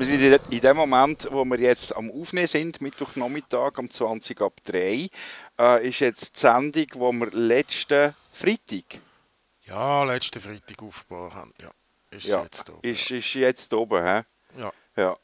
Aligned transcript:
Wir 0.00 0.06
sind 0.06 0.22
in 0.22 0.30
de- 0.30 0.40
in 0.50 0.60
dem 0.60 0.76
Moment, 0.78 1.28
wo 1.30 1.44
wir 1.44 1.60
jetzt 1.60 1.94
am 1.94 2.10
Aufnehmen 2.10 2.46
sind, 2.48 2.80
Mittwochnachmittag 2.80 3.76
um 3.78 3.90
20 3.90 4.40
ab 4.40 4.54
3, 4.64 5.10
äh, 5.58 5.86
ist 5.88 6.00
jetzt 6.00 6.36
die 6.36 6.40
Sendung, 6.40 6.86
wo 6.94 7.12
wir 7.12 7.30
letzten 7.32 8.14
Freitag, 8.32 9.02
Ja, 9.66 10.02
letzten 10.04 10.40
Freitag 10.40 10.82
aufgebaut 10.82 11.34
haben. 11.34 11.52
Ja, 11.60 11.70
ist 12.10 12.26
ja, 12.28 12.42
jetzt 12.42 12.66
da. 12.68 12.72
ist, 12.80 13.10
ist 13.10 13.34
jetzt 13.34 13.74
oben, 13.74 14.02
hä? 14.02 14.22
Ja. 14.58 14.72
Ja. 14.96 15.16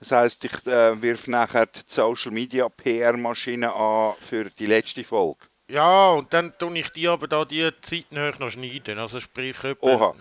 Das 0.00 0.10
heisst, 0.10 0.44
ich 0.44 0.66
äh, 0.66 1.00
wirf 1.00 1.28
nachher 1.28 1.66
die 1.66 1.80
Social 1.86 2.32
Media 2.32 2.68
PR-Maschine 2.68 3.72
an 3.72 4.14
für 4.18 4.50
die 4.50 4.66
letzte 4.66 5.04
Folge. 5.04 5.46
ja, 5.70 6.10
und 6.10 6.32
dann 6.34 6.52
tue 6.58 6.76
ich 6.80 6.88
die 6.90 7.06
aber 7.06 7.28
da 7.28 7.44
die 7.44 7.70
Zeit 7.80 8.06
noch 8.10 8.50
schneiden. 8.50 8.98
Also 8.98 9.20
sprich 9.20 9.56
Oha, 9.80 10.14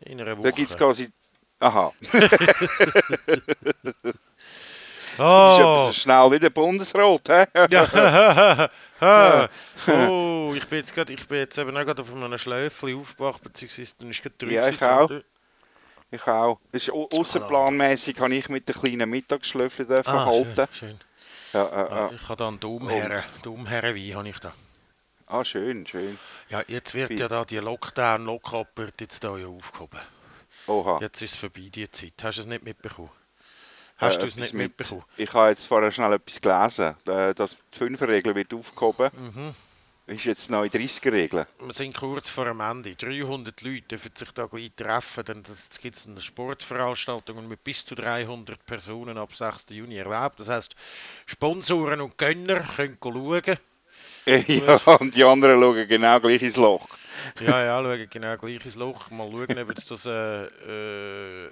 in 0.00 0.20
einer 0.20 0.36
Woche. 0.36 0.44
da 0.48 0.50
gibt 0.50 0.68
es 0.70 0.76
quasi. 0.76 1.08
Aha, 1.58 1.90
oh, 5.18 5.56
etwas 5.58 5.96
schnell 5.96 6.30
wie 6.32 6.38
der 6.38 6.50
Bundesrat, 6.50 7.28
hä? 7.28 7.44
ja. 7.70 8.68
Ah. 9.00 9.48
oh, 10.08 10.52
ich 10.54 10.66
bin 10.68 10.78
jetzt 10.78 10.94
gerade, 10.94 11.12
ich 11.12 11.26
bin 11.26 11.38
jetzt 11.38 11.58
eben 11.58 11.76
auch 11.76 11.84
gerade 11.84 12.02
auf 12.02 12.12
einem 12.14 12.38
Schläfchen 12.38 12.98
aufgewacht, 13.00 13.42
beziehungsweise 13.42 13.94
dann 13.98 14.10
ist 14.10 14.22
gerade 14.22 14.52
Ja, 14.52 14.68
ich 14.68 14.82
auch. 14.82 15.10
Ich 16.10 16.26
auch. 16.26 16.58
Das 16.72 16.82
ist 16.84 16.92
au- 16.92 17.08
ausserplanmäßig, 17.12 18.20
habe 18.20 18.34
ich 18.34 18.48
mit 18.48 18.68
den 18.68 18.76
kleinen 18.76 19.10
Mittagsschlöffeln 19.10 19.88
dürfen 19.88 20.14
Ah, 20.14 20.26
halten. 20.26 20.54
schön, 20.54 20.68
schön. 20.72 21.00
Ja, 21.52 21.64
äh, 21.64 21.92
Ah, 21.92 22.08
äh. 22.10 22.14
Ich 22.14 22.22
habe 22.28 22.36
da 22.36 22.48
einen 22.48 22.60
Domherren, 22.60 23.22
Domherrenwein 23.42 24.14
habe 24.14 24.28
ich 24.28 24.38
da. 24.38 24.52
Ah, 25.26 25.44
schön, 25.44 25.84
schön. 25.86 26.16
Ja, 26.48 26.62
jetzt 26.68 26.94
wird 26.94 27.10
Wie? 27.10 27.16
ja 27.16 27.26
da 27.28 27.44
die 27.44 27.58
Lockdown-Lockup 27.58 28.68
jetzt 29.00 29.24
da 29.24 29.36
ja 29.36 29.48
aufgehoben. 29.48 29.98
Oha. 30.66 30.98
Jetzt 31.00 31.22
ist 31.22 31.32
es 31.34 31.38
vorbei, 31.38 31.68
die 31.72 31.90
Zeit. 31.90 32.14
Hast 32.22 32.36
du 32.38 32.40
es 32.42 32.46
nicht 32.46 32.64
mitbekommen? 32.64 33.10
Hast 33.98 34.18
Äh, 34.18 34.20
du 34.20 34.26
es 34.26 34.36
nicht 34.36 34.52
mit- 34.52 34.68
mitbekommen? 34.78 35.04
Ich 35.16 35.32
habe 35.32 35.48
jetzt 35.50 35.66
vorher 35.66 35.90
schnell 35.90 36.12
etwas 36.12 36.40
gelesen, 36.40 36.94
äh, 37.08 37.34
dass 37.34 37.56
die 37.72 37.78
5er-Regel 37.78 38.34
wird 38.34 38.52
aufgehoben. 38.52 39.10
Mhm. 39.16 39.54
Ist 40.08 40.24
jetzt 40.24 40.50
neu 40.50 40.68
30er-Regel. 40.68 41.46
Wir 41.60 41.72
sind 41.72 41.96
kurz 41.96 42.30
vor 42.30 42.44
dem 42.44 42.60
Ende. 42.60 42.94
300 42.94 43.60
Leute 43.62 43.82
dürfen 43.88 44.12
sich 44.14 44.30
da 44.30 44.46
gleich 44.46 44.70
treffen. 44.76 45.24
Dann 45.24 45.42
gibt 45.80 45.96
es 45.96 46.06
eine 46.06 46.20
Sportveranstaltung 46.20 47.48
mit 47.48 47.64
bis 47.64 47.84
zu 47.84 47.96
300 47.96 48.64
Personen 48.66 49.18
ab 49.18 49.34
6. 49.34 49.70
Juni 49.74 49.96
erlaubt. 49.96 50.38
Das 50.38 50.48
heisst, 50.48 50.76
Sponsoren 51.26 52.00
und 52.00 52.16
Gönner 52.18 52.60
können 52.76 52.98
schauen. 53.02 53.56
ja, 54.48 54.76
und 54.98 55.14
die 55.14 55.22
anderen 55.22 55.60
schauen 55.60 55.86
genau 55.86 56.18
gleich 56.18 56.42
ins 56.42 56.56
Loch. 56.56 56.86
Ja, 57.40 57.62
ja, 57.62 57.80
schauen 57.80 58.08
genau 58.10 58.36
gleich 58.36 58.64
ins 58.64 58.74
Loch. 58.74 59.08
Mal 59.10 59.30
schauen, 59.30 59.58
ob 59.58 59.68
jetzt 59.68 59.88
das, 59.90 60.06
äh, 60.06 60.44
äh, 60.46 61.50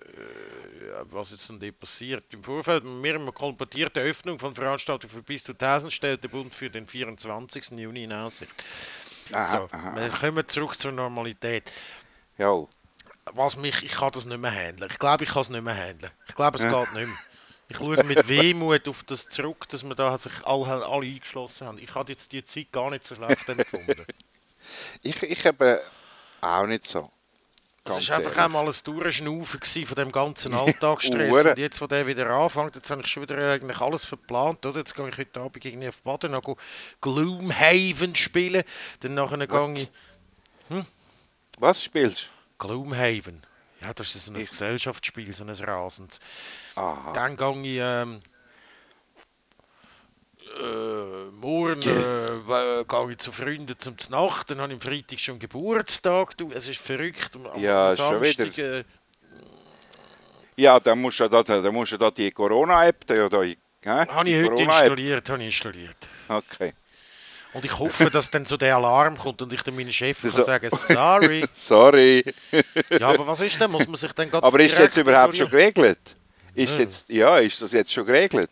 was 1.04 1.30
jetzt 1.30 1.48
denn 1.48 1.74
passiert. 1.74 2.24
Im 2.34 2.42
Vorfeld 2.42 2.82
mir 2.82 3.14
eine 3.14 3.30
kolportierte 3.30 4.00
Öffnung 4.00 4.40
von 4.40 4.54
Veranstaltungen 4.54 5.12
für 5.12 5.22
bis 5.22 5.44
zu 5.44 5.52
1000 5.52 5.92
stellt 5.92 6.24
der 6.24 6.28
Bund 6.28 6.52
für 6.52 6.68
den 6.68 6.86
24. 6.86 7.78
Juni 7.78 8.04
in 8.04 8.12
Aussicht. 8.12 8.52
Aha, 9.32 9.44
So, 9.44 9.68
aha, 9.70 9.94
wir 9.94 10.08
kommen 10.08 10.46
zurück 10.48 10.78
zur 10.78 10.90
Normalität. 10.90 11.70
Ja. 12.38 12.64
Was 13.32 13.56
mich, 13.56 13.84
ich 13.84 13.92
kann 13.92 14.10
das 14.12 14.26
nicht 14.26 14.40
mehr 14.40 14.50
handeln. 14.50 14.90
Ich 14.90 14.98
glaube, 14.98 15.24
ich 15.24 15.30
kann 15.30 15.42
es 15.42 15.48
nicht 15.48 15.62
mehr 15.62 15.76
handeln. 15.76 16.10
Ich 16.28 16.34
glaube, 16.34 16.58
es 16.58 16.64
geht 16.64 16.94
nicht 16.94 17.06
mehr. 17.06 17.18
Ich 17.68 17.76
schaue 17.78 18.02
mit 18.04 18.28
Wehmut 18.28 18.88
auf 18.88 19.04
das 19.04 19.28
zurück, 19.28 19.68
dass 19.68 19.84
wir 19.84 19.94
da 19.94 20.16
sich 20.18 20.32
alle, 20.44 20.86
alle 20.86 21.06
eingeschlossen 21.06 21.66
haben. 21.66 21.78
Ich 21.78 21.94
habe 21.94 22.12
jetzt 22.12 22.32
die 22.32 22.44
Zeit 22.44 22.70
gar 22.72 22.90
nicht 22.90 23.06
so 23.06 23.14
schlecht 23.14 23.48
empfunden. 23.48 24.04
Ich, 25.02 25.22
ich 25.22 25.44
auch 26.40 26.66
nicht 26.66 26.86
so. 26.86 27.10
Es 27.84 28.08
war 28.08 28.16
einfach 28.16 28.30
ehrlich. 28.30 28.38
einmal 28.38 28.66
ein 28.66 28.74
Durchschnaufen 28.82 29.60
von 29.62 29.94
dem 29.94 30.10
ganzen 30.10 30.54
Alltagsstress. 30.54 31.44
Und 31.44 31.58
jetzt, 31.58 31.80
wo 31.82 31.86
der 31.86 32.06
wieder 32.06 32.30
anfängt, 32.30 32.74
jetzt 32.76 32.90
habe 32.90 33.02
ich 33.02 33.08
schon 33.08 33.24
wieder 33.24 33.36
eigentlich 33.52 33.78
alles 33.78 34.06
verplant. 34.06 34.64
Oder? 34.64 34.78
Jetzt 34.78 34.94
gehe 34.94 35.06
ich 35.06 35.18
heute 35.18 35.40
Abend 35.40 35.62
irgendwie 35.62 35.88
auf 35.88 36.02
Baden, 36.02 36.32
noch 36.32 36.56
Gloomhaven 37.02 38.16
spielen. 38.16 38.62
Dann 39.00 39.14
nachher 39.14 39.46
gehe 39.46 39.74
ich... 39.74 39.88
Was 41.58 41.84
spielst 41.84 42.30
Gloomhaven. 42.58 43.42
Ja, 43.84 43.92
das 43.92 44.14
ist 44.14 44.24
so 44.26 44.32
ein 44.32 44.40
Ich- 44.40 44.48
Gesellschaftsspiel, 44.50 45.32
so 45.34 45.44
ein 45.44 45.50
Rasens. 45.50 46.18
Aha. 46.76 47.12
Dann 47.12 47.36
gehe 47.36 47.60
ich... 47.62 47.78
Ähm, 47.80 48.20
äh, 50.60 51.30
morgen 51.32 51.82
äh, 51.82 52.80
äh, 52.80 52.84
gehe 52.84 53.10
ich 53.12 53.18
zu 53.18 53.32
Freunden 53.32 53.78
zum 53.78 53.98
Znacht, 53.98 54.50
dann 54.50 54.60
habe 54.60 54.72
ich 54.72 54.80
am 54.80 54.80
Freitag 54.80 55.18
schon 55.20 55.38
Geburtstag. 55.38 56.36
Du, 56.36 56.50
es 56.52 56.68
ist 56.68 56.80
verrückt. 56.80 57.30
Am- 57.34 57.46
am 57.46 57.60
Ja, 57.60 57.94
schon 57.96 58.22
Samstag, 58.22 58.56
äh, 58.58 58.84
Ja, 60.56 60.78
dann 60.80 61.00
musst 61.00 61.20
du 61.20 61.28
da, 61.28 61.42
dann 61.42 61.74
musst 61.74 61.92
du 61.92 61.98
da 61.98 62.10
die 62.10 62.30
Corona-App, 62.30 63.06
da, 63.06 63.28
da? 63.28 63.38
Habe 63.38 64.30
ich 64.30 64.48
heute 64.48 64.62
installiert, 64.62 65.28
habe 65.28 65.40
ich 65.42 65.46
installiert. 65.46 66.08
Okay. 66.28 66.72
Und 67.54 67.64
ich 67.64 67.78
hoffe, 67.78 68.10
dass 68.10 68.30
dann 68.30 68.44
so 68.44 68.56
der 68.56 68.74
Alarm 68.76 69.16
kommt 69.16 69.40
und 69.40 69.52
ich 69.52 69.62
dann 69.62 69.76
meinen 69.76 69.92
Chef 69.92 70.20
kann 70.20 70.30
So- 70.30 70.42
sagen, 70.42 70.68
sorry. 70.70 71.44
Sorry. 71.54 72.24
Ja, 72.90 73.08
aber 73.08 73.26
was 73.26 73.40
ist 73.40 73.60
denn? 73.60 73.70
Muss 73.70 73.86
man 73.86 73.96
sich 73.96 74.12
dann 74.12 74.30
gerade 74.30 74.44
Aber 74.46 74.60
ist 74.60 74.72
es 74.72 74.78
jetzt 74.78 74.96
überhaupt 74.96 75.36
schon 75.36 75.48
geregelt? 75.50 76.16
Ist 76.54 76.78
jetzt, 76.78 77.08
ja, 77.10 77.38
ist 77.38 77.60
das 77.62 77.72
jetzt 77.72 77.92
schon 77.92 78.06
geregelt? 78.06 78.50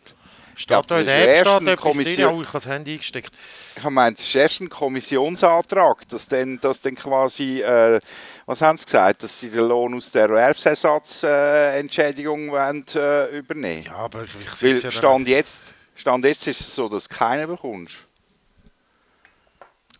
Steht 0.55 0.67
glaub, 0.67 0.85
da 0.87 0.99
in 0.99 1.05
das 1.07 1.15
der 1.15 1.39
App 1.39 1.47
steht 1.47 1.61
etwas 1.61 1.65
drin? 1.65 1.75
Kommission- 1.77 2.35
Oh, 2.35 2.41
ich 2.41 2.47
habe 2.47 2.53
das 2.57 2.67
Handy 2.67 2.91
eingesteckt. 2.93 3.33
Ich 3.75 3.83
meine, 3.85 4.15
es 4.15 4.21
ist 4.21 4.35
erst 4.35 4.61
ein 4.61 4.69
Kommissionsantrag, 4.69 6.07
dass 6.09 6.27
dann, 6.27 6.59
dass 6.59 6.81
dann 6.81 6.93
quasi, 6.95 7.61
äh, 7.61 7.99
was 8.45 8.61
haben 8.61 8.77
sie 8.77 8.85
gesagt, 8.85 9.23
dass 9.23 9.39
sie 9.39 9.49
den 9.49 9.67
Lohn 9.67 9.95
aus 9.95 10.11
der 10.11 10.23
Erwerbsersatzentschädigung 10.29 12.49
äh, 12.49 12.51
wollen, 12.51 12.85
äh, 12.95 13.37
übernehmen 13.37 13.85
Ja, 13.85 13.95
aber 13.95 14.21
ich 14.23 14.35
Weil 14.35 14.47
sehe 14.55 14.75
ja 14.75 14.81
dann- 14.81 14.91
Stand 14.91 15.27
jetzt, 15.27 15.57
Stand 15.95 16.23
jetzt 16.25 16.45
ist 16.47 16.59
es 16.61 16.75
so, 16.75 16.87
dass 16.89 17.07
du 17.07 17.15
keinen 17.15 17.47
bekommst. 17.47 17.95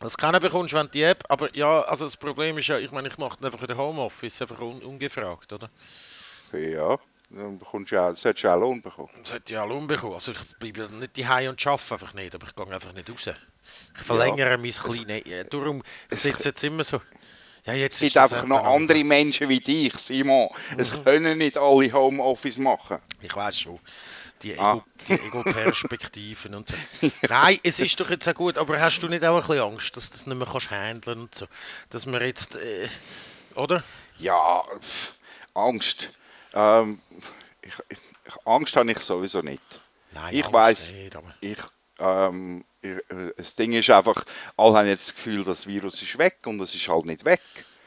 Das 0.03 0.17
keiner 0.17 0.39
bekommst, 0.39 0.73
wenn 0.73 0.89
die 0.91 1.03
App, 1.03 1.23
aber 1.29 1.55
ja, 1.55 1.81
also 1.83 2.05
das 2.05 2.17
Problem 2.17 2.57
ist 2.57 2.67
ja, 2.67 2.77
ich 2.77 2.91
meine, 2.91 3.07
ich 3.07 3.17
mache 3.17 3.37
das 3.39 3.45
einfach 3.45 3.61
in 3.61 3.67
der 3.67 3.77
Homeoffice, 3.77 4.41
einfach 4.41 4.59
un, 4.59 4.81
ungefragt, 4.83 5.53
oder? 5.53 5.69
Ja, 6.53 6.97
dann 7.29 7.57
bekommst 7.57 7.91
du 7.91 7.99
auch, 7.99 8.15
solltest 8.15 8.43
du 8.43 8.49
auch 8.53 8.59
Lohn 8.59 8.81
bekommen. 8.81 9.09
Das 9.23 9.33
hätte 9.33 9.53
ich 9.53 9.59
auch 9.59 9.67
Lohn 9.67 9.87
bekommen. 9.87 10.13
Also 10.13 10.33
ich 10.33 10.57
bleibe 10.59 10.81
ja 10.81 10.87
nicht 10.89 11.17
daheim 11.17 11.49
und 11.51 11.67
arbeite 11.67 11.93
einfach 11.93 12.13
nicht, 12.13 12.35
aber 12.35 12.47
ich 12.47 12.55
gehe 12.55 12.67
einfach 12.67 12.93
nicht 12.93 13.09
raus. 13.09 13.29
Ich 13.97 14.03
verlängere 14.03 14.57
mein 14.57 14.71
kleines... 14.71 15.23
Ja, 15.25 15.43
darum 15.45 15.81
sitze 16.11 16.49
jetzt 16.49 16.63
immer 16.63 16.83
so... 16.83 17.01
Ja, 17.65 17.73
jetzt 17.73 17.95
Es 17.95 18.01
gibt 18.01 18.17
das 18.17 18.33
einfach 18.33 18.45
noch 18.45 18.63
andere 18.65 19.03
Menschen 19.05 19.47
wie 19.47 19.59
dich, 19.61 19.93
Simon. 19.95 20.49
Es 20.77 20.97
Mhm. 20.97 21.03
können 21.05 21.37
nicht 21.37 21.57
alle 21.57 21.91
Homeoffice 21.93 22.57
machen. 22.57 22.99
Ich 23.21 23.33
weiß 23.33 23.57
schon. 23.57 23.79
Die 24.43 24.59
Ah. 24.59 24.73
Ego- 24.73 24.83
die 25.07 25.13
Ego-Perspektiven 25.13 26.55
und 26.55 26.67
so. 26.67 27.09
Nein, 27.29 27.59
es 27.63 27.79
ist 27.79 27.99
doch 27.99 28.09
jetzt 28.09 28.27
auch 28.27 28.33
gut, 28.33 28.57
aber 28.57 28.79
hast 28.79 28.99
du 28.99 29.07
nicht 29.07 29.23
auch 29.25 29.35
ein 29.41 29.47
bisschen 29.47 29.63
Angst, 29.63 29.95
dass 29.95 30.09
du 30.09 30.13
das 30.17 30.27
nicht 30.27 30.37
mehr 30.37 30.47
kannst 30.51 30.69
handeln 30.71 31.21
und 31.21 31.35
so? 31.35 31.45
Dass 31.89 32.05
wir 32.05 32.21
jetzt... 32.25 32.55
Äh, 32.55 32.87
oder? 33.55 33.81
Ja, 34.19 34.63
Angst. 35.53 36.09
Ähm, 36.53 36.99
ich, 37.61 37.73
ich, 37.89 37.97
Angst 38.45 38.75
habe 38.75 38.91
ich 38.91 38.99
sowieso 38.99 39.41
nicht. 39.41 39.61
Nein, 40.11 40.35
ich 40.35 40.51
weiß, 40.51 40.93
ich, 41.41 41.57
ähm, 41.99 42.63
ich, 42.81 42.91
äh, 42.91 43.33
das 43.37 43.55
Ding 43.55 43.73
ist 43.73 43.89
einfach, 43.89 44.23
alle 44.57 44.77
haben 44.77 44.87
jetzt 44.87 45.07
das 45.09 45.15
Gefühl, 45.15 45.43
das 45.43 45.65
Virus 45.67 46.01
ist 46.01 46.17
weg 46.17 46.37
und 46.45 46.59
es 46.61 46.75
ist 46.75 46.87
halt 46.87 47.05
nicht 47.05 47.25
weg. 47.25 47.41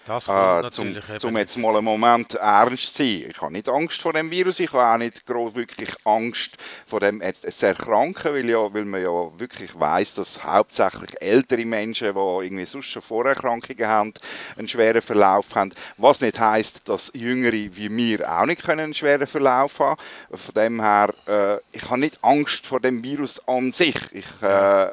Das 0.07 0.29
Äh, 0.29 0.71
zum, 0.71 0.97
zum 1.19 1.37
jetzt 1.37 1.59
mal 1.59 1.75
einen 1.75 1.85
Moment 1.85 2.35
ernst 2.35 2.95
zu 2.95 3.03
sein. 3.03 3.29
Ich 3.29 3.41
habe 3.43 3.53
nicht 3.53 3.69
Angst 3.69 4.01
vor 4.01 4.13
dem 4.13 4.31
Virus, 4.31 4.61
ich 4.61 4.73
habe 4.73 4.87
auch 4.87 4.99
nicht 4.99 5.27
groß 5.27 5.57
wirklich 5.57 5.91
Angst 6.05 6.57
vor 6.87 7.01
dem 7.01 7.21
jetzt 7.21 7.63
erkranken, 7.63 8.33
weil, 8.33 8.49
ja, 8.49 8.73
weil 8.73 8.85
man 8.85 9.03
ja 9.03 9.11
wirklich 9.37 9.79
weiß, 9.79 10.15
dass 10.15 10.45
hauptsächlich 10.45 11.21
ältere 11.21 11.65
Menschen, 11.65 12.15
die 12.15 12.45
irgendwie 12.45 12.67
sonst 12.67 12.87
schon 12.87 13.03
Vorerkrankungen 13.03 13.89
haben, 13.89 14.13
einen 14.57 14.69
schweren 14.69 15.03
Verlauf 15.03 15.55
haben. 15.57 15.75
Was 15.97 16.21
nicht 16.21 16.39
heißt, 16.39 16.89
dass 16.89 17.11
Jüngere 17.13 17.53
wie 17.53 17.89
mir 17.89 18.31
auch 18.31 18.47
nicht 18.47 18.63
können 18.63 18.81
einen 18.81 18.95
schweren 18.95 19.27
Verlauf 19.27 19.81
haben. 19.81 20.01
Von 20.31 20.55
dem 20.55 20.81
her, 20.81 21.13
äh, 21.27 21.59
ich 21.73 21.91
habe 21.91 21.99
nicht 21.99 22.23
Angst 22.23 22.67
vor 22.67 22.79
dem 22.79 23.03
Virus 23.03 23.43
an 23.49 23.73
sich. 23.73 23.97
Ich 24.13 24.43
äh, 24.43 24.89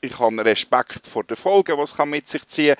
ich 0.00 0.18
habe 0.18 0.44
Respekt 0.44 1.06
vor 1.06 1.24
den 1.24 1.36
Folgen, 1.36 1.76
die 1.76 1.82
es 1.82 1.96
kann 1.96 2.10
mit 2.10 2.28
sich 2.28 2.46
ziehen 2.48 2.76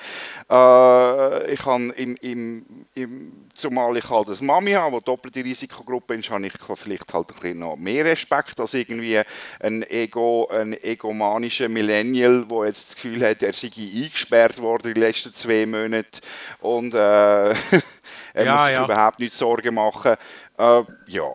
kann. 0.48 1.42
Äh, 1.42 1.52
ich 1.52 1.64
habe 1.66 1.92
im, 1.96 2.16
im, 2.16 2.86
im, 2.94 3.32
zumal 3.54 3.96
ich 3.96 4.08
halt 4.08 4.28
eine 4.28 4.36
Mami 4.40 4.72
habe, 4.72 4.98
die 4.98 5.04
doppelte 5.04 5.44
Risikogruppe 5.44 6.14
ist, 6.14 6.30
habe 6.30 6.46
ich 6.46 6.52
vielleicht 6.76 7.12
halt 7.12 7.30
ein 7.30 7.34
bisschen 7.40 7.58
noch 7.58 7.76
mehr 7.76 8.04
Respekt 8.04 8.58
als 8.60 8.74
irgendwie 8.74 9.20
ein, 9.60 9.82
Ego, 9.82 10.48
ein 10.48 10.72
egomanischer 10.72 11.68
Millennial, 11.68 12.46
der 12.46 12.66
jetzt 12.66 12.88
das 12.88 12.94
Gefühl 12.96 13.26
hat, 13.28 13.42
er 13.42 13.52
sei 13.52 13.70
eingesperrt 13.76 14.58
worden 14.58 14.94
die 14.94 15.00
letzten 15.00 15.34
zwei 15.34 15.66
Monate 15.66 16.20
und 16.60 16.94
äh, 16.94 17.50
er 18.34 18.46
Ja, 18.46 18.52
muss 18.54 18.64
sich 18.66 18.74
ja. 18.74 18.84
überhaupt 18.84 19.18
nicht 19.18 19.34
Sorgen 19.34 19.74
machen. 19.74 20.16
Äh, 20.58 20.82
ja, 21.08 21.34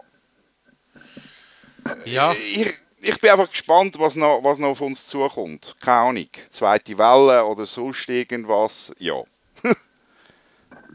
Ja, 2.06 2.34
ich, 2.34 2.74
ich 3.06 3.20
bin 3.20 3.30
einfach 3.30 3.50
gespannt, 3.50 4.00
was 4.00 4.16
noch, 4.16 4.44
was 4.44 4.58
noch 4.58 4.70
auf 4.70 4.82
uns 4.82 5.06
zukommt. 5.08 5.76
Keine 5.80 6.10
Ahnung. 6.10 6.28
Zweite 6.50 6.98
Welle 6.98 7.46
oder 7.46 7.66
sonst 7.66 8.10
irgendwas. 8.10 8.94
Ja. 9.00 9.24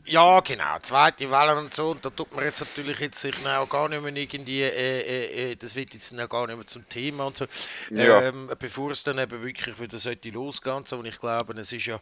Ja, 0.07 0.41
genau, 0.41 0.79
zweite 0.81 1.31
Welle 1.31 1.57
und 1.57 1.73
so. 1.73 1.91
Und 1.91 2.05
da 2.05 2.11
tut 2.11 2.35
man 2.35 2.45
jetzt 2.45 2.61
natürlich 2.61 2.99
jetzt 2.99 3.21
sich 3.21 3.35
auch 3.47 3.69
gar 3.69 3.89
nicht 3.89 4.03
mehr 4.03 4.17
irgendwie, 4.17 4.63
äh, 4.63 5.01
äh, 5.03 5.53
äh, 5.53 5.57
das 5.57 5.77
wird 5.77 5.93
jetzt 5.93 6.19
auch 6.19 6.29
gar 6.29 6.47
nicht 6.47 6.57
mehr 6.57 6.67
zum 6.67 6.89
Thema 6.89 7.27
und 7.27 7.37
so. 7.37 7.45
Ja. 7.91 8.23
Ähm, 8.23 8.51
bevor 8.59 8.91
es 8.91 9.05
dann 9.05 9.19
eben 9.19 9.45
wirklich 9.45 9.79
wieder 9.79 9.99
sollte 9.99 10.31
losgehen 10.31 10.77
und 10.77 10.89
so. 10.89 10.97
Und 10.97 11.05
ich 11.05 11.21
glaube, 11.21 11.53
es 11.61 11.71
ist 11.71 11.85
ja, 11.85 12.01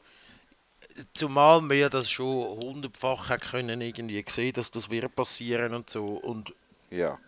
zumal 1.13 1.69
wir 1.69 1.91
das 1.91 2.09
schon 2.09 2.59
hundertfach 2.61 3.37
können 3.51 3.81
irgendwie 3.81 4.25
sehen, 4.29 4.53
dass 4.53 4.71
das 4.71 4.89
wird 4.91 5.15
passieren 5.15 5.75
und 5.75 5.91
so. 5.91 6.07
Und 6.07 6.55
Ja. 6.91 7.19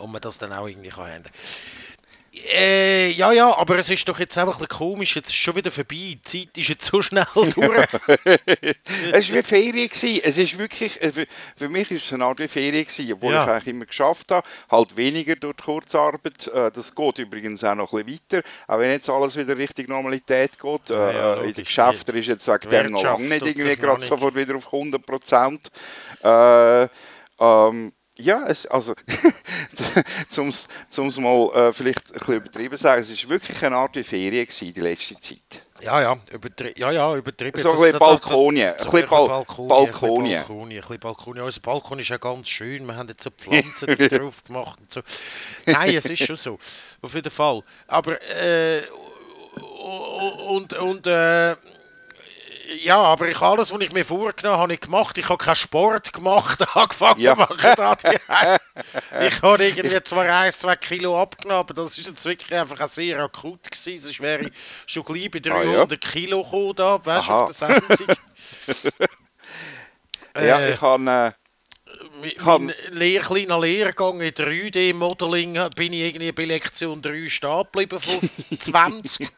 Und 0.00 0.12
man 0.12 0.20
das 0.20 0.38
dann 0.38 0.52
auch 0.52 0.66
irgendwie 0.66 0.90
kann 0.90 1.06
handeln. 1.06 1.32
Äh, 2.52 3.10
ja, 3.12 3.30
ja, 3.32 3.56
aber 3.56 3.78
es 3.78 3.88
ist 3.90 4.08
doch 4.08 4.18
jetzt 4.18 4.36
einfach 4.36 4.54
ein 4.54 4.66
bisschen 4.66 4.78
komisch, 4.78 5.14
jetzt 5.14 5.28
ist 5.28 5.36
schon 5.36 5.54
wieder 5.54 5.70
vorbei, 5.70 6.18
die 6.18 6.22
Zeit 6.22 6.58
ist 6.58 6.68
jetzt 6.68 6.84
so 6.86 7.00
schnell 7.00 7.24
durch. 7.34 7.86
Es 9.12 9.30
war 9.30 9.36
wie 9.38 9.42
Ferien. 9.42 9.88
Gewesen. 9.88 10.20
Es 10.24 10.36
ist 10.38 10.58
wirklich, 10.58 11.00
äh, 11.00 11.12
für, 11.56 11.68
mich 11.68 11.90
ist 11.92 12.06
es 12.06 12.12
eine 12.12 12.24
Art 12.24 12.40
wie 12.40 12.48
Ferien, 12.48 12.84
gewesen, 12.84 13.12
obwohl 13.12 13.32
Ja. 13.34 13.44
ich 13.44 13.50
eigentlich 13.50 13.66
immer 13.68 13.86
geschafft 13.86 14.32
habe. 14.32 14.46
Halt 14.68 14.96
weniger 14.96 15.36
durch 15.36 15.56
die 15.56 15.62
Kurzarbeit. 15.62 16.48
Äh, 16.48 16.72
Das 16.72 16.92
geht 16.94 17.18
übrigens 17.20 17.62
auch 17.62 17.76
noch 17.76 17.92
ein 17.92 18.04
bisschen 18.04 18.20
weiter. 18.40 18.48
Auch 18.66 18.78
wenn 18.80 18.90
jetzt 18.90 19.08
alles 19.08 19.36
wieder 19.36 19.56
Richtung 19.56 19.86
Normalität 19.86 20.58
geht. 20.58 20.88
Ja, 20.90 21.12
ja, 21.12 21.34
Äh, 21.36 21.48
in 21.48 21.54
den 21.54 21.64
Geschäften 21.64 22.16
ist 22.16 22.26
jetzt 22.26 22.48
wegen 22.48 22.68
dem 22.70 22.92
noch 22.92 23.02
lange 23.04 23.28
nicht 23.28 23.46
irgendwie 23.46 23.76
gerade 23.76 24.02
sofort 24.02 24.34
wieder 24.34 24.56
auf 24.56 24.66
100 24.66 25.06
Prozent. 25.06 25.70
Äh, 26.22 26.88
ähm, 27.40 27.92
ja, 28.16 28.44
es, 28.46 28.66
also, 28.66 28.94
zum 30.28 30.48
es 30.48 31.18
mal 31.18 31.50
äh, 31.54 31.72
vielleicht 31.72 32.12
ein 32.12 32.18
bisschen 32.18 32.34
übertrieben 32.36 32.76
zu 32.76 32.82
sagen, 32.82 33.02
es 33.02 33.22
war 33.24 33.30
wirklich 33.30 33.64
eine 33.64 33.76
Art 33.76 33.96
wie 33.96 34.04
Ferien 34.04 34.46
gewesen, 34.46 34.72
die 34.72 34.80
letzte 34.80 35.18
Zeit. 35.18 35.40
Ja, 35.80 36.00
ja, 36.00 36.16
übertri 36.32 36.72
ja, 36.76 36.92
ja, 36.92 37.16
übertrieben. 37.16 37.60
So 37.60 37.70
ein 37.70 37.76
bisschen 37.76 37.98
Balkonien, 37.98 38.68
ein 38.68 38.74
bisschen 38.76 39.08
Bal- 39.08 39.26
Balkonien, 39.28 39.68
Balkonien. 39.68 40.42
Ein 40.48 40.68
bisschen 40.68 41.00
Balkonien. 41.00 41.44
Unser 41.44 41.60
Balkon 41.60 41.98
ist 41.98 42.08
ja 42.08 42.16
ganz 42.16 42.48
schön, 42.48 42.86
wir 42.86 42.96
haben 42.96 43.08
jetzt 43.08 43.22
so 43.24 43.30
Pflanzen 43.30 43.88
drauf 44.08 44.44
gemacht 44.44 44.78
und 44.80 44.92
so. 44.92 45.00
Nein, 45.66 45.96
es 45.96 46.04
ist 46.06 46.24
schon 46.24 46.36
so, 46.36 46.58
auf 47.02 47.14
jeden 47.14 47.30
Fall. 47.30 47.62
Aber, 47.88 48.12
äh, 48.42 48.82
und, 50.48 50.72
und, 50.74 51.06
äh, 51.06 51.54
ja, 52.82 52.98
aber 52.98 53.28
ich 53.28 53.40
alles, 53.40 53.72
was 53.72 53.80
ich 53.80 53.92
mir 53.92 54.04
vorgenommen 54.04 54.54
habe, 54.54 54.62
habe 54.62 54.74
ich 54.74 54.80
gemacht. 54.80 55.18
Ich 55.18 55.28
habe 55.28 55.42
keinen 55.42 55.54
Sport 55.54 56.12
gemacht, 56.12 56.60
angefangen 56.76 57.20
Ja. 57.20 57.34
machen. 57.34 57.56
da 57.76 57.96
Ich 59.26 59.42
habe 59.42 59.64
irgendwie 59.64 60.02
zwar 60.02 60.24
1, 60.24 60.60
2 60.60 60.76
Kilo 60.76 61.20
abgenommen, 61.20 61.60
aber 61.60 61.74
das 61.74 61.98
ist 61.98 62.06
jetzt 62.08 62.24
wirklich 62.24 62.58
einfach 62.58 62.86
sehr 62.88 63.20
akut 63.20 63.70
gewesen. 63.70 63.98
Sonst 64.02 64.20
wäre 64.20 64.44
ich 64.44 64.52
schon 64.86 65.04
gleich 65.04 65.30
bei 65.30 65.40
Ah, 65.50 65.62
ja. 65.62 65.72
300 65.84 66.00
Kilo 66.00 66.42
gekommen, 66.42 66.74
da, 66.76 67.04
weißt 67.04 67.28
du, 67.28 67.32
auf 67.32 67.44
der 67.46 67.54
Sendung. 67.54 68.06
Ja, 70.36 70.58
Äh, 70.58 70.72
ich 70.74 70.80
habe... 70.80 71.04
Äh, 71.10 71.32
Mi- 72.20 72.34
kann- 72.34 72.66
Mein 72.66 72.74
Lehr 72.90 73.20
kleiner 73.22 73.60
Lehrgang 73.60 74.20
in 74.20 74.30
3D-Modeling 74.32 75.54
bin 75.76 75.92
ich 75.92 76.00
irgendwie 76.00 76.32
bei 76.32 76.44
Lektion 76.44 77.00
3 77.00 77.28
stehen 77.28 77.62
geblieben 77.70 78.00
von 78.00 78.58
20. 78.58 79.28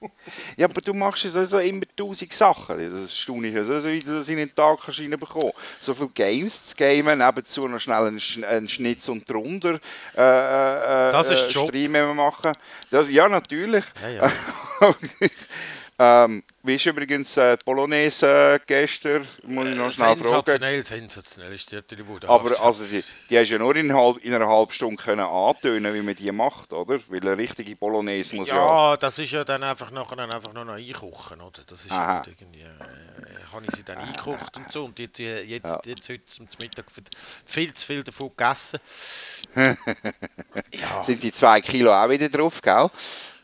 Ja, 0.56 0.66
aber 0.66 0.80
du 0.80 0.94
machst 0.94 1.24
ja 1.24 1.30
sowieso 1.30 1.58
immer 1.58 1.84
tausend 1.96 2.32
Sachen. 2.32 3.04
Das 3.04 3.16
staune 3.16 3.48
ich 3.48 3.54
ja 3.54 3.64
so, 3.64 3.84
wie 3.84 4.00
du 4.00 4.16
das 4.16 4.28
in 4.28 4.38
den 4.38 4.54
Tag 4.54 4.78
kannst 4.80 5.00
reinbekommen 5.00 5.52
So 5.80 5.94
viele 5.94 6.08
Games 6.10 6.66
zu 6.66 6.76
gamen, 6.76 7.18
nebenzu 7.18 7.68
noch 7.68 7.78
schnell 7.78 8.06
einen, 8.06 8.20
Sch 8.20 8.42
einen 8.42 8.68
Schnitz 8.68 9.08
und 9.08 9.28
drunter 9.28 9.74
äh, 10.16 11.08
äh, 11.08 11.12
Das 11.12 11.30
ist 11.30 11.44
äh, 11.44 11.48
Job. 11.48 11.68
Stream 11.68 11.94
immer 11.94 12.14
machen. 12.14 12.54
Das, 12.90 13.08
ja, 13.10 13.28
natürlich. 13.28 13.84
Ja, 14.02 14.08
ja. 14.08 14.32
ähm, 16.02 16.42
wie 16.62 16.76
ist 16.76 16.86
übrigens 16.86 17.36
äh, 17.36 17.58
die 17.58 18.22
äh, 18.22 18.58
gestern? 18.66 19.28
Muss 19.42 19.68
ich 19.68 19.76
noch 19.76 19.92
schnell 19.92 20.16
fragen. 20.16 20.24
sensationell, 20.24 20.82
sensationell 20.82 21.52
ist 21.52 21.70
die 21.70 21.74
natürlich 21.74 22.08
wohl 22.08 22.18
Aber 22.26 22.58
also 22.58 22.86
die, 22.86 23.04
die 23.28 23.38
hast 23.38 23.50
du 23.50 23.56
ja 23.56 23.58
nur 23.58 23.76
in, 23.76 23.92
halb, 23.92 24.16
in 24.24 24.32
einer 24.32 24.48
halben 24.48 24.72
Stunde 24.72 24.96
können 24.96 25.26
antönen, 25.26 25.92
wie 25.92 26.00
man 26.00 26.14
die 26.14 26.32
macht, 26.32 26.72
oder? 26.72 26.98
Weil 27.08 27.20
eine 27.20 27.36
richtige 27.36 27.76
Polonaise 27.76 28.34
muss 28.34 28.48
ja... 28.48 28.56
Ja, 28.56 28.96
das 28.96 29.18
ist 29.18 29.30
ja 29.30 29.44
dann 29.44 29.62
einfach 29.62 29.90
nachher 29.90 30.16
dann 30.16 30.30
einfach 30.30 30.54
nur 30.54 30.64
noch 30.64 30.72
einkochen, 30.72 31.42
oder? 31.42 31.62
Das 31.66 31.82
ist 31.82 31.92
Aha. 31.92 32.24
halt 32.24 32.28
irgendwie, 32.28 32.62
äh, 32.62 33.52
habe 33.52 33.66
ich 33.66 33.76
sie 33.76 33.82
dann 33.82 33.98
eingekocht 33.98 34.56
und 34.56 34.72
so 34.72 34.86
und 34.86 34.98
jetzt, 34.98 35.20
äh, 35.20 35.42
jetzt, 35.42 35.66
Ja. 35.66 35.80
jetzt 35.84 36.08
heute 36.08 36.24
zum 36.24 36.48
Mittag 36.58 36.86
viel 37.44 37.74
zu 37.74 37.86
viel 37.86 38.02
davon 38.02 38.30
gegessen. 38.34 38.80
ja. 39.54 41.04
Sind 41.04 41.22
die 41.22 41.32
zwei 41.32 41.60
Kilo 41.60 41.92
auch 41.92 42.08
wieder 42.08 42.30
drauf, 42.30 42.62
gell? 42.62 42.88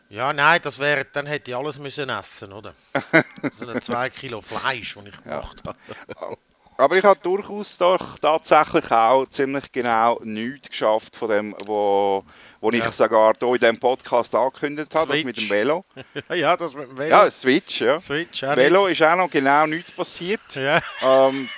Ja, 0.09 0.33
nein, 0.33 0.61
das 0.63 0.79
wäre, 0.79 1.05
dann 1.13 1.27
hätte 1.27 1.51
ich 1.51 1.57
alles 1.57 1.79
müssen 1.79 2.09
essen, 2.09 2.53
oder? 2.53 2.75
So 3.53 3.69
ein 3.69 3.81
2 3.83 4.11
Kilo 4.11 4.41
Fleisch, 4.41 4.95
das 4.97 5.05
ich 5.07 5.23
gemacht 5.23 5.63
habe. 5.67 6.37
Aber 6.79 6.97
ich 6.99 7.05
habe 7.05 7.19
durchaus 7.23 7.79
doch 7.79 8.19
tatsächlich 8.19 8.91
auch 8.91 9.25
ziemlich 9.31 9.73
genau 9.73 10.21
nichts 10.23 10.69
geschafft 10.69 11.17
von 11.17 11.31
dem, 11.31 11.57
wo, 11.65 12.23
wo 12.61 12.71
Ja. 12.71 12.79
ich 12.87 12.93
sogar 12.93 13.33
hier 13.39 13.49
in 13.49 13.59
diesem 13.59 13.79
Podcast 13.81 14.35
angekündigt 14.35 14.95
habe, 14.95 15.07
das 15.07 15.21
Switch. 15.21 15.25
mit 15.25 15.37
dem 15.39 15.49
Velo. 15.49 15.85
ja, 16.35 16.55
das 16.55 16.75
mit 16.75 16.91
dem 16.91 16.99
Velo. 16.99 17.11
Ja, 17.11 17.31
Switch, 17.31 17.81
ja. 17.81 17.99
Switch, 17.99 18.45
auch 18.45 18.57
Velo 18.57 18.89
nicht. 18.89 19.01
ist 19.01 19.07
auch 19.09 19.17
noch 19.17 19.31
genau 19.31 19.67
nichts 19.67 19.93
passiert. 19.93 20.41
Ja. 20.55 20.81
Ähm, 21.03 21.49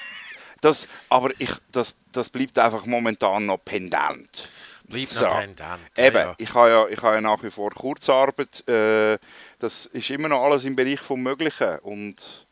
das, 0.60 0.86
aber 1.08 1.30
ich, 1.38 1.50
das, 1.72 1.96
das 2.12 2.28
bleibt 2.30 2.56
einfach 2.58 2.86
momentan 2.86 3.46
noch 3.46 3.58
pendent. 3.64 4.48
Bleibt 4.88 5.12
So. 5.12 5.25
noch 5.26 5.38
pendent. 5.40 5.81
Eben, 5.96 6.17
Ja, 6.17 6.35
ich 6.38 6.55
habe 6.55 6.69
ja, 6.70 6.87
ich 6.88 7.02
habe 7.02 7.14
ja 7.17 7.20
nach 7.20 7.43
wie 7.43 7.50
vor 7.50 7.70
Kurzarbeit. 7.70 8.67
Äh, 8.69 9.19
das 9.58 9.87
ist 9.87 10.11
immer 10.11 10.29
noch 10.29 10.43
alles 10.44 10.64
im 10.64 10.75
Bereich 10.76 11.00
vom 11.00 11.23
Möglichen. 11.23 11.79
Und 11.81 12.46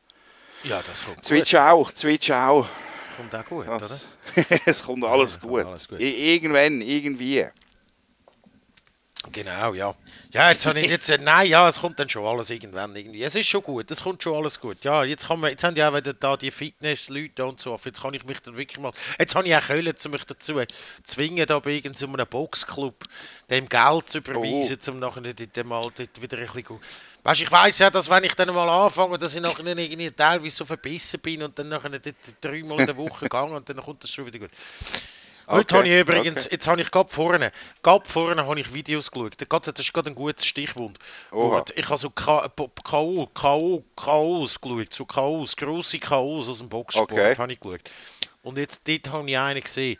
ja, 0.64 0.82
das 0.86 1.04
kommt 1.04 1.24
Switch 1.24 1.52
gut. 1.52 1.60
auch, 1.60 1.90
Switch 1.96 2.30
auch. 2.30 2.68
Kommt 3.16 3.34
auch 3.34 3.44
gut, 3.46 3.66
oder? 3.66 3.78
Das, 3.78 4.06
es 4.66 4.82
kommt 4.82 5.02
alles, 5.04 5.38
Ja, 5.42 5.48
gut. 5.48 5.64
alles 5.64 5.88
gut. 5.88 5.98
Irgendwann, 6.00 6.82
irgendwie. 6.82 7.46
Genau, 9.32 9.74
ja. 9.74 9.94
Ja, 10.32 10.50
jetzt 10.50 10.66
habe 10.66 10.80
ich 10.80 10.88
jetzt, 10.88 11.08
äh, 11.10 11.18
nein, 11.18 11.48
ja, 11.48 11.68
es 11.68 11.80
kommt 11.80 11.98
dann 11.98 12.08
schon 12.08 12.24
alles 12.24 12.50
irgendwann 12.50 12.94
irgendwie. 12.94 13.22
Es 13.22 13.34
ist 13.34 13.48
schon 13.48 13.62
gut, 13.62 13.90
es 13.90 14.02
kommt 14.02 14.22
schon 14.22 14.34
alles 14.34 14.60
gut. 14.60 14.82
Ja, 14.84 15.04
jetzt, 15.04 15.28
kann 15.28 15.40
man, 15.40 15.50
jetzt 15.50 15.64
haben 15.64 15.76
ja 15.76 15.88
auch 15.88 15.94
wieder 15.94 16.12
da 16.12 16.36
die 16.36 16.50
Fitnessleute 16.50 17.44
und 17.44 17.60
so. 17.60 17.78
Jetzt 17.84 18.02
kann 18.02 18.14
ich 18.14 18.24
mich 18.24 18.40
dann 18.40 18.56
wirklich 18.56 18.80
mal, 18.80 18.92
jetzt 19.18 19.34
habe 19.34 19.46
ich 19.46 19.54
auch 19.56 19.62
Köln, 19.62 19.92
um 20.04 20.10
mich 20.10 20.24
dazu 20.24 20.60
zwingen, 21.02 21.46
da 21.46 21.58
bei 21.58 21.72
irgendeinem 21.72 22.26
Boxclub 22.26 23.04
dem 23.50 23.68
Geld 23.68 24.08
zu 24.08 24.18
überweisen, 24.18 24.78
um 24.88 24.98
nachher 24.98 25.22
dort 25.22 25.66
mal 25.66 25.90
dort 25.94 26.22
wieder 26.22 26.38
ein 26.38 26.46
bisschen 26.46 26.64
gut. 26.64 26.80
Weißt, 27.22 27.40
ich 27.40 27.50
weiß 27.50 27.80
ja, 27.80 27.90
dass 27.90 28.08
wenn 28.08 28.22
ich 28.22 28.34
dann 28.34 28.54
mal 28.54 28.68
anfange, 28.68 29.18
dass 29.18 29.34
ich 29.34 29.40
nachher 29.40 29.66
irgendwie 29.66 30.10
teilweise 30.12 30.56
so 30.56 30.64
verbissen 30.64 31.18
bin 31.20 31.42
und 31.42 31.58
dann 31.58 31.68
nachher 31.68 31.90
dreimal 32.40 32.80
in 32.80 32.86
der 32.86 32.96
Woche 32.96 33.26
gehe 33.28 33.42
und 33.42 33.68
dann 33.68 33.76
kommt 33.78 34.02
das 34.04 34.10
schon 34.10 34.26
wieder 34.26 34.38
gut. 34.38 34.50
Heute 35.48 35.60
Okay, 35.60 35.76
habe 35.76 35.88
ich 35.88 36.00
übrigens, 36.00 36.46
okay. 36.46 36.54
jetzt 36.54 36.66
habe 36.66 36.80
ich 36.80 36.90
gerade 36.90 37.12
vorne, 37.12 37.52
gerade 37.82 38.08
vorne 38.08 38.44
habe 38.46 38.58
ich 38.58 38.72
Videos 38.74 39.10
geschaut. 39.10 39.34
Das 39.38 39.78
ist 39.78 39.92
gerade 39.92 40.10
ein 40.10 40.14
gutes 40.16 40.44
Stichwort. 40.44 40.98
Ich 41.76 41.88
habe 41.88 41.98
so 41.98 42.10
K.O. 42.10 43.26
K.O. 43.32 43.84
K.O.s 43.94 44.60
geschaut, 44.60 44.92
so 44.92 45.04
K.O.s, 45.04 45.56
grosse 45.56 45.98
K.O.s 46.00 46.48
aus 46.48 46.58
dem 46.58 46.68
Boxsport 46.68 47.12
Okay. 47.12 47.36
habe 47.36 47.52
ich 47.52 47.60
geschaut. 47.60 47.82
Und 48.42 48.58
jetzt 48.58 48.88
dort 48.88 49.08
habe 49.10 49.30
ich 49.30 49.38
einen 49.38 49.60
gesehen, 49.62 49.98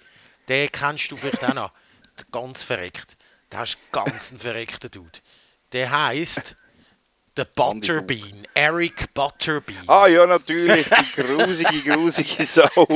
den 0.48 0.70
kennst 0.72 1.10
du 1.12 1.16
vielleicht 1.16 1.44
auch 1.44 1.54
noch, 1.54 1.72
ganz 2.32 2.64
verreckt. 2.64 3.14
Der 3.52 3.62
ist 3.62 3.78
ganz 3.92 4.32
ein 4.32 4.38
verreckter 4.38 4.88
Dude. 4.88 5.18
Der 5.72 5.90
heisst 5.90 6.56
der 7.36 7.44
Butterbean, 7.44 8.46
Eric 8.54 9.12
Butterbean. 9.12 9.82
Ah 9.86 10.06
ja, 10.06 10.26
natürlich, 10.26 10.88
die 10.88 11.22
grusige, 11.22 11.82
grusige 11.82 12.44
Sau. 12.44 12.86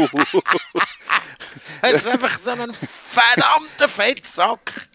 Er 1.83 1.91
ist 1.91 2.07
einfach 2.07 2.39
so 2.39 2.51
ein 2.51 2.73
verdammter 2.75 3.89
Fettsack. 3.89 4.89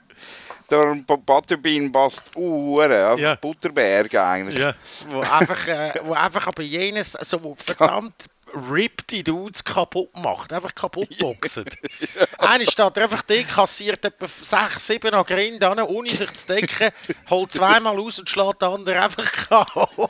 Der 0.70 0.96
Butterbean 1.06 1.92
passt 1.92 2.36
Uhren, 2.36 2.92
auf 3.14 3.20
Ja. 3.20 3.36
Butterberg 3.36 4.14
eigentlich. 4.16 4.58
Ja, 4.60 4.74
wo 5.10 5.20
einfach, 5.20 5.68
äh, 5.68 5.94
wo 6.04 6.14
einfach 6.14 6.48
aber 6.48 6.64
jenes 6.64 7.12
so 7.12 7.56
verdammt 7.58 8.26
rippte 8.56 9.24
Dudes 9.24 9.64
kaputt 9.64 10.16
macht, 10.18 10.54
einfach 10.54 10.74
kaputt 10.74 11.18
boxen. 11.20 11.66
Einer 12.38 12.66
steht 12.66 12.98
einfach 12.98 13.22
dick, 13.24 13.48
kassiert 13.48 14.04
etwa 14.06 14.28
6, 14.28 14.88
7 14.88 15.14
an 15.14 15.26
Grind 15.26 15.64
an, 15.64 15.80
ohne 15.82 16.10
sich 16.10 16.34
zu 16.34 16.48
decken, 16.48 16.92
holt 17.30 17.52
zweimal 17.52 18.00
aus 18.00 18.20
und 18.20 18.30
schlägt 18.30 18.62
den 18.62 18.70
anderen 18.70 19.00
einfach 19.00 19.32
K.O. 19.50 20.10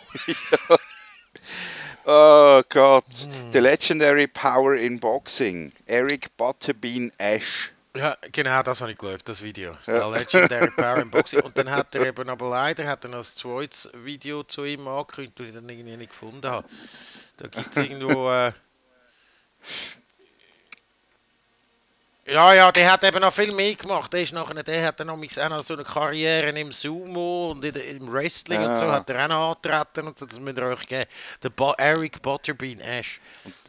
Oh 2.05 2.61
Gott. 2.69 3.05
Hm. 3.05 3.51
The 3.51 3.59
Legendary 3.59 4.27
Power 4.27 4.75
in 4.75 4.99
Boxing. 4.99 5.73
Eric 5.87 6.37
Butterbean 6.37 7.11
Ash. 7.17 7.71
Ja, 7.95 8.15
genau, 8.31 8.61
das 8.61 8.81
habe 8.81 8.91
ich 8.91 8.97
geschaut, 8.97 9.21
das 9.23 9.41
Video. 9.41 9.75
Der 9.87 10.07
Legendary 10.09 10.69
Power 10.69 10.97
in 10.97 11.09
Boxing. 11.09 11.39
Und 11.39 11.57
dann 11.57 11.71
hat 11.71 11.95
er 11.95 12.05
eben 12.05 12.29
aber 12.29 12.49
leider 12.49 12.85
hat 12.85 13.05
er 13.05 13.09
noch 13.09 13.19
ein 13.19 13.23
zweites 13.23 13.89
Video 14.03 14.43
zu 14.43 14.65
ihm 14.65 14.87
angekündigt, 14.87 15.39
das 15.39 15.47
ich 15.47 15.53
dann 15.53 15.67
irgendwie 15.69 15.97
nicht 15.97 16.09
gefunden 16.09 16.45
habe. 16.45 16.67
Da 17.37 17.47
gibt 17.47 17.67
es 17.71 17.77
irgendwo. 17.77 18.29
Äh, 18.31 18.51
Ja, 22.27 22.53
ja, 22.55 22.71
der 22.71 22.91
hat 22.91 23.03
eben 23.03 23.19
noch 23.21 23.31
viel 23.31 23.51
mehr 23.51 23.75
gemacht. 23.75 24.11
Der, 24.11 24.23
ist 24.23 24.33
nachher, 24.33 24.63
der 24.63 24.87
hat 24.87 24.99
dann 24.99 25.07
noch, 25.07 25.13
auch 25.19 25.49
noch 25.49 25.61
so 25.61 25.75
eine 25.75 25.83
Karriere 25.83 26.49
im 26.59 26.71
Sumo 26.71 27.51
und 27.51 27.63
in 27.63 27.71
der, 27.71 27.87
im 27.87 28.11
Wrestling 28.11 28.63
und 28.63 28.77
so 28.77 28.85
Ja. 28.85 28.93
hat 28.93 29.09
er 29.11 29.25
auch 29.25 29.29
noch 29.29 29.49
angetreten 29.51 30.07
und 30.07 30.17
so. 30.17 30.25
Das 30.25 30.39
müsst 30.39 30.57
ihr 30.57 30.63
euch 30.65 30.87
geben. 30.87 31.05
Der 31.43 31.49
Bo 31.49 31.73
Eric 31.77 32.19
Butterbean 32.23 32.79
Ash. 32.79 33.19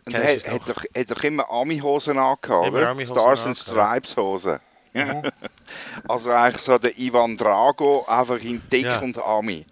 Und 0.06 0.14
er 0.14 0.34
das 0.36 0.48
hat, 0.50 0.66
noch? 0.68 0.74
doch, 0.74 0.84
hat 0.96 1.10
doch 1.10 1.22
immer 1.22 1.50
Ami-Hosen 1.50 2.16
angehabt, 2.16 2.68
Immer? 2.68 2.86
Ami-Hosen 2.88 3.14
Stars 3.14 3.46
and 3.46 3.58
angehabt, 3.68 4.06
Stripes 4.06 4.16
Hosen. 4.16 4.60
also 6.08 6.30
eigentlich 6.30 6.62
so 6.62 6.78
der 6.78 6.96
Ivan 6.96 7.36
Drago, 7.36 8.06
einfach 8.08 8.38
in 8.38 8.62
dick 8.70 8.86
Ja. 8.86 9.00
und 9.00 9.18
Ami. 9.22 9.66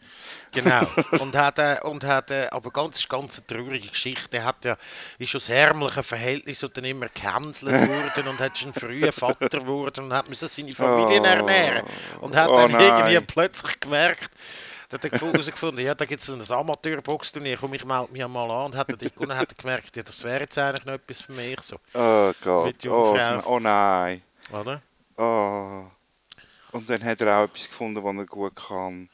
Genau. 0.55 0.87
Und 1.21 1.37
hat, 1.37 1.59
äh, 1.59 1.77
und 1.83 2.05
hat 2.05 2.31
äh, 2.31 2.47
aber 2.51 2.71
ganz, 2.71 3.07
ganz 3.09 3.39
eine 3.39 3.47
traurige 3.47 3.89
Geschichte. 3.89 4.37
Er 4.39 4.45
hat 4.45 4.65
ja, 4.65 4.77
ist 5.19 5.35
aus 5.37 5.49
ärmlichen 5.49 6.03
Verhältnissen 6.03 6.67
und 6.67 6.77
dann 6.77 6.85
immer 6.85 7.09
gecancelt 7.09 7.73
worden 7.89 8.29
und 8.29 8.39
hat 8.39 8.57
schon 8.59 8.73
früher 8.73 9.13
Vater 9.13 9.49
geworden 9.61 10.05
und 10.05 10.13
hat 10.13 10.29
müssen 10.29 10.49
seine 10.49 10.75
Familie 10.75 11.21
Oh. 11.21 11.25
ernähren. 11.25 11.85
Und 12.21 12.37
hat 12.37 12.49
Oh 12.49 12.57
dann 12.57 12.73
nein. 12.73 12.81
irgendwie 12.83 13.21
plötzlich 13.27 13.79
gemerkt, 13.81 14.31
hat 14.93 15.05
er 15.05 15.11
herausgefunden, 15.21 15.85
ja, 15.85 15.95
da 15.95 16.05
gibt 16.05 16.21
es 16.23 16.29
ein 16.31 16.41
Amateurboxturnier, 16.57 17.57
komm, 17.57 17.75
ich 17.75 17.85
melde 17.85 18.13
mich 18.13 18.27
mal 18.29 18.49
an. 18.51 18.67
Und 18.67 18.77
hat 18.77 18.89
er 18.91 18.97
dort 18.97 19.15
gewonnen, 19.15 19.37
hat 19.37 19.51
er 19.51 19.57
gemerkt, 19.57 19.97
ja, 19.97 20.03
das 20.05 20.23
wäre 20.23 20.41
jetzt 20.43 20.57
eigentlich 20.57 20.85
noch 20.85 20.95
etwas 20.95 21.21
für 21.21 21.33
mich, 21.33 21.61
so, 21.63 21.77
Oh 21.95 22.33
Gott, 22.43 22.67
Mit 22.67 22.87
oh, 22.87 23.19
oh 23.47 23.59
nein. 23.59 24.23
oder? 24.53 24.81
Oh. 25.17 25.85
Und 26.73 26.89
dann 26.91 27.03
hat 27.05 27.21
er 27.21 27.39
auch 27.39 27.45
etwas 27.45 27.69
gefunden, 27.69 28.03
was 28.05 28.17
er 28.17 28.27
gut 28.27 28.55
kann. 28.57 29.09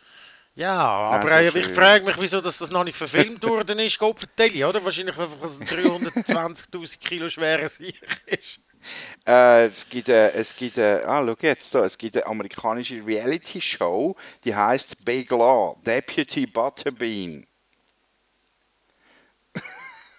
Ja, 0.61 0.76
aber 0.79 1.31
so 1.31 1.57
äh, 1.57 1.59
ich 1.59 1.69
frage 1.69 2.05
mich, 2.05 2.17
wieso 2.21 2.43
dass 2.43 2.59
das 2.59 2.71
noch 2.71 2.85
nicht 2.85 2.95
verfilmt 2.95 3.43
worden 3.45 3.79
ist, 3.79 3.99
Gott 3.99 4.19
vertelle, 4.19 4.69
oder? 4.69 4.85
Wahrscheinlich 4.85 5.17
einfach 5.17 5.43
ein 5.43 5.67
320'000 5.67 6.99
Kilo 6.99 7.31
schwerer 7.31 7.67
Sieg 7.67 7.99
ist. 8.26 8.61
Äh, 9.26 9.69
es 9.69 9.88
gibt, 9.88 10.11
äh, 10.11 10.33
es 10.33 10.55
gibt 10.55 10.76
äh, 10.76 11.02
ah, 11.07 11.25
schau 11.25 11.35
jetzt 11.40 11.75
da, 11.75 11.87
es 11.87 11.97
gibt 11.97 12.14
eine 12.19 12.26
amerikanische 12.26 13.02
Reality-Show, 13.07 14.14
die 14.45 14.55
heißt 14.55 15.02
Big 15.02 15.31
Law, 15.31 15.81
Deputy 15.83 16.47
Butterbean. 16.47 17.47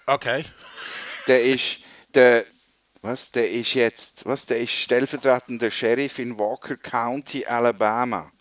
Okay. 0.08 0.44
Der 1.28 1.44
ist, 1.44 1.84
der, 2.16 2.44
was, 3.04 3.30
der 3.32 3.52
ist 3.52 3.76
jetzt, 3.76 4.26
was, 4.26 4.48
der 4.48 4.60
ist 4.60 4.72
stellvertretender 4.72 5.70
Sheriff 5.70 6.18
in 6.18 6.40
Walker 6.40 6.78
County, 6.78 7.46
Alabama. 7.46 8.32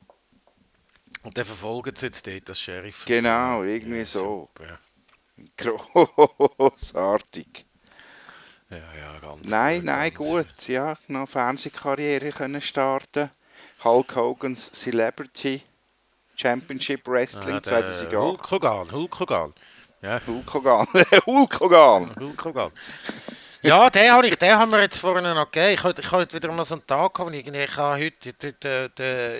Und 1.22 1.36
der 1.36 1.44
verfolgt 1.44 1.96
es 1.96 2.02
jetzt 2.02 2.26
dort, 2.26 2.48
das 2.48 2.60
Sheriff. 2.60 3.04
Genau, 3.04 3.62
irgendwie 3.62 3.98
Ja, 3.98 4.06
so. 4.06 4.48
super. 4.54 4.78
Großartig. 5.56 7.66
Ja, 8.70 8.76
ja, 8.76 9.18
ganz 9.20 9.48
Nein, 9.48 9.84
nein, 9.84 10.14
ganz- 10.14 10.16
gut. 10.16 10.68
Ja, 10.68 10.96
noch 11.08 11.28
Fernsehkarriere 11.28 12.30
können 12.30 12.60
starten. 12.60 13.30
Hulk 13.84 14.14
Hogan's 14.16 14.70
Celebrity 14.72 15.62
Championship 16.36 17.06
Wrestling 17.06 17.56
Ah, 17.56 17.60
der 17.60 17.80
2008. 17.80 18.16
Hulk 18.16 18.50
Hogan, 18.50 18.92
Hulk 18.92 19.20
Hogan. 19.20 19.54
Ja, 20.02 20.20
Hulk 20.26 20.54
Hogan. 20.54 20.86
Hulk 21.26 21.60
Hogan. 21.60 22.14
Hulk 22.18 22.44
Hogan. 22.44 22.72
Ja, 23.62 23.90
den 23.90 24.10
habe 24.10 24.26
ich, 24.26 24.36
den 24.38 24.52
haben 24.56 24.70
wir 24.70 24.80
jetzt 24.80 24.96
vorhin 24.98 25.24
noch 25.34 25.50
gegeben. 25.50 25.74
Ich 25.74 25.98
ich 25.98 26.10
hatte 26.10 26.32
wieder 26.34 26.50
mal 26.50 26.64
so 26.64 26.76
einen 26.76 26.86
Tag, 26.86 27.12
gehabt, 27.12 27.30
wo 27.30 27.34
ich, 27.36 27.46
ich 27.46 27.76
habe 27.76 28.02
heute, 28.02 28.32
heute, 28.42 28.82
heute 28.84 29.38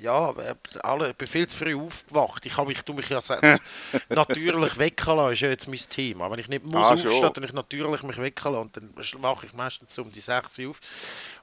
ja, 0.00 0.30
äh, 0.30 0.54
alle, 0.82 1.10
ich 1.10 1.16
bin 1.16 1.28
viel 1.28 1.46
zu 1.46 1.56
früh 1.58 1.76
aufgewacht. 1.76 2.44
Ich 2.46 2.56
habe 2.56 2.66
mich, 2.66 2.84
mich 2.88 3.08
ja 3.08 3.20
selbst 3.20 3.62
natürlich 4.08 4.78
wecken 4.78 5.16
lassen, 5.16 5.32
ist 5.34 5.40
ja 5.40 5.48
jetzt 5.50 5.68
mein 5.68 5.78
Thema. 5.78 6.28
Wenn 6.32 6.40
ich 6.40 6.48
nicht 6.48 6.64
muss 6.64 6.84
Ah, 6.84 6.94
aufstehen, 6.94 7.12
schon. 7.12 7.32
dann 7.32 7.44
ich 7.44 7.52
natürlich 7.52 8.02
mich 8.02 8.18
wecken 8.18 8.52
lassen. 8.52 8.62
Und 8.62 8.76
dann 8.76 9.20
mache 9.20 9.46
ich 9.46 9.52
meistens 9.52 9.96
um 9.98 10.10
die 10.12 10.20
6 10.20 10.58
Uhr 10.58 10.70
auf 10.70 10.80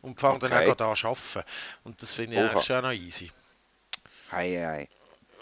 und 0.01 0.19
fange 0.19 0.39
dann 0.39 0.51
Okay. 0.51 0.63
auch 0.71 0.77
gerade 0.77 0.83
an 0.83 0.89
arbeiten. 1.11 1.43
Und 1.85 2.01
das 2.01 2.13
finde 2.13 2.35
ich 2.35 2.41
Oha. 2.41 2.49
eigentlich 2.49 2.65
schon 2.65 2.81
noch 2.81 2.91
easy. 2.91 3.31
Hei, 4.33 4.49
hei. 4.65 4.89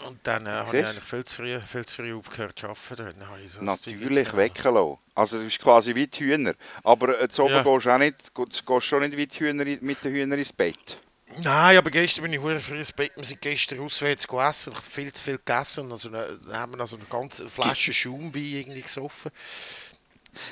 Und 0.06 0.18
dann 0.22 0.46
äh, 0.46 0.50
habe 0.50 0.80
ich 0.80 0.86
viel 0.88 1.24
zu 1.24 1.34
früh, 1.36 1.60
viel 1.60 1.84
zu 1.84 1.94
früh 1.96 2.14
aufgehört 2.14 2.58
zu 2.58 2.66
arbeiten. 2.66 3.22
So 3.48 3.62
Natürlich 3.62 4.00
jetzt 4.00 4.30
gemacht. 4.30 4.36
wecken 4.36 4.74
lassen. 4.74 4.98
Also 5.14 5.38
du 5.38 5.44
bist 5.44 5.58
quasi 5.60 5.94
wie 5.94 6.06
die 6.06 6.24
Hühner. 6.24 6.54
Aber 6.82 7.20
äh, 7.20 7.28
zu 7.28 7.44
oben 7.44 7.52
Ja. 7.54 7.62
gehst 7.62 7.86
du 7.86 7.90
auch 7.90 7.98
nicht, 7.98 8.34
gehst 8.34 8.66
gehst 8.66 8.86
schon 8.86 9.00
nicht 9.02 9.16
wie 9.16 9.26
die 9.26 9.38
Hühner 9.40 9.64
mit 9.64 10.02
den 10.04 10.12
Hühnern 10.12 10.38
ins 10.38 10.52
Bett. 10.52 10.98
Nein, 11.42 11.76
aber 11.76 11.90
gestern 11.90 12.22
bin 12.24 12.32
ich 12.32 12.40
hure 12.40 12.58
früh 12.58 12.78
ins 12.78 12.92
Bett. 12.92 13.12
Wir 13.14 13.24
sind 13.24 13.40
gestern 13.40 13.80
auswärts 13.80 14.26
gegessen. 14.26 14.70
Ich 14.72 14.76
habe 14.78 14.86
viel 14.86 15.12
zu 15.12 15.22
viel 15.22 15.36
gegessen. 15.36 15.90
Also 15.92 16.08
dann 16.08 16.38
haben 16.52 16.72
wir 16.72 16.80
also 16.80 16.96
eine 16.96 17.04
ganze 17.04 17.46
Flasche 17.48 17.92
Schaumwein 17.92 18.42
irgendwie 18.42 18.82
gesoffen. 18.82 19.30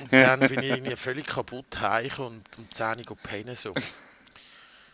Und 0.01 0.13
dann 0.13 0.39
bin 0.41 0.59
ich 0.63 0.69
irgendwie 0.69 0.95
völlig 0.95 1.25
kaputt 1.25 1.79
heimgekommen 1.81 2.39
und 2.39 2.57
um 2.59 2.71
10 2.71 2.99
Uhr 3.09 3.17
pennen 3.17 3.55
so. 3.55 3.73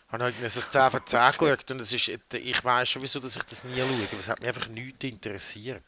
Ich 0.08 0.14
habe 0.14 0.26
irgendwie 0.26 0.50
so 0.50 0.62
10 0.62 0.92
von 0.92 1.02
10 1.06 1.32
geschaut 1.38 1.72
und 1.72 1.82
es 1.82 1.92
ist, 1.92 2.08
ich 2.34 2.64
weiß 2.64 2.88
schon, 2.90 3.02
wieso 3.02 3.20
dass 3.20 3.36
ich 3.36 3.44
das 3.44 3.64
nie 3.64 3.80
schaue, 3.80 4.20
es 4.20 4.28
hat 4.30 4.40
mich 4.40 4.48
einfach 4.50 4.68
nichts 4.70 5.04
interessiert. 5.04 5.84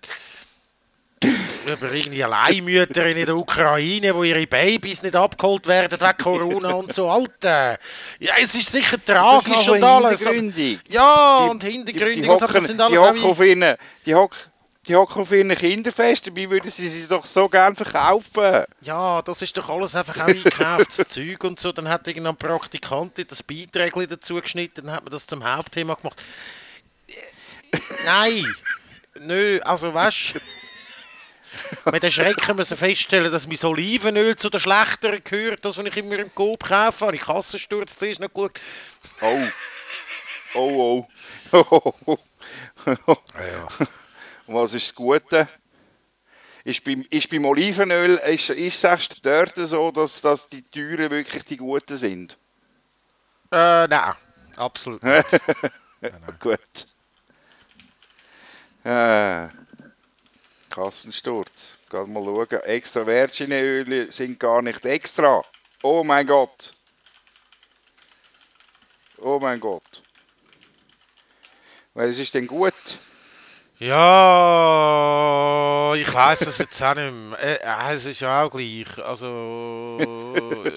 Über 1.66 1.92
irgendwie 1.92 2.22
Leihmütter 2.22 3.06
in 3.08 3.26
der 3.26 3.36
Ukraine, 3.36 4.14
wo 4.16 4.24
ihre 4.24 4.46
Babys 4.46 5.02
nicht 5.02 5.16
abgeholt 5.16 5.66
werden 5.68 6.00
wegen 6.00 6.18
Corona 6.18 6.72
und 6.74 6.94
so. 6.94 7.10
Alter! 7.10 7.78
Ja, 8.20 8.34
es 8.38 8.56
ist 8.56 8.72
sicher 8.72 8.98
tragisch 9.04 9.68
und 9.68 9.84
alles. 9.84 10.24
Ja, 10.24 10.32
Die- 11.46 11.50
und 11.50 11.64
Die, 11.64 11.72
hintergründig 11.72 12.22
die 12.22 12.24
so, 12.26 12.32
aber 12.34 12.42
hocken, 12.42 12.54
das 12.54 12.68
sind 12.68 12.78
die 12.80 12.84
alles 12.84 13.00
hocken 13.00 13.24
auf 13.24 13.40
ihren, 13.40 13.76
die 14.06 14.16
hocken, 14.16 14.38
die 14.88 14.96
hocken 14.96 15.22
auf 15.22 15.32
ihren 15.32 15.54
Kinderfest, 15.54 16.28
dabei 16.28 16.50
würden 16.50 16.72
sie 16.72 16.88
sie 16.88 17.08
doch 17.08 17.26
so 17.26 17.50
gerne 17.50 17.76
verkaufen. 17.76 18.64
Ja, 18.82 19.22
das 19.22 19.42
ist 19.42 19.58
doch 19.58 19.70
alles 19.70 19.96
einfach 19.96 20.18
auch 20.18 20.28
eingekauftes 20.28 20.98
Zeug 21.08 21.44
und 21.44 21.60
so. 21.60 21.72
Dann 21.72 21.90
hat 21.90 22.08
irgendein 22.08 22.38
Praktikant 22.38 23.14
das 23.30 23.44
Beiträge 23.44 24.08
dazu 24.08 24.42
geschnitten, 24.42 24.86
dann 24.86 24.96
hat 24.96 25.04
man 25.04 25.12
das 25.12 25.28
zum 25.28 25.44
Hauptthema 25.44 25.96
gemacht. 25.96 26.22
Nein, 28.06 28.56
nö, 29.20 29.60
also 29.64 29.94
weißt 29.94 30.36
du. 30.36 30.40
Mit 31.92 32.04
Erschrecken 32.04 32.56
müssen 32.56 32.78
feststellen, 32.78 33.32
dass 33.32 33.48
mein 33.48 33.58
Olivenöl 33.64 34.36
zu 34.36 34.50
den 34.50 34.60
schlechteren 34.60 35.24
gehört, 35.24 35.66
das, 35.66 35.78
was 35.78 35.86
ich 35.86 35.98
immer 35.98 36.20
im 36.20 36.34
Coop 36.34 36.64
kaufe. 36.64 37.06
Habe 37.06 37.16
ich 37.16 37.22
Kassensturz 37.22 37.98
zuerst 37.98 38.20
nicht 38.20 38.34
geschaut. 38.34 38.60
Oh. 39.22 39.48
Oh, 40.54 41.08
oh. 41.52 42.18
Ja. 43.36 43.68
Und 44.48 44.56
was 44.56 44.74
ist 44.74 44.88
das 44.88 44.96
Gute? 44.96 45.48
Ist 46.64 46.84
beim, 46.84 47.06
ist 47.10 47.30
beim 47.30 47.46
Olivenöl, 47.46 48.16
ist, 48.16 48.50
ist 48.50 48.82
sagst 48.82 49.18
du, 49.18 49.30
dort 49.30 49.56
so, 49.56 49.92
dass, 49.92 50.22
dass 50.22 50.48
die 50.48 50.64
Türen 50.64 51.12
wirklich 51.12 51.46
die 51.46 51.58
guten 51.58 51.98
sind? 51.98 52.38
Äh, 53.52 53.88
nein, 53.88 54.14
absolut 54.58 55.04
nicht. 55.04 55.26
Gut. 56.40 56.60
Äh, 58.84 59.48
Kassensturz. 60.70 61.78
Gerade 61.90 62.10
mal 62.10 62.24
schauen. 62.24 62.62
Extra 62.64 63.06
Virginöle 63.06 64.12
sind 64.12 64.40
gar 64.40 64.62
nicht 64.62 64.86
extra. 64.86 65.42
Oh 65.82 66.04
mein 66.04 66.28
Gott. 66.28 66.74
Oh 69.18 69.40
mein 69.40 69.60
Gott. 69.60 70.04
Welches 71.94 72.20
ist 72.20 72.34
denn 72.36 72.46
gut? 72.46 72.74
Ja, 73.80 75.14
ich 75.96 76.12
weiß 76.14 76.42
es 76.48 76.58
jetzt 76.58 76.82
auch 76.82 76.96
nicht 76.96 77.12
mehr. 77.14 77.40
Äh, 77.40 77.56
äh, 77.92 77.94
es 77.94 78.06
ist 78.06 78.20
ja 78.22 78.44
auch 78.44 78.50
gleich. 78.50 78.88
Also. 79.04 79.98
Äh, 80.66 80.72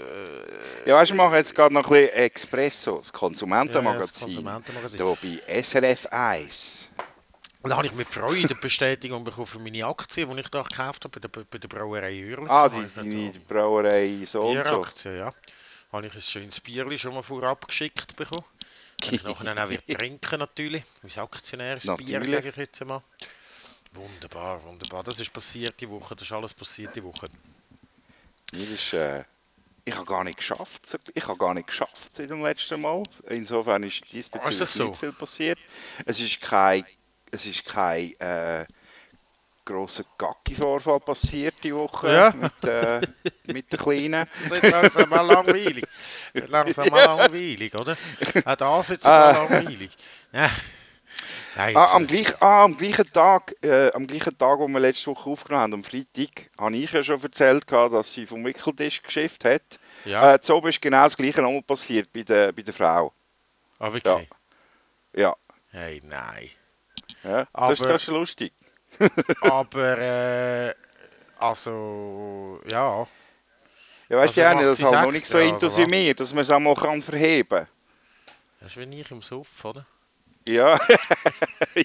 Ja, 0.87 0.97
weißt 0.97 1.11
du, 1.11 1.15
wir 1.15 1.25
machen 1.25 1.37
jetzt 1.37 1.55
gerade 1.55 1.75
noch 1.75 1.85
ein 1.85 1.91
bisschen 1.91 2.15
Expresso, 2.17 2.99
das 2.99 3.09
Ja, 3.09 3.13
ja, 3.13 3.19
Konsumentenmagazin. 3.19 4.09
das 4.13 4.21
Konsumentenmagazin. 4.23 4.99
Hier 4.99 5.17
bei 5.47 5.63
SRF 5.63 6.07
1. 6.07 6.95
da 7.63 7.77
habe 7.77 7.87
ich 7.87 7.93
mit 7.95 8.09
Freude 8.09 8.49
die 8.49 8.55
Bestätigung 8.55 9.23
bekommen 9.23 9.47
für 9.47 9.59
meine 9.59 9.85
Aktie, 9.87 10.27
die 10.27 10.41
ich 10.41 10.49
da 10.49 10.63
gekauft 10.63 11.05
habe 11.05 11.21
bei 11.21 11.29
der, 11.29 11.45
bei 11.45 11.59
der 11.59 11.69
Brauerei 11.69 12.13
Jürlich. 12.13 12.49
Ah, 12.51 12.69
Da 12.69 13.03
die, 13.03 13.11
die, 13.11 13.31
die 13.33 13.39
Brauerei 13.41 14.11
so 14.25 14.41
und 14.41 14.57
so. 14.57 14.63
Bieraktien, 14.63 15.19
ja. 15.19 15.33
Habe 15.93 16.07
ich 16.07 16.15
ein 16.15 16.21
schönes 16.21 16.61
Bierli 16.61 16.99
schon 16.99 17.13
mal 17.15 17.23
vorab 17.23 17.67
geschickt 17.69 18.17
bekommen. 18.17 18.45
Ich 19.03 19.23
nachher 19.23 19.65
auch 19.65 19.95
trinken 19.95 20.39
natürlich. 20.39 20.83
Mein 21.03 21.25
Aktionär 21.25 21.77
ist 21.77 21.97
Bier, 21.97 22.25
sage 22.27 22.49
ich 22.51 22.57
jetzt 22.57 22.85
mal. 22.85 23.03
Wunderbar, 23.93 24.63
wunderbar. 24.65 25.03
Das 25.03 25.19
ist 25.19 25.33
passiert 25.33 25.81
die 25.81 25.89
Woche, 25.91 26.15
das 26.15 26.27
ist 26.27 26.33
alles 26.33 26.55
passiert 26.55 26.95
die 26.95 27.03
Woche. 27.03 27.29
Mir 28.53 28.71
ist, 28.71 28.93
äh, 28.93 29.25
ich 29.85 29.95
habe 29.95 30.07
gar 30.07 30.23
nicht 30.25 30.37
geschafft. 30.37 30.83
Ich 31.15 31.27
habe 31.27 31.39
gar 31.39 31.55
nicht 31.55 31.67
geschafft 31.67 32.15
seit 32.15 32.31
dem 32.31 32.43
letzten 32.43 32.81
Mal. 32.81 33.03
Insofern 33.29 33.83
ist 33.83 34.03
diesbezüglich 34.13 34.47
Ah, 34.47 34.51
ist 34.51 34.61
das 34.61 34.75
so? 34.75 34.89
nicht 34.89 35.01
viel 35.01 35.13
passiert. 35.13 35.59
Es 36.07 36.21
ist 36.21 36.41
kein, 36.41 36.85
es 37.33 37.47
ist 37.47 37.65
kein 37.65 38.13
äh, 38.21 38.65
grosser 39.71 40.05
Gacki-Vorfall 40.19 41.01
passiert 41.01 41.55
die 41.63 41.75
Woche 41.75 42.13
Ja. 42.13 42.33
mit, 42.37 42.65
äh, 42.69 43.01
mit 43.53 43.71
der 43.73 43.79
Kleinen. 43.79 44.27
Das 44.43 44.51
wird 44.63 44.73
langsam 44.73 45.09
mal 45.09 45.21
langweilig. 45.27 45.85
Das 45.85 46.43
wird 46.43 46.49
langsam 46.51 46.89
mal 46.89 47.05
langweilig, 47.05 47.75
oder? 47.75 47.97
Auch 48.45 48.57
das 48.57 48.89
wird 48.91 49.01
sogar 49.01 49.37
Ah. 49.37 49.47
langweilig. 49.49 49.91
Ja. 50.33 50.51
Nein, 51.57 51.77
Ah, 51.77 51.95
am, 51.97 52.07
gleich, 52.07 52.41
ah, 52.41 52.65
am 52.65 52.77
gleichen 52.77 53.13
Tag, 53.13 53.55
äh, 53.63 53.91
am 53.93 54.07
gleichen 54.07 54.39
Tag, 54.39 54.59
wo 54.61 54.69
wir 54.69 54.79
letzte 54.81 55.11
Woche 55.11 55.29
aufgenommen 55.29 55.63
haben, 55.65 55.75
am 55.75 55.85
Freitag, 55.85 56.49
habe 56.59 56.77
ich 56.77 56.91
ja 56.93 57.03
schon 57.03 57.21
erzählt, 57.23 57.67
gehabt, 57.67 57.93
dass 57.93 58.13
sie 58.13 58.25
vom 58.27 58.45
Wickeltisch 58.45 59.03
geschifft 59.03 59.45
hat. 59.45 59.63
Ja. 60.05 60.35
Äh, 60.35 60.39
so 60.41 60.65
ist 60.67 60.81
genau 60.81 61.05
das 61.05 61.17
gleiche 61.17 61.43
nochmal 61.43 61.63
passiert 61.63 62.13
bei 62.13 62.23
der, 62.23 62.53
bei 62.53 62.63
der 62.63 62.73
Frau. 62.73 63.13
ah, 63.81 63.93
wirklich? 63.93 64.29
Ja, 65.15 65.35
Hey, 65.73 66.01
nein. 66.05 66.51
ja. 67.25 67.47
Aber- 67.53 67.71
Das, 67.71 67.81
ist, 67.81 67.89
das 67.91 68.03
ist 68.03 68.09
lustig. 68.09 68.53
Aber, 69.43 69.99
äh, 69.99 70.75
also, 71.39 72.61
ja. 72.67 73.07
Ja, 74.09 74.17
weißt 74.17 74.39
Also 74.39 74.59
du, 74.59 74.65
das 74.67 74.79
sie 74.79 74.87
halt 74.87 75.07
noch 75.07 75.13
nicht 75.13 75.27
so 75.27 75.39
intus 75.39 75.79
mir, 75.87 76.15
dass 76.15 76.35
man 76.35 76.43
es 76.43 76.51
auch 76.51 76.59
mal 76.59 76.75
kann 76.75 77.01
verheben 77.01 77.67
Das 78.61 78.71
ist 78.71 78.77
wie 78.77 79.01
ich 79.01 79.11
im 79.11 79.23
Suff, 79.23 79.65
oder? 79.65 79.87
Ja, 80.47 80.79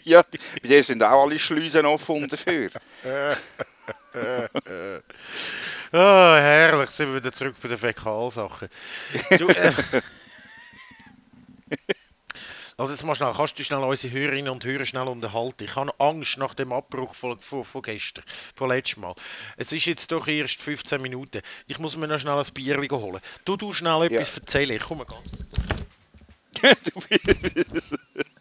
ja, 0.03 0.24
bei 0.62 0.67
dir 0.67 0.83
sind 0.83 1.03
auch 1.03 1.24
alle 1.24 1.38
Schleusen 1.38 1.85
offen 1.85 2.27
dafür. 2.27 2.69
Ah, 5.91 6.38
herrlich, 6.38 6.89
sind 6.89 7.09
wir 7.09 7.15
wieder 7.17 7.31
zurück 7.31 7.55
bei 7.62 7.67
den 7.67 7.77
Fäkalsachen. 7.77 8.69
Du, 9.38 9.47
äh, 9.50 9.71
also 12.77 12.91
jetzt 12.91 13.03
mal 13.03 13.15
schnell, 13.15 13.34
kannst 13.34 13.58
du 13.58 13.63
schnell 13.63 13.84
unsere 13.84 14.13
Hörerinnen 14.13 14.51
und 14.51 14.65
Hörer 14.65 14.86
schnell 14.86 15.08
unterhalten? 15.08 15.63
Ich 15.63 15.75
habe 15.75 15.94
Angst 16.00 16.38
nach 16.38 16.53
dem 16.53 16.74
Abbruch 16.74 17.15
von, 17.15 17.39
von, 17.39 17.63
von 17.63 17.82
gestern, 17.82 18.24
von 18.55 18.70
letztem 18.70 19.01
Mal. 19.01 19.15
Es 19.58 19.72
ist 19.72 19.86
jetzt 19.86 20.12
doch 20.12 20.27
erst 20.27 20.62
15 20.62 21.01
Minuten. 21.01 21.41
Ich 21.67 21.79
muss 21.79 21.96
mir 21.96 22.08
noch 22.08 22.20
schnell 22.20 22.38
ein 22.38 22.53
Bier 22.53 22.77
holen. 22.77 23.22
Du, 23.46 23.55
du 23.55 23.72
schnell 23.72 24.03
etwas 24.03 24.38
erzählen, 24.38 24.75
ich 24.75 24.84
komme 24.84 25.05
ganz. 25.05 25.22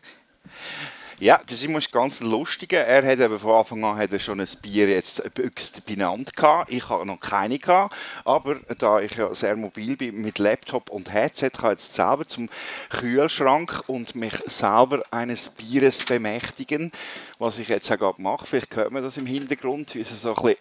Ja, 1.24 1.40
der 1.42 1.56
Simon 1.56 1.78
ist 1.78 1.90
ganz 1.90 2.20
lustig. 2.20 2.74
Er 2.74 3.02
hat 3.02 3.18
eben 3.18 3.38
von 3.38 3.54
Anfang 3.54 3.82
an 3.82 3.96
hat 3.96 4.12
er 4.12 4.18
schon 4.18 4.42
ein 4.42 4.48
Bier 4.60 4.90
jetzt 4.90 5.22
büchst 5.32 5.86
benannt 5.86 6.36
gehabt. 6.36 6.70
Ich 6.70 6.90
habe 6.90 7.06
noch 7.06 7.18
keine 7.18 7.58
gehabt, 7.58 7.96
aber 8.26 8.56
da 8.76 9.00
ich 9.00 9.14
ja 9.14 9.34
sehr 9.34 9.56
mobil 9.56 9.96
bin 9.96 10.20
mit 10.20 10.38
Laptop 10.38 10.90
und 10.90 11.10
Headset, 11.10 11.48
kann 11.48 11.72
ich 11.72 11.78
jetzt 11.78 11.94
selber 11.94 12.26
zum 12.26 12.50
Kühlschrank 12.90 13.84
und 13.86 14.14
mich 14.14 14.34
selber 14.34 15.02
eines 15.10 15.54
Bieres 15.54 16.04
bemächtigen, 16.04 16.92
was 17.38 17.58
ich 17.58 17.68
jetzt 17.68 17.90
auch 17.90 17.96
gerade 17.96 18.20
mache. 18.20 18.46
Vielleicht 18.46 18.76
hört 18.76 18.92
man 18.92 19.02
das 19.02 19.16
im 19.16 19.24
Hintergrund, 19.24 19.94
wie 19.94 20.00
es 20.00 20.20
so 20.20 20.34
ein 20.34 20.42
bisschen 20.42 20.58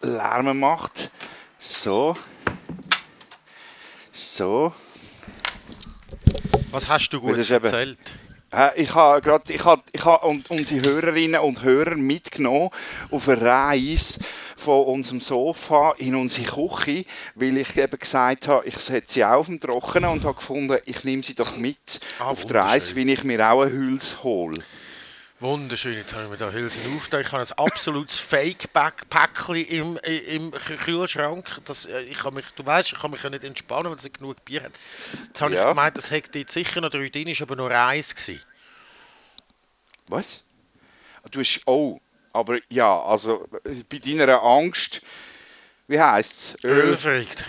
Lärm 0.00 0.58
macht. 0.58 1.10
So. 1.58 2.16
So. 4.10 4.72
Was 6.70 6.88
hast 6.88 7.10
du 7.10 7.20
gut 7.20 7.36
erzählt? 7.36 8.21
Ich 8.76 8.94
habe 8.94 9.22
gerade, 9.22 9.50
ich 9.50 9.64
habe, 9.64 9.82
ich 9.92 10.04
habe 10.04 10.42
unsere 10.50 10.84
Hörerinnen 10.86 11.40
und 11.40 11.62
Hörer 11.62 11.96
mitgenommen 11.96 12.68
auf 13.10 13.26
eine 13.28 13.40
Reise 13.40 14.20
von 14.56 14.84
unserem 14.84 15.20
Sofa 15.20 15.94
in 15.96 16.14
unsere 16.14 16.50
Küche, 16.50 17.06
weil 17.34 17.56
ich 17.56 17.74
eben 17.78 17.98
gesagt 17.98 18.48
habe, 18.48 18.66
ich 18.66 18.76
setze 18.76 19.14
sie 19.14 19.24
auch 19.24 19.38
auf 19.38 19.46
dem 19.46 19.58
Trockenen 19.58 20.10
und 20.10 20.24
habe 20.24 20.34
gefunden, 20.34 20.76
ich 20.84 21.02
nehme 21.04 21.22
sie 21.22 21.34
doch 21.34 21.56
mit 21.56 22.00
Ah, 22.18 22.26
auf 22.26 22.44
die 22.44 22.52
Reise, 22.52 22.94
wie 22.94 23.10
ich 23.10 23.24
mir 23.24 23.50
auch 23.50 23.62
eine 23.62 23.72
Hülse 23.72 24.22
hole. 24.22 24.62
Wunderschön, 25.42 25.94
jetzt 25.94 26.14
haben 26.14 26.30
wir 26.30 26.36
da 26.36 26.52
Hülsen 26.52 26.80
aufgetan. 26.96 27.22
Ich 27.22 27.32
habe 27.32 27.42
ein 27.42 27.58
absolutes 27.58 28.16
Fake-Päckchen 28.16 29.56
im, 29.56 29.96
im 29.96 30.52
Kühlschrank. 30.52 31.44
Das, 31.64 31.86
äh, 31.86 32.02
ich 32.02 32.18
kann 32.18 32.34
mich, 32.34 32.44
du 32.54 32.64
weißt, 32.64 32.92
ich 32.92 32.98
kann 33.00 33.10
mich 33.10 33.24
ja 33.24 33.28
nicht 33.28 33.42
entspannen, 33.42 33.86
wenn 33.86 33.98
es 33.98 34.04
nicht 34.04 34.18
genug 34.18 34.44
Bier 34.44 34.62
hat. 34.62 34.70
Jetzt 35.26 35.42
habe 35.42 35.52
Ja. 35.52 35.62
ich 35.62 35.68
gemeint, 35.68 35.98
das 35.98 36.12
hätte 36.12 36.38
jetzt 36.38 36.52
sicher 36.52 36.80
noch 36.80 36.90
drei 36.90 37.08
drin, 37.08 37.26
ist 37.26 37.42
aber 37.42 37.56
nur 37.56 37.72
eins 37.72 38.14
gewesen. 38.14 38.40
Was? 40.06 40.44
Du 41.32 41.40
hast, 41.40 41.62
oh, 41.66 41.98
aber 42.32 42.58
ja, 42.70 43.02
also 43.02 43.48
bei 43.90 43.98
deiner 43.98 44.40
Angst, 44.44 45.00
wie 45.88 46.00
heisst 46.00 46.54
es? 46.62 46.64
Ölfrickt. 46.64 47.44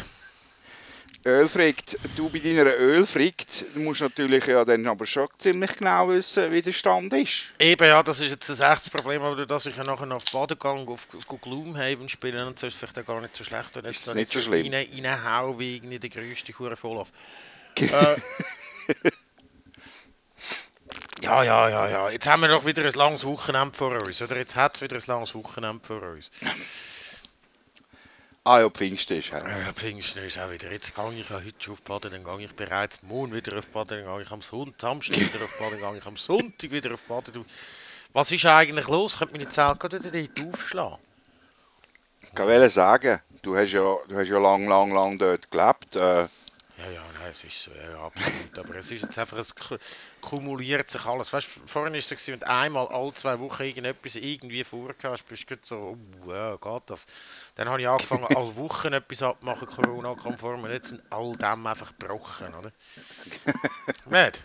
Ölfrickt, 1.26 1.98
du 2.18 2.30
bei 2.30 2.40
deiner 2.40 2.76
Ölfrickt, 2.76 3.66
du 3.74 3.80
musst 3.80 4.02
natürlich 4.02 4.46
ja 4.46 4.66
dann 4.66 4.86
aber 4.88 5.06
schon 5.06 5.28
ziemlich 5.38 5.78
genau 5.78 6.10
wissen, 6.10 6.52
wie 6.52 6.62
der 6.62 6.74
Stand 6.74 7.14
ist. 7.14 7.54
Eben, 7.60 7.88
ja, 7.88 8.04
das 8.04 8.20
ist 8.20 8.32
jetzt 8.32 8.50
ein 8.62 8.72
echtes 8.74 8.90
Problem, 8.90 9.22
aber 9.22 9.46
dass 9.46 9.66
ich 9.66 9.76
ja 9.76 9.84
nachher 9.86 10.06
noch 10.06 10.18
auf 10.18 10.26
Badegang 10.32 10.86
auf, 10.90 11.08
auf 11.16 11.42
Gloomhaven 11.42 12.10
spielen 12.10 12.46
und 12.46 12.60
so 12.60 12.68
ist 12.68 12.74
es 12.74 12.80
vielleicht 12.80 13.00
auch 13.00 13.06
gar 13.06 13.22
nicht 13.22 13.36
so 13.36 13.46
schlecht, 13.46 13.76
wenn 13.76 13.86
ich 13.86 13.96
jetzt 13.96 14.14
nicht 14.14 14.32
so 14.32 14.42
schlimm. 14.42 14.74
rein, 14.74 14.86
reinhau 15.06 15.58
wie 15.60 15.78
irgendwie 15.78 16.00
der 16.00 16.10
grösste 16.10 16.58
Hure 16.60 16.76
Vorlauf. 16.76 17.12
äh, 17.80 18.16
ja, 21.22 21.44
ja, 21.44 21.70
ja, 21.70 21.88
ja. 21.88 22.10
Jetzt 22.10 22.28
haben 22.28 22.42
wir 22.42 22.50
doch 22.50 22.66
wieder 22.66 22.84
ein 22.84 22.94
langes 22.94 23.24
Wochenende 23.24 23.74
vor 23.74 23.92
uns, 23.98 24.22
oder? 24.22 24.36
Jetzt 24.36 24.58
hat 24.58 24.76
es 24.76 24.82
wieder 24.82 24.98
ein 24.98 25.04
langes 25.08 25.34
Wochenende 25.34 25.86
vor 25.86 26.02
uns. 26.02 26.30
Ah 28.46 28.60
ja, 28.60 28.70
Pfingsten 28.70 29.20
ist 29.20 29.30
ja. 29.30 29.38
Ja, 29.38 29.72
Pfingsten 29.74 30.22
ist 30.26 30.38
auch 30.38 30.52
wieder. 30.52 30.70
Jetzt 30.70 30.94
gehe 30.94 31.14
ich 31.14 31.30
ja 31.30 31.38
heute 31.38 31.54
schon 31.60 31.76
auf 31.76 31.82
Baden, 31.84 32.12
dann 32.12 32.24
gehe 32.26 32.46
ich 32.46 32.54
bereits 32.54 33.02
morgen 33.04 33.34
wieder 33.34 33.58
auf 33.58 33.70
Baden, 33.70 34.04
dann 34.04 34.16
gehe 34.16 34.24
ich 34.24 34.32
am 34.32 34.42
Sonntag, 34.42 34.82
Samstag 34.82 35.16
wieder 35.16 35.46
auf 35.46 35.60
Baden, 35.60 35.80
dann 35.80 35.92
gehe 35.92 36.00
ich 36.02 36.06
am 36.06 36.18
Sonntag 36.18 36.70
wieder 36.70 36.94
auf 36.94 37.02
Baden. 37.08 37.34
Du, 37.34 37.46
Was 38.12 38.34
ist 38.34 38.46
eigentlich 38.46 38.88
los? 38.90 39.18
Könnte 39.18 39.38
meine 39.38 39.48
Zelle 39.48 39.78
gerade 39.78 40.02
dort 40.02 40.54
aufschlagen? 40.54 40.98
Ich 42.34 42.40
wollte 42.40 42.70
sagen, 42.70 43.22
du 43.42 43.56
hast 43.56 43.72
ja, 43.72 43.98
du 44.10 44.18
hast 44.18 44.28
ja 44.28 44.40
lang, 44.40 44.68
lang, 44.68 44.92
lang 44.92 45.18
dort 45.18 45.50
gelebt. 45.50 45.96
Äh, 45.96 46.28
Ja, 46.84 46.92
ja, 46.92 47.02
nein, 47.20 47.32
es 47.32 47.44
ist 47.44 47.64
so, 47.64 47.72
ja, 47.72 47.98
absolut. 48.04 48.60
Aber 48.60 48.76
es 48.76 48.92
ist 48.92 49.04
jetzt 49.04 49.18
einfach, 49.18 49.38
es 49.38 49.56
kumuliert 50.20 50.90
sich 50.90 51.06
alles. 51.06 51.32
Weißt 51.32 51.48
vorhin 51.66 51.94
war 51.94 52.00
es 52.00 52.10
so, 52.10 52.32
wenn 52.32 52.40
du 52.40 52.50
einmal 52.50 52.88
alle 52.88 53.14
zwei 53.14 53.40
Wochen 53.40 53.64
irgendetwas 53.64 54.16
irgendwie 54.16 54.64
vorgehst, 54.64 55.28
bist 55.28 55.50
du 55.50 55.56
so, 55.62 55.98
oh, 56.26 56.32
ja, 56.32 56.56
geht 56.58 56.84
das. 56.88 57.06
Dann 57.56 57.70
habe 57.70 57.82
ich 57.82 57.88
angefangen, 57.88 58.26
alle 58.26 58.56
Wochen 58.56 58.92
etwas 58.92 59.24
abzumachen, 59.24 59.68
Corona-konform, 59.68 60.64
und 60.64 60.72
jetzt 60.72 60.90
sind 60.90 61.04
all 61.10 61.38
dem 61.38 61.66
einfach 61.66 61.94
gebrochen, 61.98 62.54
oder? 62.54 62.72
Nicht? 64.10 64.44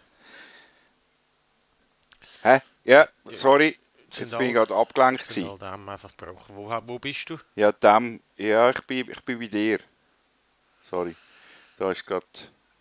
hä? 2.43 2.61
Ja, 2.85 3.07
sorry, 3.33 3.77
Sind 4.11 4.29
jetzt 4.29 4.39
bin 4.39 4.49
ich 4.49 4.55
gerade 4.55 4.75
abgelenkt. 4.75 5.31
Sind 5.31 5.49
all 5.49 5.59
dem 5.59 5.89
einfach 5.89 6.17
gebrochen. 6.17 6.57
Wo, 6.57 6.71
wo 6.87 6.99
bist 6.99 7.31
du? 7.31 7.39
Ja, 7.57 7.73
dem, 7.73 8.21
ja, 8.37 8.71
ich 8.71 8.81
bin, 8.83 9.11
ich 9.11 9.25
bin 9.25 9.39
bei 9.39 9.47
dir. 9.47 9.81
Sorry, 10.85 11.15
da 11.79 11.91
ist 11.91 12.07
gerade 12.07 12.27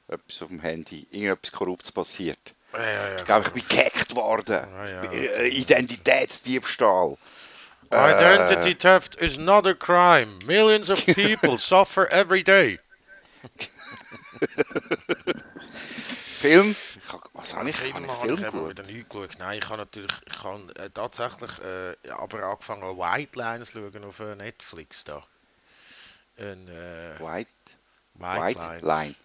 etwas 0.07 0.41
auf 0.41 0.49
dem 0.49 0.59
Handy, 0.59 1.07
irgendetwas 1.11 1.51
Korruptes 1.51 1.91
passiert. 1.91 2.53
Ja, 2.73 2.81
ja. 2.81 3.15
Ich 3.15 3.25
glaube, 3.25 3.47
ich 3.47 3.53
bin 3.53 3.67
gehackt 3.67 4.15
worden. 4.15 4.67
Äh, 5.11 5.47
Identitätsdiebstahl. 5.47 7.17
Identity 7.89 8.75
theft 8.75 9.15
is 9.15 9.37
not 9.37 9.65
a 9.65 9.73
crime. 9.73 10.37
Millions 10.45 10.89
of 10.89 11.05
people 11.15 11.57
suffer 11.57 12.11
every 12.11 12.43
day. 12.43 12.79
Film? 16.37 16.69
Ich 16.71 17.13
hab, 17.13 17.21
was 17.33 17.55
habe 17.55 17.69
ich? 17.69 17.75
Film 17.75 17.93
Habe 17.95 18.05
ich 18.05 18.39
Film 18.39 18.69
wieder 18.69 18.83
nicht 18.83 19.09
geschaut. 19.09 19.39
Nein, 19.39 19.59
ich 19.59 19.69
habe 19.69 19.77
natürlich 19.77 20.11
ich 20.25 20.43
habe, 20.43 20.75
äh, 20.75 20.89
tatsächlich 20.89 21.51
äh, 21.59 22.09
aber 22.11 22.43
angefangen 22.43 22.97
White 22.97 23.39
Lines 23.39 23.71
zu 23.71 23.81
schauen 23.81 24.03
auf 24.03 24.19
äh, 24.19 24.35
Netflix 24.35 25.03
da. 25.05 25.23
Ein, 26.37 26.67
äh, 26.67 27.19
White, 27.19 27.49
White, 28.17 28.59
White 28.59 28.59
Lines. 28.59 28.81
Line. 28.83 29.15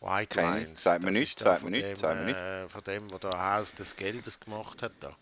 White 0.00 0.34
Keine- 0.34 0.60
Lines. 0.64 0.82
sagt 0.82 1.04
Das 1.04 1.10
nichts, 1.10 1.42
sagt 1.42 1.60
von 1.62 1.70
nichts, 1.70 2.00
sagt 2.00 2.28
äh, 2.28 2.68
Von 2.68 2.84
dem, 2.84 3.08
der 3.08 3.18
da 3.18 3.54
Haus 3.56 3.74
des 3.74 3.96
Geldes 3.96 4.38
gemacht 4.38 4.82
hat. 4.82 4.92
Da. 5.00 5.16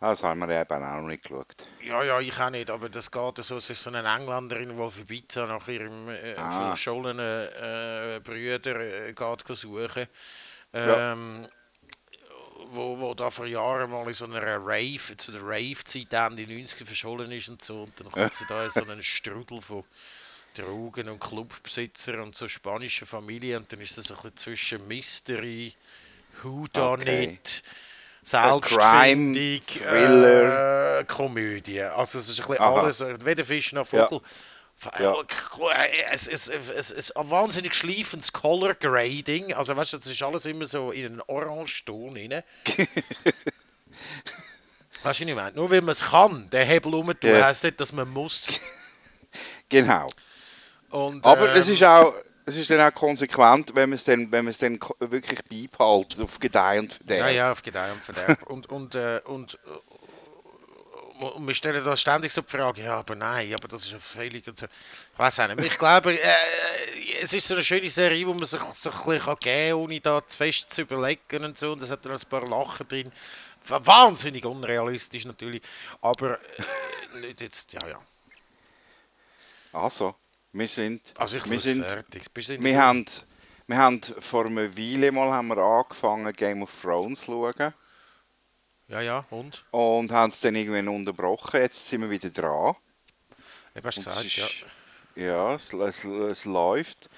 Das 0.00 0.22
haben 0.22 0.40
wir 0.40 0.60
eben 0.60 0.82
auch 0.82 0.96
noch 1.00 1.08
nicht 1.08 1.22
geschaut. 1.24 1.46
Ja, 1.82 2.02
ja, 2.02 2.20
ich 2.20 2.38
auch 2.40 2.48
nicht, 2.50 2.70
aber 2.70 2.88
das 2.88 3.10
geht 3.10 3.36
so, 3.38 3.56
es 3.58 3.68
ist 3.68 3.82
so 3.82 3.90
eine 3.90 4.06
Engländerin, 4.08 4.70
die 4.74 4.82
auf 4.82 4.98
Ibiza 4.98 5.46
nach 5.46 5.66
ihrem 5.68 6.08
äh, 6.08 6.34
Ah. 6.36 6.68
verschollenen 6.70 7.18
äh, 7.18 8.20
Brüder 8.24 8.76
äh, 8.80 9.12
geht 9.12 9.48
suchen. 9.56 10.06
Ähm, 10.72 11.46
wo, 12.72 12.98
wo 12.98 13.14
da 13.14 13.30
vor 13.30 13.46
Jahren 13.46 13.90
mal 13.90 14.06
in 14.06 14.12
so 14.14 14.24
einer 14.26 14.40
Rave, 14.64 15.16
zu 15.16 15.32
der 15.32 15.42
Rave-Zeit 15.42 16.12
Ende 16.12 16.42
90er 16.44 16.84
verschollen 16.84 17.32
ist 17.32 17.48
und 17.48 17.60
so. 17.60 17.82
Und 17.82 17.98
dann 17.98 18.10
kommt 18.10 18.32
sie 18.32 18.44
da 18.48 18.64
in 18.64 18.70
so 18.70 18.82
einen 18.82 19.02
Strudel 19.02 19.60
von 19.60 19.84
Drogen- 20.54 21.08
und 21.08 21.20
Clubbesitzer 21.20 22.22
und 22.22 22.36
so 22.36 22.48
spanischen 22.48 23.06
Familien. 23.06 23.58
Und 23.62 23.72
dann 23.72 23.80
ist 23.80 23.96
das 23.98 24.04
so 24.06 24.14
ein 24.14 24.20
bisschen 24.22 24.36
zwischen 24.36 24.88
Mystery, 24.88 25.74
Who 26.42 26.66
Done 26.72 27.02
Okay. 27.02 27.24
It, 27.34 27.62
Selbstfindung, 28.22 29.60
Thriller. 29.66 31.00
äh, 31.00 31.04
Komödie. 31.04 31.80
Also 31.82 32.18
es 32.18 32.28
ist 32.28 32.40
ein 32.40 32.46
bisschen 32.48 32.62
Aha. 32.62 32.80
alles, 32.80 33.00
äh, 33.00 33.24
weder 33.24 33.44
Fisch 33.44 33.72
noch. 33.72 33.86
Vogel. 33.86 34.20
Ja. 34.98 35.14
Es 36.10 36.26
ist 36.26 36.48
es, 36.48 36.90
es, 36.90 37.10
ein 37.12 37.28
wahnsinnig 37.30 37.74
schleifendes 37.74 38.32
Color 38.32 38.74
Grading. 38.74 39.52
Also 39.52 39.76
weißt 39.76 39.92
du, 39.92 39.98
das 39.98 40.08
ist 40.08 40.22
alles 40.22 40.46
immer 40.46 40.64
so 40.64 40.90
in 40.90 41.06
einen 41.06 41.20
Orange-Ton 41.26 42.16
rein. 42.16 42.42
weißt 45.02 45.20
du, 45.20 45.24
ich 45.24 45.34
meine? 45.34 45.52
Nur 45.56 45.70
weil 45.70 45.82
man 45.82 45.90
es 45.90 46.00
kann, 46.02 46.48
den 46.48 46.66
Hebel 46.66 46.94
umtun, 46.94 47.30
Ja. 47.30 47.46
heisst 47.46 47.64
nicht, 47.64 47.78
dass 47.80 47.92
man 47.92 48.08
muss. 48.08 48.46
Genau. 49.68 50.08
Und, 50.90 51.24
Aber 51.24 51.50
ähm, 51.50 51.60
es 51.60 51.68
ist 51.68 51.82
auch, 51.84 52.14
es 52.46 52.56
ist 52.56 52.70
dann 52.70 52.80
auch 52.80 52.94
konsequent, 52.94 53.74
wenn 53.74 53.90
man 53.90 53.96
es 53.96 54.04
dann, 54.04 54.30
wenn 54.32 54.44
man 54.44 54.50
es 54.50 54.58
dann 54.58 54.78
wirklich 54.98 55.40
beibehaltet, 55.44 56.20
auf 56.20 56.38
Gedeih 56.38 56.80
und 56.80 56.92
Verderb. 56.94 57.20
Ja, 57.20 57.28
ja, 57.28 57.52
auf 57.52 57.62
Gedeih 57.62 57.92
und 57.92 58.02
Verderb. 58.02 58.42
und, 58.50 58.66
und, 58.68 58.94
äh, 58.94 59.20
und, 59.24 59.54
äh, 59.54 61.24
und 61.24 61.46
wir 61.46 61.54
stellen 61.54 61.84
da 61.84 61.96
ständig 61.96 62.32
so 62.32 62.40
die 62.40 62.50
Frage, 62.50 62.82
ja, 62.82 62.98
aber 62.98 63.14
nein, 63.14 63.52
aber 63.54 63.68
das 63.68 63.82
ist 63.82 63.92
eine 63.92 64.00
Fehlung 64.00 64.42
und 64.46 64.58
so. 64.58 64.66
Ich 64.66 65.18
weiß 65.18 65.40
auch 65.40 65.48
nicht. 65.48 65.64
Ich 65.64 65.78
glaube, 65.78 66.14
äh, 66.14 66.28
es 67.22 67.32
ist 67.32 67.46
so 67.46 67.54
eine 67.54 67.62
schöne 67.62 67.90
Serie, 67.90 68.26
wo 68.26 68.32
man 68.32 68.46
sich 68.46 68.60
so 68.60 68.90
ein 68.90 68.96
bisschen 69.04 69.36
geben 69.40 69.70
kann, 69.70 69.72
ohne 69.74 70.00
da 70.00 70.26
zu 70.26 70.38
fest 70.38 70.72
zu 70.72 70.82
überlegen 70.82 71.44
und 71.44 71.58
so. 71.58 71.72
Und 71.72 71.82
es 71.82 71.90
hat 71.90 72.04
dann 72.04 72.12
ein 72.12 72.20
paar 72.28 72.46
Lachen 72.48 72.88
drin. 72.88 73.12
Wahnsinnig 73.68 74.44
unrealistisch 74.44 75.26
natürlich, 75.26 75.62
aber 76.00 76.40
äh, 76.40 77.20
nicht 77.20 77.42
jetzt, 77.42 77.72
ja, 77.74 77.86
ja. 77.86 77.98
Also, 79.72 80.16
wir 80.52 80.68
sind, 80.68 81.14
Also 81.18 81.36
ich 81.36 81.48
wir 81.50 81.60
sind, 81.60 81.84
fertig. 81.84 82.24
Du 82.32 82.62
wir 82.62 82.82
haben, 82.82 83.04
wir 83.66 83.76
haben 83.76 84.00
vor 84.02 84.46
einer 84.46 84.76
Weile 84.76 85.12
mal 85.12 85.30
haben 85.32 85.48
wir 85.48 85.58
angefangen 85.58 86.32
Game 86.32 86.62
of 86.62 86.72
Thrones 86.80 87.20
zu 87.20 87.26
schauen 87.26 87.74
Ja, 88.88 89.00
ja, 89.00 89.24
und? 89.30 89.64
und 89.70 90.10
haben 90.10 90.30
es 90.30 90.40
dann 90.40 90.54
irgendwann 90.56 90.88
unterbrochen. 90.88 91.60
Jetzt 91.60 91.88
sind 91.88 92.02
wir 92.02 92.10
wieder 92.10 92.30
dran. 92.30 92.74
Ich 93.74 93.84
hast 93.84 93.96
gesagt, 93.96 94.24
es 94.24 94.36
ja. 94.36 94.44
ist- 94.44 94.64
Ja, 95.14 95.54
es, 95.54 95.72
es, 95.72 96.04
es 96.04 96.44
läuft. 96.44 97.08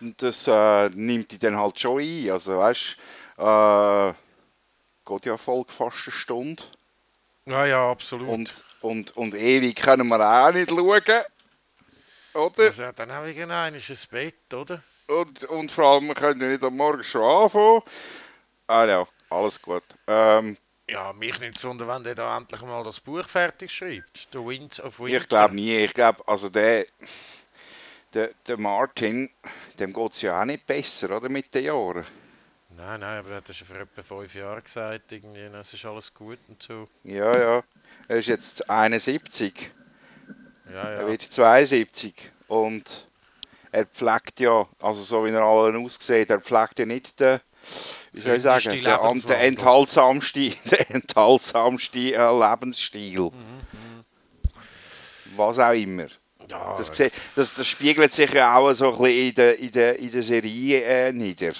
Und 0.00 0.20
das 0.20 0.46
äh, 0.48 0.88
nimmt 0.90 1.32
dich 1.32 1.38
dann 1.38 1.56
halt 1.56 1.78
schon 1.80 2.00
ein. 2.00 2.30
Also 2.30 2.58
weißt 2.58 2.96
äh, 3.38 4.12
geht 5.06 5.26
ja 5.26 5.36
Folge 5.36 5.72
fast 5.72 6.08
eine 6.08 6.12
Stunde. 6.12 6.62
Ja, 7.46 7.66
ja, 7.66 7.90
absolut. 7.90 8.28
Und, 8.28 8.64
und, 8.82 9.16
und 9.16 9.34
ewig 9.34 9.76
können 9.76 10.06
wir 10.08 10.20
auch 10.20 10.52
nicht 10.52 10.70
schauen. 10.70 11.02
Oder? 12.34 12.64
Also, 12.64 12.92
dann 12.92 13.12
habe 13.12 13.30
ich 13.30 13.36
genau 13.36 13.62
ein 13.62 13.80
Bett, 14.10 14.54
oder? 14.54 14.82
Und, 15.06 15.44
und 15.44 15.72
vor 15.72 15.86
allem, 15.86 16.06
wir 16.08 16.14
können 16.14 16.40
ja 16.40 16.48
nicht 16.48 16.62
am 16.62 16.76
Morgen 16.76 17.04
schon 17.04 17.22
anfangen. 17.22 17.82
Ah 18.66 18.86
ja, 18.86 19.06
alles 19.28 19.60
gut. 19.60 19.82
Ähm, 20.06 20.56
Ja, 20.88 21.12
mich 21.12 21.38
nicht 21.40 21.58
so, 21.58 21.78
wenn 21.78 22.04
der 22.04 22.14
da 22.14 22.36
endlich 22.36 22.62
mal 22.62 22.84
das 22.84 23.00
Buch 23.00 23.28
fertig 23.28 23.72
schreibt. 23.72 24.28
The 24.32 24.38
Winds 24.38 24.80
of 24.80 24.98
Winter. 25.00 25.18
ich 25.18 25.28
glaube 25.28 25.54
nie. 25.54 25.76
Ich 25.76 25.94
glaube, 25.94 26.26
also 26.26 26.48
der, 26.48 26.86
der, 28.14 28.30
der 28.46 28.56
Martin, 28.56 29.30
dem 29.78 29.92
geht 29.92 30.12
es 30.12 30.22
ja 30.22 30.40
auch 30.40 30.44
nicht 30.44 30.66
besser, 30.66 31.16
oder? 31.16 31.28
Mit 31.28 31.54
den 31.54 31.64
Jahren. 31.64 32.06
Nein, 32.70 33.00
nein, 33.00 33.18
aber 33.18 33.30
er 33.30 33.36
hat 33.36 33.48
das 33.48 33.56
schon 33.56 33.66
vor 33.66 33.76
etwa 33.76 34.02
fünf 34.02 34.34
Jahren 34.34 34.62
gesagt, 34.62 35.12
irgendwie, 35.12 35.40
es 35.40 35.74
ist 35.74 35.84
alles 35.84 36.14
gut 36.14 36.38
und 36.48 36.62
so. 36.62 36.88
Ja, 37.04 37.36
ja. 37.38 37.62
Er 38.08 38.16
ist 38.16 38.28
jetzt 38.28 38.70
71. 38.70 39.70
Ja, 40.72 40.84
Er 40.84 41.06
wird 41.06 41.20
72 41.20 42.14
und 42.48 43.06
er 43.70 43.84
pflegt 43.84 44.40
ja, 44.40 44.66
also 44.80 45.02
so 45.02 45.24
wie 45.24 45.30
er 45.30 45.42
allen 45.42 45.84
aussieht, 45.84 46.30
er 46.30 46.40
pflegt 46.40 46.78
ja 46.78 46.86
nicht 46.86 47.20
den, 47.20 47.40
wie 48.12 48.20
soll 48.20 48.36
ich 48.36 48.42
sagen, 48.42 48.70
den, 48.70 48.82
den 48.82 48.84
Lebenswandel. 48.84 49.46
enthaltsamsten, 49.48 50.54
den 50.64 50.94
enthaltsamsten 50.94 52.14
äh, 52.14 52.38
Lebensstil. 52.38 53.30
Was 55.36 55.58
auch 55.58 55.72
immer. 55.72 56.06
ja 56.48 56.76
Das, 56.78 56.90
das, 56.90 57.54
das 57.54 57.66
spiegelt 57.66 58.12
sich 58.12 58.32
ja 58.32 58.56
auch 58.56 58.72
so 58.72 58.92
ein 58.92 58.98
bisschen 58.98 59.28
in 59.28 59.34
der, 59.34 59.58
in 59.58 59.70
der, 59.72 59.98
in 59.98 60.10
der 60.10 60.22
Serie 60.22 60.82
äh, 60.84 61.12
nieder. 61.12 61.52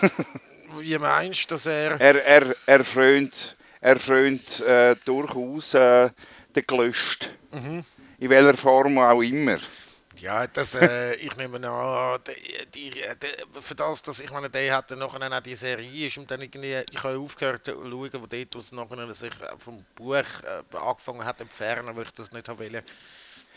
wie 0.78 0.98
meinst 0.98 1.50
du, 1.50 1.54
dass 1.54 1.66
er... 1.66 2.00
Er, 2.00 2.24
er, 2.24 2.56
er 2.66 2.84
frönt, 2.84 3.56
er 3.80 3.98
frönt 3.98 4.60
äh, 4.60 4.96
durchaus 5.04 5.74
äh, 5.74 6.08
den 6.54 6.66
Gelüst. 6.66 7.36
In 8.22 8.30
welcher 8.30 8.56
Form 8.56 8.98
auch 8.98 9.20
immer. 9.20 9.58
Ja, 10.14 10.46
das, 10.46 10.76
äh, 10.76 11.14
ich 11.26 11.36
nehme 11.36 11.56
an, 11.68 12.20
die, 12.24 12.70
die, 12.70 12.90
die, 12.90 13.60
für 13.60 13.74
das, 13.74 14.00
dass 14.00 14.20
ich 14.20 14.30
meine, 14.30 14.48
der 14.48 14.76
hat 14.76 14.92
dann 14.92 15.00
nachher 15.00 15.36
auch 15.36 15.40
die 15.40 15.56
Serie 15.56 16.06
ist 16.06 16.18
und 16.18 16.30
dann 16.30 16.40
irgendwie, 16.40 16.84
ich 16.88 17.02
habe 17.02 17.18
aufgehört 17.18 17.66
zu 17.66 17.72
schauen, 17.72 17.90
wo 17.90 18.26
dort, 18.28 18.54
wo 18.54 18.58
es 18.60 18.70
nachher 18.70 19.12
sich 19.12 19.32
vom 19.58 19.84
Buch 19.96 20.14
äh, 20.14 20.76
angefangen 20.76 21.24
hat 21.24 21.40
entfernen, 21.40 21.96
weil 21.96 22.04
ich 22.04 22.12
das 22.12 22.30
nicht 22.30 22.48
habe 22.48 22.64
wollen. 22.64 22.84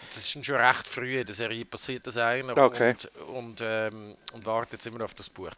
Das 0.09 0.17
ist 0.17 0.45
schon 0.45 0.55
recht 0.55 0.87
früh 0.87 1.19
in 1.19 1.25
der 1.25 1.35
Serie 1.35 1.65
passiert 1.65 2.05
das 2.07 2.17
einer 2.17 2.57
Okay. 2.57 2.91
und, 2.91 3.35
und, 3.35 3.61
ähm, 3.61 4.15
und 4.33 4.45
wartet 4.45 4.73
jetzt 4.73 4.85
immer 4.85 4.99
noch 4.99 5.05
auf 5.05 5.13
das 5.13 5.29
Buch. 5.29 5.49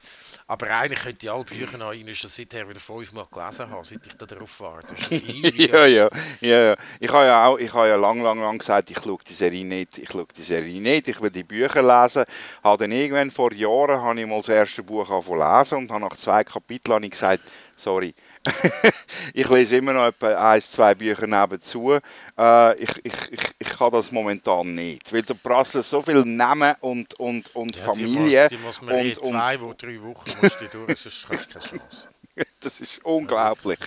Aber 0.47 0.67
eigentlich 0.69 1.01
könnte 1.01 1.25
ich 1.25 1.31
alle 1.31 1.43
Bücher 1.43 1.77
noch 1.77 1.89
rein, 1.89 2.15
schon 2.15 2.29
seither 2.29 2.67
wieder 2.67 2.79
fünfmal 2.79 3.27
gelesen 3.31 3.69
haben, 3.69 3.83
seit 3.83 4.05
ich 4.05 4.13
da 4.13 4.25
drauf 4.25 4.59
warte. 4.59 4.95
Ja, 5.57 5.85
ja, 5.85 6.09
ja, 6.41 6.69
ja. 6.69 6.75
Ich 6.99 7.11
habe 7.11 7.25
ja 7.25 7.45
auch, 7.45 7.57
ich 7.57 7.73
habe 7.73 7.87
ja 7.87 7.95
lang, 7.95 8.21
lang, 8.21 8.39
lang 8.39 8.57
gesagt, 8.57 8.89
ich 8.89 8.99
schaue 8.99 9.19
die 9.27 9.33
Serie 9.33 9.65
nicht, 9.65 9.97
ich 9.97 10.09
schaue 10.09 10.27
die 10.35 10.41
Serie 10.41 10.81
nicht, 10.81 11.07
ich 11.07 11.21
will 11.21 11.29
die 11.29 11.43
Bücher 11.43 11.81
lesen. 11.81 12.23
Habe 12.63 12.83
dann 12.83 12.91
irgendwann 12.91 13.31
vor 13.31 13.51
Jahren 13.53 14.01
habe 14.01 14.19
ich 14.19 14.27
mal 14.27 14.37
das 14.37 14.49
erste 14.49 14.83
Buch 14.83 15.09
angefangen 15.09 15.59
lesen 15.59 15.77
und 15.79 15.91
habe 15.91 16.01
nach 16.01 16.15
zwei 16.15 16.43
Kapiteln 16.43 16.95
habe 16.95 17.05
ich 17.05 17.11
gesagt, 17.11 17.41
sorry, 17.75 18.13
ich 19.33 19.49
lese 19.49 19.77
immer 19.77 19.93
noch 19.93 20.07
etwa 20.07 20.51
ein, 20.51 20.61
zwei 20.61 20.95
Bücher 20.95 21.27
nebenzu. 21.27 21.97
Äh, 22.37 22.77
ich, 22.77 22.89
ich, 23.03 23.31
ich, 23.31 23.39
ich 23.59 23.69
kann 23.69 23.91
das 23.91 24.11
momentan 24.11 24.73
nicht, 24.73 25.11
weil 25.13 25.21
da 25.21 25.33
prasseln 25.33 25.83
so 25.83 26.01
viele 26.01 26.25
Namen 26.25 26.73
und, 26.81 27.13
und, 27.19 27.55
und 27.55 27.75
Ja, 27.75 27.83
Familien 27.83 28.49
Die 28.49 28.57
muss, 28.57 28.79
die 28.79 28.81
muss 28.81 28.81
man 28.81 28.95
eh 28.95 29.09
und, 29.09 29.17
und 29.19 29.31
zwei, 29.31 29.61
wo 29.61 29.73
drei 29.73 30.01
Wochen 30.01 30.31
musst 30.41 30.61
du 30.61 30.85
durch, 30.85 30.99
sonst 30.99 31.27
hast 31.29 31.47
du 31.47 31.59
keine 31.59 31.65
Chance. 31.65 32.07
das 32.59 32.81
ist 32.81 33.03
unglaublich. 33.03 33.79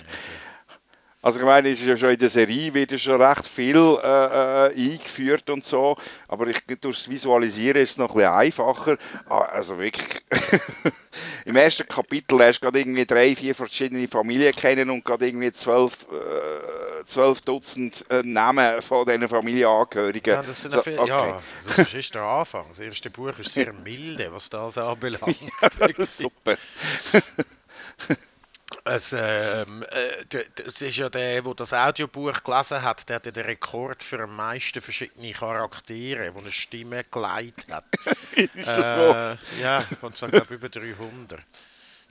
Also 1.23 1.39
ich 1.39 1.45
meine, 1.45 1.69
es 1.69 1.81
ist 1.81 1.85
ja 1.85 1.95
schon 1.95 2.09
in 2.09 2.17
der 2.17 2.29
Serie 2.29 2.73
wird 2.73 2.91
ja 2.91 2.97
schon 2.97 3.21
recht 3.21 3.47
viel 3.47 3.75
äh, 3.77 4.07
äh, 4.07 4.91
eingeführt 4.91 5.49
und 5.51 5.63
so, 5.63 5.95
aber 6.27 6.47
ich, 6.47 6.57
durchs 6.81 7.07
Visualisieren 7.07 7.81
ist 7.81 7.91
es 7.91 7.97
noch 7.97 8.09
ein 8.11 8.15
bisschen 8.15 8.31
einfacher. 8.31 8.97
Ah, 9.29 9.41
Also 9.41 9.77
wirklich, 9.77 10.23
im 11.45 11.55
ersten 11.55 11.87
Kapitel 11.87 12.37
lernst 12.37 12.61
du 12.61 12.65
gerade 12.65 12.79
irgendwie 12.79 13.05
drei, 13.05 13.35
vier 13.35 13.53
verschiedene 13.53 14.07
Familien 14.07 14.53
kennen 14.55 14.89
und 14.89 15.05
gerade 15.05 15.27
irgendwie 15.27 15.51
zwölf, 15.51 16.07
äh, 16.11 17.05
zwölf 17.05 17.41
Dutzend 17.41 18.03
äh, 18.09 18.23
Namen 18.23 18.81
von 18.81 19.05
diesen 19.05 19.29
Familienangehörigen. 19.29 20.33
Ja, 20.33 20.41
das, 20.41 20.61
sind 20.61 20.73
So, 20.73 20.89
ja, 20.89 21.01
okay. 21.01 21.07
ja, 21.07 21.41
das 21.77 21.93
ist 21.93 22.15
der 22.15 22.23
Anfang. 22.23 22.65
Das 22.69 22.79
erste 22.79 23.11
Buch 23.11 23.37
ist 23.37 23.53
sehr 23.53 23.71
milde, 23.83 24.29
was 24.31 24.49
das 24.49 24.77
anbelangt. 24.79 25.37
Super. 25.99 26.57
Es, 28.83 29.13
ähm, 29.15 29.83
äh, 29.91 30.25
das 30.55 30.81
ist 30.81 30.97
ja 30.97 31.09
der, 31.09 31.41
der 31.41 31.53
das 31.53 31.73
Audiobuch 31.73 32.43
gelesen 32.43 32.81
hat, 32.81 33.07
der 33.07 33.17
hat 33.17 33.25
ja 33.27 33.31
den 33.31 33.45
Rekord 33.45 34.03
für 34.03 34.19
am 34.21 34.35
meisten 34.35 34.81
verschiedene 34.81 35.33
Charaktere, 35.33 36.31
die 36.31 36.39
eine 36.39 36.51
Stimme 36.51 37.03
geleitet 37.03 37.71
hat. 37.71 37.85
ist 38.55 38.67
das 38.67 38.97
so? 38.97 39.13
Äh, 39.13 39.61
ja, 39.61 39.81
von 39.81 40.13
zwar 40.15 40.29
glaube 40.29 40.55
über 40.55 40.69
300. 40.69 41.41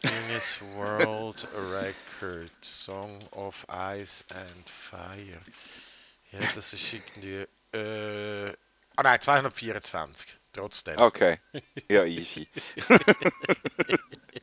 Guinness 0.03 0.63
World 0.75 1.47
Record 1.73 2.53
Song 2.65 3.23
of 3.33 3.67
Ice 3.69 4.25
and 4.31 4.71
Fire. 4.71 5.43
Ja, 6.33 6.39
das 6.55 6.73
ist 6.73 6.93
irgendwie. 6.93 7.47
Äh, 7.77 8.53
ah 8.97 9.03
nein, 9.03 9.21
224. 9.21 10.37
Trotzdem. 10.53 10.99
Okay, 10.99 11.39
ja 11.89 12.05
easy. 12.05 12.49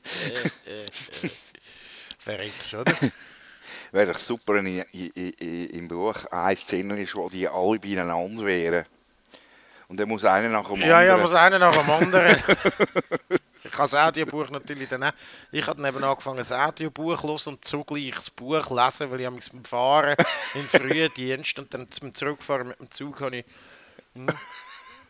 Verrückt, 2.27 2.73
oder? 2.73 2.93
Wäre 3.93 4.11
doch 4.13 4.19
super, 4.19 4.55
wenn 4.55 4.65
in, 4.67 4.83
in, 4.91 5.29
in, 5.29 5.69
im 5.69 5.87
Buch 5.87 6.25
eine 6.29 6.57
Szene 6.57 7.01
ist, 7.01 7.15
wo 7.15 7.29
die 7.29 7.47
alle 7.47 7.79
beieinander 7.79 8.45
wären. 8.45 8.85
Und 9.87 9.97
dann 9.97 10.09
muss 10.09 10.25
einer 10.25 10.49
nach 10.49 10.67
dem 10.67 10.81
Ja, 10.81 11.01
ja, 11.01 11.13
anderen. 11.13 11.21
muss 11.21 11.33
einer 11.33 11.59
nach 11.59 11.77
dem 11.77 11.89
anderen. 11.89 12.35
ich 13.63 13.71
habe 13.71 13.89
das 13.89 13.95
Audiobuch 13.95 14.49
natürlich 14.49 14.89
dann 14.89 15.03
auch. 15.03 15.13
Ich 15.53 15.65
habe 15.65 15.81
dann 15.81 15.95
eben 15.95 16.03
angefangen, 16.03 16.37
das 16.37 16.51
Audiobuch 16.51 17.23
los 17.23 17.47
und 17.47 17.63
zugleich 17.63 18.13
das 18.13 18.29
Buch 18.29 18.69
lesen, 18.69 19.09
weil 19.09 19.21
ich 19.21 19.27
am 19.27 19.39
Fahren 19.63 20.17
im 20.55 20.63
frühen 20.67 21.13
Dienst 21.13 21.57
und 21.59 21.73
dann 21.73 21.89
zum 21.89 22.13
Zurückfahren 22.13 22.67
mit 22.67 22.79
dem 22.79 22.91
Zug 22.91 23.21
habe 23.21 23.37
ich. 23.37 23.45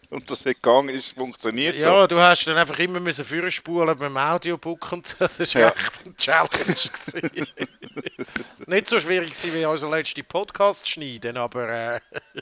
Und 0.10 0.30
das 0.32 0.46
nicht 0.46 0.62
gegangen 0.64 0.90
ist, 0.90 1.18
funktioniert 1.18 1.76
Ja, 1.76 2.08
du 2.08 2.18
hast 2.18 2.46
dann 2.48 2.58
einfach 2.58 2.80
immer 2.80 3.00
müssen 3.02 3.26
vorspulen 3.26 3.98
beim 3.98 4.16
Audiobook 4.16 4.92
und 4.94 5.16
das 5.20 5.38
war 5.54 5.62
Ja. 5.62 5.70
echt 5.70 6.06
ein 6.06 6.16
Challenge. 6.16 6.50
gewesen. 6.50 7.48
Nicht 8.68 8.88
so 8.88 9.00
schwierig 9.00 9.30
gewesen, 9.32 9.54
wie 9.54 9.66
unser 9.66 9.90
letzter 9.90 10.24
Podcast 10.24 10.88
schneiden, 10.90 11.36
aber 11.38 11.70
äh, 11.70 12.00
so. 12.34 12.40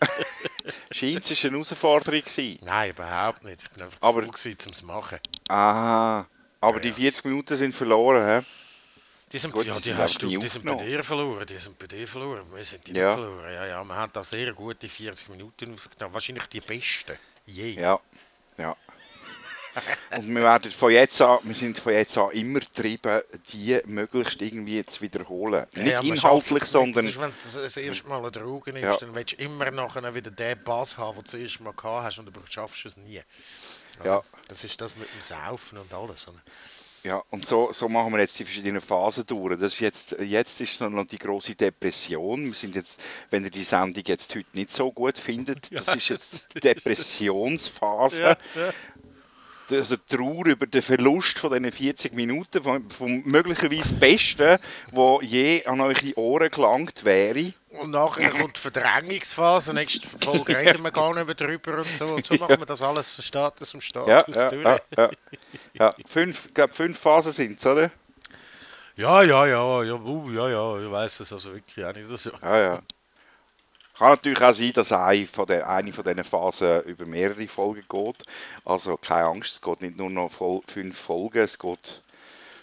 Scheint 0.92 1.24
es 1.30 1.44
war 1.44 1.50
eine 1.50 1.58
Herausforderung. 1.58 2.22
Gewesen. 2.22 2.60
nein, 2.64 2.92
überhaupt 2.92 3.44
nicht. 3.44 3.64
Ich 3.64 3.70
bin 3.72 3.84
einfach 3.84 4.00
zu 4.00 4.06
Aber- 4.08 4.22
faul 4.24 4.32
gewesen, 4.32 4.58
um 4.66 4.72
es 4.72 4.78
zu 4.80 4.86
machen. 4.86 5.20
Ah, 5.50 6.26
aber 6.62 6.80
die 6.80 6.94
40 6.94 7.26
Minuten 7.26 7.56
sind 7.58 7.74
verloren, 7.76 8.26
hä? 8.42 8.46
Die 9.32 9.38
sind, 9.40 9.52
Gut, 9.54 9.66
ja, 9.66 9.74
die 9.76 9.82
sind 9.82 9.98
hast 9.98 10.22
du, 10.22 10.28
die 10.28 10.48
sind 10.48 10.66
bei 10.66 10.76
dir 10.76 11.04
verloren, 11.04 11.46
die 11.48 11.58
sind 11.58 11.78
bei 11.80 11.88
dir 11.88 12.08
verloren, 12.08 12.44
wir 12.54 12.64
sind 12.64 12.86
die 12.88 12.94
Ja. 12.94 13.08
nicht 13.16 13.16
verloren. 13.26 13.54
Ja, 13.54 13.66
ja, 13.66 13.84
wir 13.84 13.96
haben 13.96 14.12
da 14.14 14.24
sehr 14.24 14.54
gute 14.54 14.88
40 14.88 15.30
Minuten 15.30 15.74
aufgenommen, 15.74 16.14
wahrscheinlich 16.14 16.46
die 16.46 16.62
besten 16.62 17.18
je. 17.46 17.72
Ja, 17.74 18.00
ja. 18.58 18.76
Und 20.16 20.34
wir 20.34 20.42
werden 20.42 20.72
von 20.72 20.90
jetzt 20.90 21.22
an, 21.22 21.40
wir 21.44 21.54
sind 21.54 21.78
von 21.78 21.92
jetzt 21.92 22.18
an 22.18 22.32
immer 22.32 22.62
getrieben, 22.62 23.22
die 23.52 23.78
möglichst 23.88 24.42
irgendwie 24.42 24.86
zu 24.86 25.02
wiederholen. 25.02 25.66
Nicht 25.76 25.88
Ja, 25.88 26.00
inhaltlich, 26.02 26.60
schafft- 26.64 26.72
sondern 26.72 27.06
ist, 27.06 27.20
wenn 27.20 27.32
du 27.32 27.36
das 27.62 27.76
erste 27.76 28.08
Mal 28.08 28.32
Droge 28.32 28.72
nimmst, 28.72 28.86
Ja. 28.86 28.98
dann 28.98 29.14
willst 29.14 29.34
du 29.34 29.44
immer 29.44 29.70
nachher 29.72 30.16
wieder 30.16 30.32
den 30.32 30.64
Bass 30.64 30.98
haben, 30.98 31.16
den 31.16 31.24
du 31.26 31.32
das 31.32 31.34
erste 31.42 31.64
Mal 31.64 31.74
gehabt 31.74 32.06
hast 32.06 32.20
und 32.20 32.26
du 32.28 32.40
schaffst 32.50 32.86
es 32.86 32.96
nie. 32.96 33.22
ja, 34.06 34.22
Das 34.48 34.64
ist 34.64 34.80
das 34.80 34.96
mit 34.96 35.10
dem 35.14 35.22
Saufen 35.22 35.78
und 35.78 35.94
alles. 35.94 36.26
Ja, 37.06 37.22
und 37.30 37.46
so, 37.46 37.72
so 37.72 37.88
machen 37.88 38.12
wir 38.14 38.20
jetzt 38.20 38.40
die 38.40 38.44
verschiedenen 38.44 38.82
Phasen 38.82 39.28
durch. 39.28 39.60
Das 39.60 39.74
ist 39.74 39.80
jetzt, 39.80 40.16
jetzt 40.22 40.60
ist 40.60 40.82
noch 40.82 40.90
noch 40.90 41.06
die 41.06 41.20
große 41.20 41.54
Depression. 41.54 42.46
Wir 42.46 42.54
sind 42.56 42.74
jetzt, 42.74 43.00
wenn 43.30 43.44
ihr 43.44 43.52
die 43.52 43.64
Sendung 43.64 44.04
jetzt 44.08 44.34
heute 44.34 44.48
nicht 44.54 44.72
so 44.72 44.92
gut 44.92 45.20
findet, 45.20 45.72
das 45.72 45.94
ist 45.94 46.10
jetzt 46.10 46.56
die 46.56 46.62
Depressionsphase. 46.62 48.24
Ja, 48.24 48.30
ja. 48.30 48.74
Also 49.78 49.98
die 49.98 50.16
Trauer 50.16 50.48
über 50.48 50.66
den 50.66 50.82
Verlust 50.82 51.38
von 51.38 51.52
diesen 51.52 51.72
40 51.72 52.16
Minuten, 52.16 52.64
vom, 52.64 52.90
vom 52.90 53.22
möglicherweise 53.24 53.94
Besten, 53.94 54.58
wo 54.92 55.22
je 55.22 55.64
an 55.66 55.82
eure 55.82 56.18
Ohren 56.18 56.50
gelangt 56.50 57.06
wäre. 57.06 57.54
Und 57.78 57.92
nachher 57.92 58.30
kommt 58.40 58.58
die 58.58 58.62
Verdrängungsphase. 58.62 59.74
Nächste 59.74 60.08
Folge 60.08 60.58
reden 60.58 60.84
wir 60.84 60.92
gar 60.92 61.14
nicht 61.14 61.26
mehr 61.26 61.36
drüber 61.36 61.78
und 61.78 61.88
so. 61.88 62.06
Und 62.08 62.26
so 62.26 62.36
machen 62.36 62.60
wir 62.60 62.66
das 62.66 62.82
alles 62.82 63.16
von 63.16 63.24
Status 63.24 63.74
um 63.74 63.82
Status 63.82 64.10
Ja, 64.10 64.50
durch. 64.50 64.64
ja, 64.64 64.72
ja, 64.72 64.80
ja. 64.98 65.12
ja 65.74 65.96
fünf, 66.08 66.48
ich 66.48 66.54
glaube, 66.54 66.74
fünf 66.74 67.00
Phasen 67.00 67.32
sind 67.32 67.60
es, 67.60 67.66
oder? 67.66 67.92
Ja, 68.98 69.22
ja, 69.24 69.46
ja, 69.46 69.84
ja, 69.84 69.94
uh, 69.96 70.32
ja, 70.32 70.50
ja, 70.50 70.80
ich 70.80 70.90
weiß 70.90 71.20
es 71.20 71.34
also 71.34 71.54
wirklich 71.54 71.86
auch 71.86 71.94
nicht. 71.94 72.10
Das, 72.10 72.24
ja. 72.24 72.32
Ja, 72.42 72.58
ja. 72.58 72.82
Kann 73.98 74.10
natürlich 74.10 74.42
auch 74.42 74.54
sein, 74.54 74.74
dass 74.74 74.92
eine 74.92 75.26
von, 75.26 75.46
der, 75.48 75.70
eine 75.70 75.94
von 75.94 76.04
diesen 76.04 76.24
Phasen 76.24 76.82
über 76.84 77.06
mehrere 77.06 77.48
Folgen 77.48 77.84
geht. 77.88 78.24
Also 78.66 78.98
keine 78.98 79.26
Angst, 79.26 79.54
es 79.56 79.62
geht 79.62 79.82
nicht 79.82 79.98
nur 79.98 80.10
noch 80.10 80.32
voll, 80.32 80.62
fünf 80.68 80.98
Folgen, 80.98 81.40
es 81.40 81.58
geht 81.58 82.02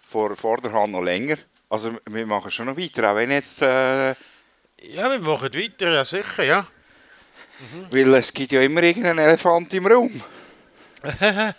vor, 0.05 0.37
vor 0.37 0.59
der 0.59 0.73
Hand 0.73 0.93
noch 0.93 1.01
länger. 1.01 1.37
Also 1.71 1.93
wir 2.07 2.27
machen 2.27 2.51
schon 2.51 2.67
noch 2.67 2.77
weiter, 2.77 3.11
auch 3.11 3.17
wenn 3.17 3.31
jetzt, 3.31 3.63
äh, 3.63 4.15
ja, 4.83 5.11
wir 5.11 5.21
machen 5.21 5.55
weiter, 5.55 5.91
ja 5.91 6.05
sicher, 6.05 6.45
ja. 6.45 6.67
weil 7.91 8.15
es 8.15 8.33
gibt 8.33 8.53
ja 8.53 8.63
immer 8.63 8.83
irgendeinen 8.83 9.19
Elefant 9.19 9.73
im 9.75 9.87
Raum. 9.87 10.23
ja 11.21 11.55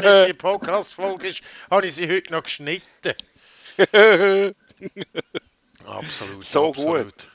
nicht 0.00 0.28
die 0.28 0.34
Podcast-Folge 0.34 1.28
ist, 1.28 1.42
habe 1.70 1.86
ich 1.86 1.94
sie 1.94 2.08
heute 2.08 2.32
noch 2.32 2.42
geschnitten. 2.42 3.14
Absolut. 5.86 6.44
So 6.44 6.68
absolut. 6.68 7.28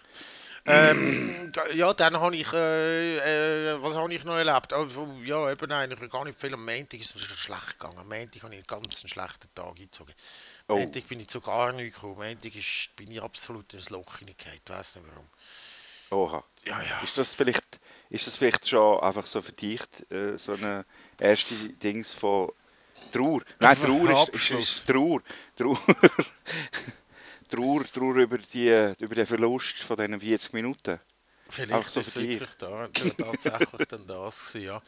Ähm, 0.66 1.50
da- 1.52 1.72
ja, 1.72 1.94
dann 1.94 2.20
habe 2.20 2.36
ich, 2.36 2.54
äh, 2.54 3.74
äh, 3.74 3.84
was 3.84 3.96
habe 3.96 4.14
ich 4.14 4.24
noch 4.24 4.38
erlebt? 4.38 4.72
Also, 4.72 5.12
ja, 5.24 5.52
eben 5.52 5.72
eigentlich 5.72 6.10
gar 6.10 6.24
nicht 6.24 6.40
viel. 6.40 6.54
Am 6.54 6.64
Montag 6.64 7.00
ist 7.00 7.16
es 7.16 7.22
schon 7.22 7.38
schlecht 7.38 7.80
gegangen. 7.80 7.98
Am 7.98 8.08
Montag 8.08 8.44
habe 8.44 8.56
ich 8.56 8.60
einen 8.60 8.82
ganz 8.82 9.02
schlechten 9.02 9.54
Tag 9.54 9.68
eingezogen. 9.68 10.14
Oh. 10.68 10.78
Montag 10.78 11.08
bin 11.08 11.20
ich 11.20 11.28
zu 11.28 11.42
gar 11.42 11.72
nicht 11.74 11.94
gekommen. 11.94 12.16
Montag 12.16 12.56
ist, 12.56 12.96
bin 12.96 13.12
ich 13.12 13.22
absolut 13.22 13.74
ins 13.74 13.90
Loch 13.90 14.18
hineingehauen. 14.18 14.60
Ich 14.64 14.72
weiß 14.72 14.96
nicht 14.98 15.08
warum. 15.08 15.30
Oha. 16.12 16.44
Ja, 16.66 16.82
ja. 16.82 17.00
Ist 17.02 17.18
das 17.18 17.36
vielleicht, 17.36 17.80
ist 18.10 18.28
das 18.28 18.38
vielleicht 18.38 18.68
schon 18.68 19.00
einfach 19.02 19.26
so 19.26 19.42
verdicht, 19.42 20.10
äh, 20.12 20.38
so 20.38 20.54
eine 20.54 20.86
erste 21.20 21.56
Dings 21.56 22.14
von 22.14 22.52
Trauer? 23.12 23.42
Nein, 23.60 23.78
Trauer 23.82 24.12
ist, 24.12 24.30
ist, 24.30 24.52
ist 24.52 24.88
Trauer. 24.88 25.22
Trauer. 25.56 25.80
Trauer, 27.50 27.84
Trauer 27.86 28.16
über, 28.16 28.38
die, 28.38 28.94
über 29.00 29.16
den 29.16 29.26
Verlust 29.26 29.80
von 29.84 29.98
diesen 29.98 30.20
40 30.20 30.54
Minuten. 30.54 31.00
Vielleicht 31.50 31.90
so 31.90 32.00
ist 32.00 32.08
es 32.08 32.16
wirklich 32.16 32.54
da, 32.58 32.88
tatsächlich 33.18 33.88
dann 33.88 34.08
das 34.08 34.54
gewesen, 34.54 34.66
ja. 34.66 34.82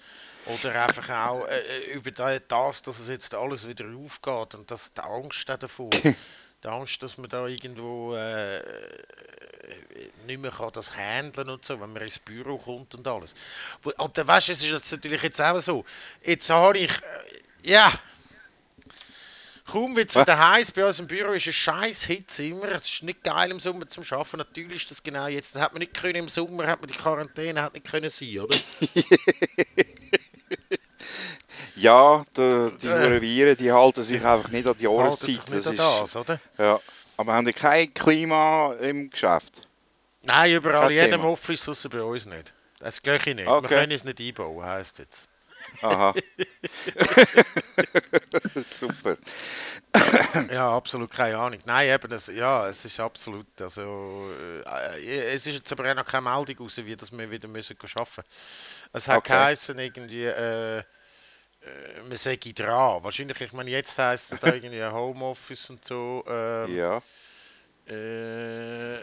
Oder 0.45 0.83
einfach 0.85 1.09
auch 1.09 1.47
äh, 1.47 1.93
über 1.93 2.11
da- 2.11 2.39
das, 2.39 2.81
dass 2.83 2.99
es 2.99 3.07
jetzt 3.09 3.33
alles 3.33 3.67
wieder 3.67 3.85
aufgeht 3.85 4.55
und 4.55 4.69
dass 4.69 4.93
die 4.93 5.01
Angst 5.01 5.47
davor, 5.49 5.89
die 6.63 6.67
Angst, 6.67 7.01
dass 7.01 7.17
man 7.17 7.29
da 7.29 7.47
irgendwo 7.47 8.15
äh, 8.15 8.61
nicht 10.25 10.39
mehr 10.41 10.51
kann 10.51 10.71
das 10.73 10.95
handeln 10.95 11.49
und 11.49 11.65
so, 11.65 11.79
wenn 11.79 11.91
man 11.93 12.01
ins 12.01 12.19
Büro 12.19 12.57
kommt 12.57 12.95
und 12.95 13.07
alles. 13.07 13.33
Und 13.97 14.17
dann 14.17 14.27
weißt 14.27 14.47
du, 14.49 14.51
es 14.51 14.61
ist 14.63 14.71
jetzt 14.71 14.91
natürlich 14.91 15.21
jetzt 15.21 15.41
auch 15.41 15.59
so, 15.59 15.85
jetzt 16.23 16.49
habe 16.49 16.77
ich, 16.79 16.91
äh, 16.91 17.69
ja, 17.69 17.91
Kaum 19.65 19.95
wird 19.95 20.11
es 20.11 20.15
wieder 20.15 20.37
heiß, 20.37 20.71
bei 20.73 20.85
uns 20.85 20.99
im 20.99 21.07
Büro 21.07 21.31
ist 21.31 21.45
eine 21.47 21.53
scheiß 21.53 22.03
Hitze 22.03 22.43
immer. 22.45 22.71
Es 22.71 22.87
ist 22.87 23.03
nicht 23.03 23.23
geil 23.23 23.49
im 23.49 23.59
Sommer 23.59 23.87
zum 23.87 24.03
Arbeiten. 24.11 24.37
Natürlich 24.37 24.83
ist 24.83 24.91
das 24.91 25.01
genau 25.01 25.25
jetzt. 25.25 25.55
Das 25.55 25.61
hat 25.63 25.73
man 25.73 25.79
nicht 25.79 25.95
können 25.99 26.15
im 26.15 26.27
Sommer, 26.29 26.67
hat 26.67 26.81
man 26.81 26.87
die 26.91 26.93
Quarantäne 26.97 27.61
hat 27.63 27.73
nicht 27.73 27.89
können 27.89 28.09
sein, 28.11 28.39
oder? 28.41 28.55
Ja, 31.75 32.23
die, 32.35 32.71
die 32.81 32.87
Äh. 32.87 33.17
äh. 33.17 33.21
Viren, 33.21 33.57
die 33.57 33.71
halten 33.71 34.03
sich 34.03 34.23
einfach 34.23 34.49
nicht 34.49 34.65
an 34.67 34.75
die 34.75 34.83
Jahreszeit. 34.83 35.41
Das 35.49 35.65
ist, 35.67 35.79
das, 35.79 36.15
oder? 36.15 36.39
ja. 36.57 36.79
Aber 37.17 37.33
haben 37.33 37.45
die 37.45 37.53
kein 37.53 37.93
Klima 37.93 38.73
im 38.81 39.09
Geschäft? 39.09 39.67
Nein, 40.23 40.53
überall, 40.53 40.91
in 40.91 40.97
jedem. 40.97 41.23
Office, 41.23 41.69
außer 41.69 41.89
bei 41.89 42.01
uns 42.01 42.25
nicht. 42.25 42.53
Das 42.79 43.01
geht 43.01 43.25
nicht. 43.27 43.47
Okay. 43.47 43.69
Wir 43.69 43.77
können 43.77 43.91
es 43.91 44.03
nicht 44.03 44.19
einbauen, 44.19 44.65
heisst 44.65 44.99
jetzt. 44.99 45.27
Aha. 45.81 46.13
Super. 48.65 49.17
Ja, 50.51 50.75
absolut 50.75 51.11
keine 51.11 51.37
Ahnung. 51.37 51.59
Nein, 51.65 51.89
eben, 51.89 52.09
das, 52.09 52.27
ja, 52.27 52.67
es 52.67 52.85
ist 52.85 52.99
absolut, 52.99 53.45
also, 53.59 54.29
äh, 54.65 55.33
es 55.33 55.47
ist 55.47 55.55
jetzt 55.55 55.71
aber 55.71 55.89
auch 55.89 55.95
noch 55.95 56.05
keine 56.05 56.29
Meldung 56.29 56.57
raus, 56.59 56.77
wie 56.77 56.95
dass 56.95 57.11
wir 57.11 57.29
wieder 57.29 57.47
müssen 57.47 57.77
arbeiten 57.95 58.23
Es 58.93 59.07
hat 59.07 59.17
Okay. 59.17 59.33
geheißen, 59.33 59.77
irgendwie, 59.79 60.25
äh, 60.25 60.79
äh, 60.79 60.83
man 62.07 62.17
sei 62.17 62.37
dran. 62.37 63.03
Wahrscheinlich, 63.03 63.39
ich 63.41 63.53
meine, 63.53 63.69
jetzt 63.71 63.97
heisst 63.97 64.33
es 64.33 64.39
da 64.39 64.53
irgendwie 64.53 64.83
Homeoffice 64.83 65.69
und 65.69 65.83
so, 65.85 66.23
ähm, 66.27 66.75
Ja. 66.75 67.01
äh, 67.87 68.99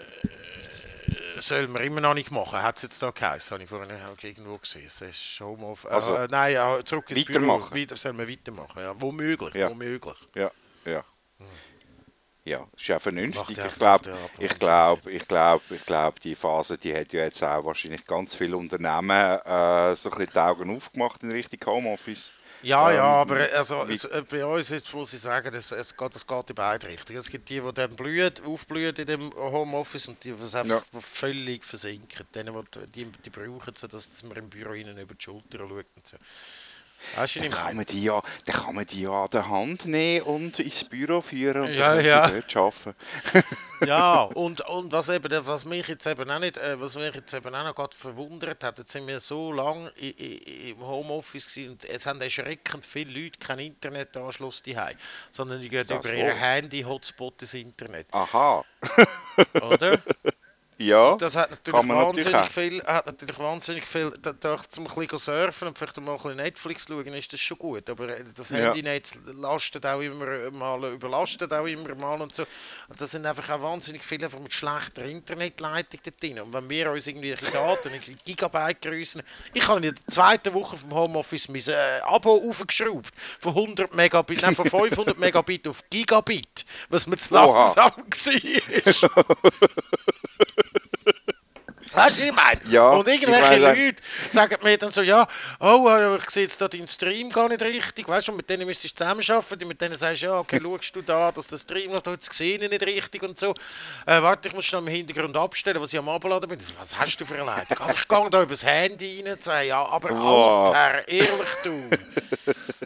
soll 1.40 1.66
man 1.68 1.82
immer 1.82 2.00
noch 2.00 2.14
nicht 2.14 2.30
machen. 2.30 2.62
Hat 2.62 2.76
es 2.76 2.82
jetzt 2.84 3.02
da 3.02 3.10
geheißen, 3.10 3.54
habe 3.54 3.64
ich 3.64 3.68
vorhin 3.68 3.90
auch 3.90 4.22
irgendwo 4.22 4.58
gesehen. 4.58 4.86
Es 4.86 5.00
ist 5.00 5.40
Homeoffice, 5.40 5.90
Also, 5.90 6.14
äh, 6.16 6.28
nein, 6.30 6.52
ja, 6.54 6.84
zurück 6.84 7.10
ins 7.10 7.24
Büro. 7.24 7.40
weitermachen. 7.40 7.76
Weiter, 7.76 7.96
soll 7.96 8.12
man 8.12 8.28
weitermachen, 8.28 8.80
ja. 8.80 8.94
Womöglich, 9.00 9.54
Ja. 9.54 9.68
womöglich. 9.68 10.16
Ja, 10.34 10.50
ja. 10.84 11.04
Ja, 12.44 12.66
ist 12.76 12.88
ja 12.88 12.98
vernünftig. 12.98 13.56
Ich 13.56 13.74
glaube, 13.78 14.18
ich 14.40 14.58
glaube, 14.58 15.12
ich 15.12 15.28
glaube, 15.28 15.62
ich 15.76 15.86
glaube, 15.86 16.18
die 16.18 16.34
Phase, 16.34 16.76
die 16.76 16.92
hat 16.92 17.12
ja 17.12 17.22
jetzt 17.22 17.42
auch 17.44 17.64
wahrscheinlich 17.64 18.04
ganz 18.04 18.34
viele 18.34 18.56
Unternehmen 18.56 19.10
äh, 19.10 19.94
so 19.94 20.10
ein 20.10 20.18
bisschen 20.18 20.32
die 20.34 20.38
Augen 20.38 20.76
aufgemacht 20.76 21.22
in 21.22 21.30
Richtung 21.30 21.60
Homeoffice. 21.66 22.32
Ja, 22.62 22.90
Ähm, 22.90 22.96
ja, 22.96 23.04
aber 23.04 23.36
also, 23.56 23.82
es- 23.84 24.04
äh, 24.04 24.22
bei 24.28 24.44
uns 24.46 24.68
jetzt 24.68 24.92
muss 24.94 25.12
ich 25.12 25.20
sagen, 25.20 25.52
das, 25.52 25.72
es, 25.72 25.96
geht, 25.96 26.14
das 26.14 26.26
geht 26.26 26.50
in 26.50 26.54
beide 26.54 26.86
Richtungen. 26.86 27.18
Es 27.18 27.28
gibt 27.28 27.48
die, 27.50 27.60
die 27.60 27.72
dann 27.74 27.96
blühen, 27.96 28.32
aufblühen 28.46 28.94
in 28.94 29.06
dem 29.06 29.34
Homeoffice 29.34 30.08
und 30.08 30.22
die, 30.22 30.32
die 30.32 30.42
es 30.42 30.54
einfach 30.54 30.84
völlig 31.00 31.64
versinken. 31.64 32.26
Denen, 32.34 32.54
die, 32.94 33.04
die, 33.04 33.10
die 33.24 33.30
brauchen 33.30 33.74
dass, 33.88 34.08
dass 34.10 34.22
man 34.22 34.36
im 34.36 34.48
Büro 34.48 34.74
ihnen 34.74 34.96
über 34.96 35.14
die 35.14 35.22
Schulter 35.24 35.58
schaut 35.58 35.86
und 35.96 36.06
so. 36.06 36.16
Weißt 37.16 37.36
du, 37.36 37.40
Dann 37.40 37.50
kann, 37.50 37.76
man 37.76 37.86
die 37.86 38.02
ja, 38.02 38.22
dann 38.46 38.56
kann 38.56 38.74
man 38.74 38.86
die 38.86 39.02
ja 39.02 39.10
an 39.10 39.28
der 39.32 39.48
Hand 39.48 39.86
nehmen 39.86 40.26
und 40.26 40.58
ins 40.58 40.84
Büro 40.84 41.20
führen 41.20 41.62
und 41.62 41.74
Ja, 41.74 41.94
dann 41.94 42.04
ja. 42.04 42.28
dort 42.30 42.56
arbeiten. 42.56 42.94
Ja, 43.86 44.22
und, 44.22 44.60
und 44.68 44.92
was, 44.92 45.08
eben, 45.08 45.44
was 45.44 45.64
mich 45.64 45.88
jetzt 45.88 46.06
eben 46.06 46.30
auch 46.30 46.38
nicht, 46.38 46.56
äh, 46.56 46.80
was 46.80 46.94
mich 46.94 47.12
jetzt 47.14 47.34
eben 47.34 47.52
auch 47.52 47.64
noch 47.64 47.74
gerade 47.74 47.96
verwundert 47.96 48.62
hat, 48.62 48.78
jetzt 48.78 48.92
sind 48.92 49.08
wir 49.08 49.18
so 49.18 49.52
lange 49.52 49.88
im 49.98 50.80
Homeoffice 50.80 51.56
und 51.68 51.84
es 51.86 52.06
haben 52.06 52.20
erschreckend 52.20 52.86
viele 52.86 53.10
Leute 53.24 53.38
keinen 53.40 53.60
Internetanschluss 53.60 54.62
daheim, 54.62 54.96
sondern 55.32 55.60
die 55.60 55.68
gehen 55.68 55.86
Das 55.86 55.98
über 55.98 56.14
ihr 56.14 56.32
Handy-Hotspot 56.32 57.42
ins 57.42 57.54
Internet, 57.54 58.06
Aha. 58.12 58.64
oder? 59.54 59.98
Ja, 60.86 61.16
Das 61.16 61.36
hat 61.36 61.50
natürlich 61.50 61.82
natürlich 61.82 62.06
wahnsinnig 62.06 62.34
auch. 62.34 62.48
viel, 62.50 62.82
hat 62.84 63.06
natürlich 63.06 63.38
wahnsinnig 63.38 63.86
viel, 63.86 64.10
da, 64.20 64.32
da 64.32 64.58
zum 64.68 64.86
ein 64.86 64.94
bisschen 64.94 65.18
surfen 65.18 65.68
und 65.68 65.78
vielleicht 65.78 66.00
mal 66.00 66.12
ein 66.12 66.16
bisschen 66.16 66.36
Netflix 66.36 66.84
schauen, 66.88 67.06
ist 67.14 67.32
das 67.32 67.40
schon 67.40 67.58
gut, 67.58 67.88
aber 67.88 68.08
äh, 68.08 68.24
das 68.34 68.50
Ja. 68.50 68.56
Handynetz 68.56 69.18
lastet 69.34 69.86
auch 69.86 70.00
immer 70.00 70.50
mal, 70.50 70.92
überlastet 70.92 71.52
auch 71.52 71.66
immer 71.66 71.94
mal 71.94 72.20
und 72.20 72.34
so. 72.34 72.42
Und 72.88 73.00
da 73.00 73.06
sind 73.06 73.24
einfach 73.26 73.48
auch 73.50 73.62
wahnsinnig 73.62 74.04
viele 74.04 74.26
einfach 74.26 74.40
mit 74.40 74.52
schlechter 74.52 75.04
Internetleitung 75.04 76.00
dort 76.04 76.22
drin. 76.22 76.40
Und 76.40 76.52
wenn 76.52 76.68
wir 76.68 76.90
uns 76.90 77.06
irgendwelche 77.06 77.50
Daten 77.50 77.90
in 77.94 78.18
Gigabyte 78.24 78.82
grüßen, 78.82 79.22
ich 79.54 79.66
habe 79.68 79.78
in 79.86 79.94
der 79.94 80.06
zweiten 80.08 80.52
Woche 80.54 80.76
vom 80.76 80.92
Homeoffice 80.94 81.48
mein 81.48 81.62
äh, 81.68 82.00
Abo 82.02 82.42
aufgeschraubt, 82.48 83.10
von 83.40 83.54
100 83.54 83.94
Megabit, 83.94 84.42
nein, 84.42 84.54
von 84.54 84.68
500 84.68 85.18
Megabit 85.18 85.68
auf 85.68 85.82
Gigabit, 85.90 86.64
was 86.88 87.06
mir 87.06 87.16
zu 87.16 87.34
langsam 87.34 87.92
war. 87.96 89.26
Weißt 91.94 92.18
du, 92.18 92.22
was 92.22 92.28
ich 92.28 92.32
meine? 92.32 92.60
Ja, 92.68 92.88
und 92.88 93.06
irgendwelche 93.06 93.54
ich 93.54 93.64
auch. 93.66 93.74
Leute 93.74 94.02
sagen 94.30 94.56
mir 94.62 94.78
dann 94.78 94.92
so, 94.92 95.02
ja, 95.02 95.26
oh, 95.60 96.16
ich 96.16 96.30
sehe 96.30 96.44
jetzt 96.44 96.60
da 96.60 96.66
deinen 96.66 96.88
Stream 96.88 97.28
gar 97.28 97.48
nicht 97.48 97.60
richtig, 97.60 98.08
weißt 98.08 98.28
du, 98.28 98.32
und 98.32 98.38
mit 98.38 98.48
denen 98.48 98.66
müsstest 98.66 98.98
du 98.98 99.04
zusammenarbeiten, 99.04 99.68
mit 99.68 99.80
denen 99.80 99.94
sagst 99.94 100.22
du, 100.22 100.26
ja, 100.26 100.38
okay, 100.38 100.58
schaust 100.62 100.96
du 100.96 101.02
da, 101.02 101.30
dass 101.30 101.48
der 101.48 101.58
Stream 101.58 101.92
noch 101.92 102.00
dort 102.00 102.26
gesehen 102.26 102.60
nicht 102.60 102.82
richtig 102.86 103.22
und 103.22 103.38
so. 103.38 103.50
Äh, 104.06 104.22
warte, 104.22 104.48
ich 104.48 104.54
muss 104.54 104.64
schnell 104.64 104.80
im 104.80 104.88
Hintergrund 104.88 105.36
abstellen, 105.36 105.82
was 105.82 105.92
ich 105.92 105.98
am 105.98 106.08
Abladen 106.08 106.48
bin. 106.48 106.58
Was 106.78 106.96
hast 106.96 107.20
du 107.20 107.26
für 107.26 107.34
eine 107.34 107.44
Leitung? 107.44 107.76
Ich 107.94 108.08
gehe 108.08 108.30
da 108.30 108.42
übers 108.42 108.64
Handy 108.64 109.22
rein, 109.26 109.36
sage, 109.38 109.66
ja, 109.66 109.84
aber 109.84 110.10
Wow. 110.10 110.68
Alter, 110.68 111.08
ehrlich 111.08 111.30
du. 111.62 111.90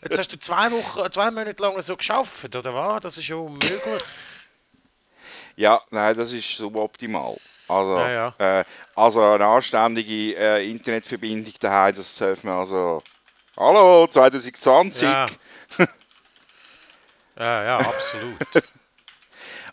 Jetzt 0.02 0.18
hast 0.18 0.32
du 0.32 0.38
zwei 0.38 0.70
Wochen, 0.72 1.12
zwei 1.12 1.30
Monate 1.30 1.62
lang 1.62 1.80
so 1.80 1.96
geschafft, 1.96 2.54
oder 2.56 2.74
was? 2.74 3.00
Das 3.02 3.18
ist 3.18 3.28
ja 3.28 3.36
unmöglich. 3.36 4.02
Ja, 5.56 5.80
nein, 5.90 6.16
das 6.16 6.32
ist 6.32 6.56
suboptimal. 6.56 7.36
Also, 7.68 7.96
Ja, 7.98 8.34
Äh, 8.38 8.64
also 8.94 9.22
eine 9.22 9.44
anständige 9.44 10.36
äh, 10.36 10.70
Internetverbindung 10.70 11.52
daheim, 11.60 11.94
das 11.96 12.16
dürfen 12.16 12.48
wir 12.48 12.54
also... 12.54 13.02
Hallo, 13.56 14.06
2020! 14.06 15.02
Ja. 15.02 15.26
Ja, 17.38 17.64
ja, 17.64 17.76
absolut. 17.76 18.38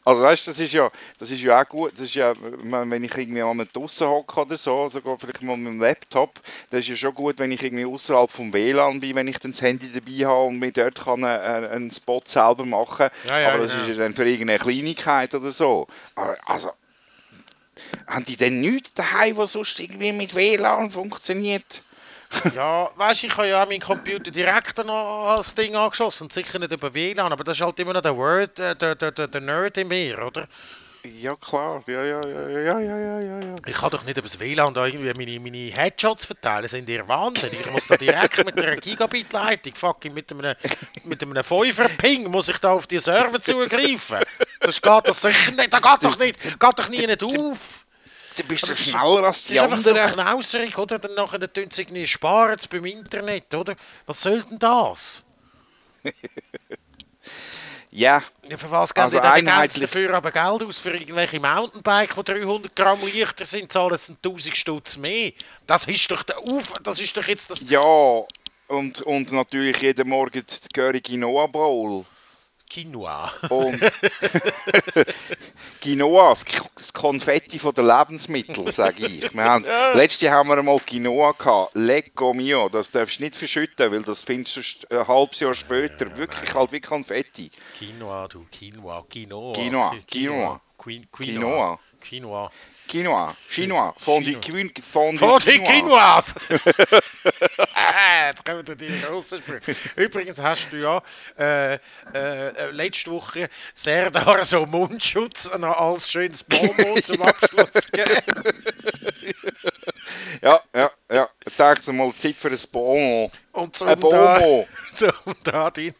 Also 0.05 0.21
weißt, 0.21 0.47
das 0.47 0.59
ist 0.59 0.73
ja, 0.73 0.89
das 1.17 1.31
ist 1.31 1.41
ja 1.41 1.61
auch 1.61 1.67
gut. 1.67 1.93
Das 1.93 2.01
ist 2.01 2.15
ja, 2.15 2.33
wenn 2.39 3.03
ich 3.03 3.17
irgendwie 3.17 3.41
mal 3.41 3.67
draußen 3.71 4.07
hocke 4.07 4.41
oder 4.41 4.57
so, 4.57 4.87
sogar 4.89 5.17
vielleicht 5.17 5.41
mal 5.41 5.55
mit 5.55 5.73
dem 5.73 5.79
Laptop, 5.79 6.39
das 6.69 6.81
ist 6.81 6.89
ja 6.89 6.95
schon 6.95 7.15
gut, 7.15 7.39
wenn 7.39 7.51
ich 7.51 7.63
irgendwie 7.63 7.85
außerhalb 7.85 8.29
vom 8.29 8.51
WLAN 8.51 8.99
bin, 8.99 9.15
wenn 9.15 9.27
ich 9.27 9.39
dann 9.39 9.51
das 9.51 9.61
Handy 9.61 9.89
dabei 9.91 10.27
habe 10.27 10.47
und 10.47 10.59
mir 10.59 10.71
dort 10.71 11.03
kann 11.03 11.23
einen, 11.23 11.65
einen 11.65 11.91
Spot 11.91 12.21
selber 12.25 12.65
machen. 12.65 13.07
Ja, 13.25 13.39
ja, 13.39 13.53
Aber 13.53 13.63
das 13.63 13.73
genau. 13.73 13.83
ist 13.83 13.89
ja 13.89 14.03
dann 14.03 14.13
für 14.13 14.27
irgendeine 14.27 14.59
Kleinigkeit 14.59 15.33
oder 15.33 15.51
so. 15.51 15.87
Aber 16.15 16.37
also, 16.45 16.71
haben 18.07 18.25
die 18.25 18.37
denn 18.37 18.59
nichts 18.59 18.93
daheim, 18.93 19.37
was 19.37 19.53
sonst 19.53 19.79
irgendwie 19.79 20.11
mit 20.11 20.35
WLAN 20.35 20.89
funktioniert? 20.89 21.83
ja, 22.55 22.89
weißt 22.95 23.23
du, 23.23 23.27
ich 23.27 23.37
habe 23.37 23.47
ja 23.47 23.63
auch 23.63 23.67
meinen 23.67 23.79
Computer 23.79 24.31
direkt 24.31 24.77
noch 24.85 25.35
als 25.35 25.53
Ding 25.53 25.75
angeschossen 25.75 26.23
und 26.23 26.33
sicher 26.33 26.59
nicht 26.59 26.71
über 26.71 26.93
WLAN, 26.93 27.31
aber 27.31 27.43
das 27.43 27.57
ist 27.57 27.63
halt 27.63 27.79
immer 27.79 27.93
noch 27.93 28.01
der 28.01 28.15
Word, 28.15 28.59
äh, 28.59 28.75
der, 28.75 28.95
der, 28.95 29.11
der, 29.11 29.27
der 29.27 29.41
Nerd 29.41 29.77
in 29.77 29.87
mir, 29.87 30.25
oder? 30.25 30.47
Ja, 31.05 31.35
klar. 31.35 31.83
Ja, 31.85 32.01
ja, 32.01 32.21
ja, 32.25 32.49
ja, 32.49 32.79
ja, 32.79 32.97
ja, 33.19 33.39
ja. 33.41 33.55
Ich 33.65 33.73
kann 33.73 33.89
doch 33.89 34.03
nicht 34.05 34.17
über 34.17 34.27
das 34.27 34.39
WLAN 34.39 34.73
da 34.73 34.85
irgendwie 34.85 35.13
meine, 35.13 35.39
meine 35.41 35.71
Headshots 35.73 36.25
verteilen. 36.25 36.69
Sind 36.69 36.87
ihr 36.87 37.05
Wahnsinn? 37.05 37.49
Ich 37.51 37.69
muss 37.71 37.87
da 37.87 37.97
direkt 37.97 38.37
mit 38.45 38.57
einer 38.57 38.77
Gigabit-Leitung, 38.77 39.75
fucking 39.75 40.13
mit 40.13 40.31
einem, 40.31 40.55
mit 41.03 41.21
einem 41.21 41.43
5 41.43 41.97
ping 41.97 42.31
muss 42.31 42.47
ich 42.47 42.57
da 42.57 42.71
auf 42.71 42.87
die 42.87 42.99
Server 42.99 43.41
zugreifen. 43.41 44.19
Das 44.61 44.81
geht 44.81 45.07
doch 45.07 45.13
sicher 45.13 45.51
nicht. 45.51 45.73
Das 45.73 45.81
geht 45.81 46.03
doch 46.03 46.17
nicht. 46.17 46.41
Geht 46.41 46.79
doch 46.79 46.87
nie 46.87 47.05
nicht 47.05 47.21
auf. 47.21 47.82
Du 48.35 48.43
bist 48.45 48.63
Das 48.63 48.69
das 48.71 48.79
ist- 48.79 48.89
schneller 48.89 49.23
als 49.23 49.37
Das 49.43 49.45
die 49.45 49.53
ist 49.53 49.59
einfach 49.61 49.77
so 49.81 49.89
anderen. 49.91 50.11
knauserig, 50.13 50.77
oder? 50.77 50.99
Dann 50.99 51.13
nachher 51.15 51.51
tun 51.53 51.67
sie 51.71 51.81
irgendwie 51.83 52.07
sparen 52.07 52.57
beim 52.69 52.85
Internet, 52.85 53.53
oder? 53.53 53.75
Was 54.05 54.21
soll 54.21 54.41
denn 54.43 54.59
das? 54.59 55.21
Ja, 57.95 58.23
Ja, 58.49 58.57
für 58.57 58.71
was 58.71 58.91
geben 58.91 59.03
Also 59.03 59.17
sie 59.21 59.43
denn 59.43 59.81
dafür 59.83 60.15
aber 60.15 60.31
Geld 60.31 60.63
aus? 60.67 60.79
Für 60.79 60.89
irgendwelche 60.91 61.39
Mountainbike, 61.39 62.15
die 62.15 62.23
300 62.23 62.75
Gramm 62.75 62.99
leichter 63.05 63.45
sind, 63.45 63.71
zahlen 63.71 63.95
sie 63.99 64.13
1000 64.13 64.57
Stutz 64.57 64.97
mehr. 64.97 65.31
Das 65.67 65.85
ist 65.85 66.09
doch 66.09 66.23
der 66.23 66.39
Auf... 66.39 66.73
Das 66.81 66.99
ist 66.99 67.15
doch 67.15 67.27
jetzt 67.27 67.51
das 67.51 67.69
Ja, 67.69 67.79
und, 68.67 68.99
und 69.03 69.31
natürlich 69.31 69.79
jeden 69.79 70.09
Morgen 70.09 70.43
die 70.43 70.69
Curry 70.73 71.01
Quinoa 71.01 71.45
Bowl. 71.45 72.03
Quinoa. 72.73 73.31
Und 73.49 73.79
Quinoa, 75.81 76.33
das 76.75 76.93
Konfetti 76.93 77.59
von 77.59 77.73
den 77.73 77.87
Lebensmitteln, 77.87 78.71
sage 78.71 79.05
ich. 79.05 79.33
Wir 79.33 79.43
haben, 79.43 79.65
Letztes 79.93 80.21
Jahr 80.21 80.37
haben 80.37 80.49
wir 80.49 80.57
einmal 80.57 80.79
Quinoa 80.79 81.33
gehabt. 81.33 81.71
Lecco 81.75 82.33
mio, 82.33 82.69
das 82.69 82.91
darfst 82.91 83.19
du 83.19 83.23
nicht 83.23 83.35
verschütten, 83.35 83.91
weil 83.91 84.03
das 84.03 84.23
findest 84.23 84.85
du 84.89 84.99
ein 84.99 85.07
halbes 85.07 85.39
Jahr 85.39 85.53
später. 85.53 86.15
Wirklich 86.17 86.53
halt 86.53 86.71
wie 86.71 86.81
Konfetti. 86.81 87.51
Quinoa, 87.77 88.27
du. 88.27 88.45
Quinoa. 88.51 89.05
Quinoa. 89.09 89.53
Quinoa, 89.53 89.91
Qui- 89.91 90.05
Quinoa. 90.11 90.61
Quin- 90.79 91.07
Quinoa. 91.11 91.79
Quinoa. 92.01 92.51
Quinoa, 92.87 93.35
Chinois, 93.49 93.93
Fondue, 93.97 94.39
Chinois. 94.39 94.69
Quin- 94.71 94.83
Fondue 94.83 95.39
Quinoa. 95.39 95.65
Quinoas! 96.21 96.35
Jetzt 98.27 98.45
kommen 98.45 98.63
die 98.77 99.01
grossen 99.01 99.39
Sprüche. 99.39 99.75
Übrigens 99.95 100.39
hast 100.41 100.71
du 100.71 100.77
ja 100.77 101.01
äh, 101.39 101.73
äh, 102.13 102.71
letzte 102.71 103.11
Woche 103.11 103.49
Serdar 103.73 104.43
so 104.45 104.65
Mundschutz 104.65 105.51
noch 105.57 105.77
als 105.77 106.11
schönes 106.11 106.43
Bonbon 106.43 107.01
zum 107.01 107.21
Abschluss 107.23 107.87
gegeben. 107.91 108.21
Ja, 110.41 110.61
ja, 110.75 110.91
ja. 111.11 111.29
Ich 111.53 111.57
dachte 111.57 111.93
mal, 111.93 112.11
Zeit 112.13 112.33
für 112.35 112.47
ein 112.49 112.57
Bon. 112.71 113.31
Und 113.51 113.63
Ein 113.65 113.73
zum 113.73 113.87
da, 113.87 113.95
Bonbon. 114.39 114.65
zum 114.95 115.11
da, 115.43 115.69
die, 115.69 115.93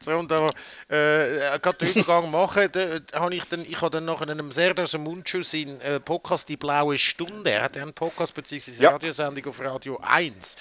zum 0.00 0.26
da 0.26 0.48
äh, 0.88 1.56
gerade 1.60 1.78
den 1.78 1.88
Übergang 1.90 2.28
machen, 2.32 2.68
da, 2.72 2.98
da 2.98 3.20
habe 3.20 3.36
ich 3.36 3.44
dann, 3.44 3.64
ich 3.64 3.80
habe 3.80 3.90
dann 3.92 4.04
nach 4.04 4.20
einem 4.20 4.50
Serdar 4.50 4.88
so 4.88 4.98
Mundschutz 4.98 5.52
in 5.52 5.80
äh, 5.80 6.00
Podcast 6.00 6.48
«Die 6.48 6.56
blaue 6.56 6.98
Stunde», 6.98 7.48
er 7.52 7.62
hat 7.62 7.76
einen 7.76 7.92
Podcast 7.92 8.34
bzw. 8.34 8.82
Ja. 8.82 8.90
Radiosendung 8.90 9.46
auf 9.46 9.60
Radio 9.60 9.96
1 10.02 10.56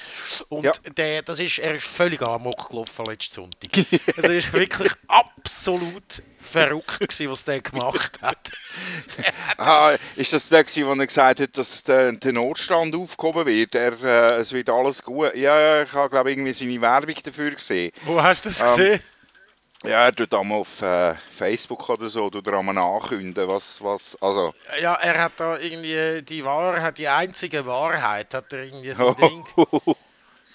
und 0.50 0.64
Ja. 0.66 0.72
der, 0.96 1.24
das 1.24 1.40
ist, 1.40 1.58
er 1.58 1.74
ist 1.78 1.88
völlig 1.88 2.22
amok 2.22 2.70
gelaufen 2.70 3.08
letzten 3.08 3.34
Sonntag. 3.34 3.72
also 4.16 4.30
er 4.32 4.38
ist 4.38 4.54
wirklich 4.54 4.92
absolut 5.08 6.22
verrückt 6.40 7.00
gewesen, 7.00 7.32
was 7.32 7.44
der 7.46 7.62
gemacht 7.62 8.20
hat. 8.22 8.52
Ah, 9.58 9.96
ist 10.16 10.34
das 10.34 10.50
der, 10.50 10.64
gewesen, 10.64 10.88
wo 10.88 10.94
er 10.94 11.06
gesagt 11.08 11.40
hat, 11.40 11.56
dass 11.58 11.84
der, 11.84 12.12
der 12.14 12.34
Notstand 12.34 12.96
aufgehoben 12.96 13.46
wird? 13.46 13.76
Er, 13.76 14.02
äh, 14.04 14.36
es 14.42 14.52
wird 14.54 14.70
alles 14.70 15.02
gut. 15.04 15.34
Ja, 15.36 15.84
ich 15.84 15.94
habe 15.94 16.10
glaube 16.10 16.32
irgendwie 16.32 16.54
seine 16.54 16.80
Werbung 16.82 17.16
dafür 17.24 17.52
gesehen. 17.52 17.92
Wo 18.04 18.22
hast 18.22 18.46
du 18.46 18.50
das 18.50 18.60
Ähm, 18.62 18.66
gesehen? 18.68 19.00
Ja, 19.86 20.06
er 20.06 20.14
tut 20.14 20.34
einmal 20.34 20.60
auf 20.60 20.82
äh, 20.82 21.14
Facebook 21.30 21.90
oder 21.90 22.08
so, 22.08 22.30
tut 22.30 22.48
er 22.48 22.54
einmal 22.60 22.78
ankündigen, 22.78 23.50
was, 23.50 23.84
was, 23.84 24.18
also... 24.22 24.54
Ja, 24.82 24.94
er 24.96 25.22
hat 25.22 25.34
da 25.36 25.58
irgendwie 25.58 26.22
die 26.22 26.46
Wahrheit, 26.46 26.98
die 26.98 27.08
einzige 27.10 27.66
Wahrheit, 27.66 28.34
hat 28.34 28.54
er 28.54 28.64
irgendwie 28.64 28.92
so 28.94 29.10
ein 29.10 29.16
Ding. 29.16 29.46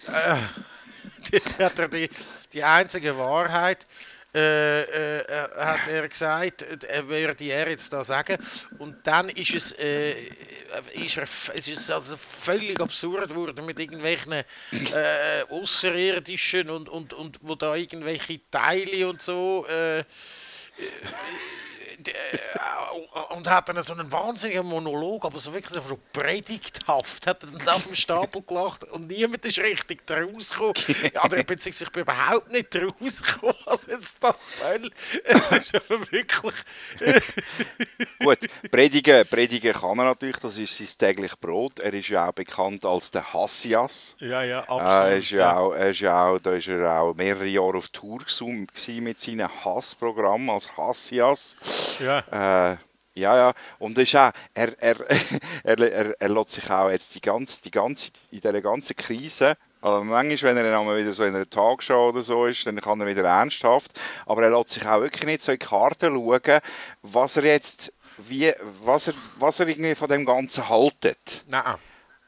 Die- 1.30 1.62
hat 1.62 1.78
er 1.78 1.88
die, 1.88 2.08
die 2.52 2.64
einzige 2.64 3.18
Wahrheit, 3.18 3.86
äh, 4.34 4.82
äh, 4.82 5.20
äh, 5.20 5.48
hat 5.56 5.88
er 5.88 6.06
gesagt, 6.06 6.62
äh, 6.62 6.76
er 6.86 7.08
würde 7.08 7.44
er 7.44 7.70
jetzt 7.70 7.90
da 7.92 8.04
sagen. 8.04 8.36
Und 8.78 9.06
dann 9.06 9.30
ist 9.30 9.54
es, 9.54 9.72
äh, 9.72 10.12
ist 10.92 11.16
er, 11.16 11.22
es 11.22 11.66
ist 11.66 11.90
also 11.90 12.14
völlig 12.16 12.78
absurd 12.78 13.30
geworden 13.30 13.64
mit 13.64 13.78
irgendwelchen 13.80 14.32
äh, 14.32 14.44
Außerirdischen 15.48 16.68
und, 16.68 16.90
und, 16.90 17.14
und 17.14 17.38
wo 17.40 17.54
da 17.54 17.74
irgendwelche 17.74 18.38
Teile 18.50 19.08
und 19.08 19.22
so. 19.22 19.66
Äh, 22.06 22.36
äh, 22.36 23.34
und 23.34 23.48
hat 23.48 23.68
dann 23.68 23.82
so 23.82 23.92
einen 23.92 24.10
wahnsinnigen 24.10 24.66
Monolog, 24.66 25.24
aber 25.24 25.38
so 25.38 25.52
wirklich 25.52 25.72
so 25.72 25.98
predigthaft, 26.12 27.26
hat 27.26 27.44
er 27.44 27.50
dann 27.50 27.68
auf 27.68 27.84
dem 27.84 27.94
Stapel 27.94 28.42
gelacht 28.42 28.84
und 28.84 29.08
niemand 29.08 29.44
ist 29.44 29.58
richtig 29.58 30.02
rausgekommen. 30.10 30.74
Ja, 31.14 31.24
oder 31.24 31.42
beziehungsweise 31.42 31.84
ich 31.84 31.92
bin 31.92 32.02
überhaupt 32.02 32.50
nicht 32.50 32.76
rausgekommen, 32.76 33.54
was 33.64 33.86
jetzt 33.86 34.22
das 34.22 34.58
soll. 34.58 34.90
Es 35.24 35.50
ist 35.52 35.74
aber 35.74 36.00
wirklich... 36.12 36.54
Gut, 38.20 38.38
predigen, 38.70 39.26
predigen 39.28 39.72
kann 39.72 39.98
er 39.98 40.04
natürlich, 40.04 40.38
das 40.38 40.58
ist 40.58 40.76
sein 40.76 40.88
täglich 40.98 41.38
Brot. 41.38 41.80
Er 41.80 41.94
ist 41.94 42.08
ja 42.08 42.28
auch 42.28 42.32
bekannt 42.32 42.84
als 42.84 43.10
der 43.10 43.32
Hassias. 43.32 44.16
Ja, 44.18 44.42
ja, 44.42 44.64
Äh, 44.68 45.10
er 45.10 45.16
ist 45.18 45.30
ja 45.30 45.56
auch, 45.56 45.72
er 45.72 45.90
ist 45.90 46.00
ja 46.00 46.28
auch, 46.28 46.38
da 46.38 46.54
ist 46.54 46.68
er 46.68 47.00
auch 47.00 47.14
mehrere 47.14 47.46
Jahre 47.46 47.78
auf 47.78 47.88
Tour 47.88 48.18
gewesen 48.18 48.68
mit 49.02 49.20
seinem 49.20 49.48
Hassprogramm 49.64 50.50
als 50.50 50.76
Hassias. 50.76 51.56
Ja. 52.00 52.72
Äh, 52.72 52.76
ja, 53.14 53.36
ja. 53.36 53.52
Und 53.78 53.96
das 53.96 54.04
ist 54.04 54.16
auch, 54.16 54.30
er, 54.54 54.72
er, 54.80 54.96
er, 55.64 55.78
er, 55.80 56.20
er 56.20 56.28
lässt 56.28 56.52
sich 56.52 56.70
auch 56.70 56.90
jetzt 56.90 57.14
die 57.14 57.20
ganze, 57.20 57.62
die 57.62 57.70
ganze, 57.70 58.12
in 58.30 58.40
dieser 58.40 58.60
ganzen 58.60 58.96
Krise, 58.96 59.56
also 59.80 60.02
manchmal, 60.02 60.56
wenn 60.56 60.64
er 60.64 60.72
dann 60.72 60.96
wieder 60.96 61.14
so 61.14 61.24
in 61.24 61.34
einer 61.34 61.48
Tagesschau 61.48 62.08
oder 62.08 62.20
so 62.20 62.46
ist, 62.46 62.66
dann 62.66 62.80
kann 62.80 63.00
er 63.00 63.06
wieder 63.06 63.22
ernsthaft, 63.22 63.92
aber 64.26 64.42
er 64.42 64.50
lässt 64.50 64.70
sich 64.70 64.86
auch 64.86 65.00
wirklich 65.00 65.24
nicht 65.24 65.42
so 65.42 65.52
in 65.52 65.58
die 65.58 65.66
Karten 65.66 66.14
schauen, 66.14 66.60
was 67.02 67.36
er 67.36 67.44
jetzt, 67.44 67.92
wie, 68.16 68.52
was 68.82 69.08
er, 69.08 69.14
was 69.38 69.60
er 69.60 69.68
irgendwie 69.68 69.94
von 69.94 70.08
dem 70.08 70.24
Ganzen 70.24 70.68
haltet. 70.68 71.44
Nein. 71.48 71.76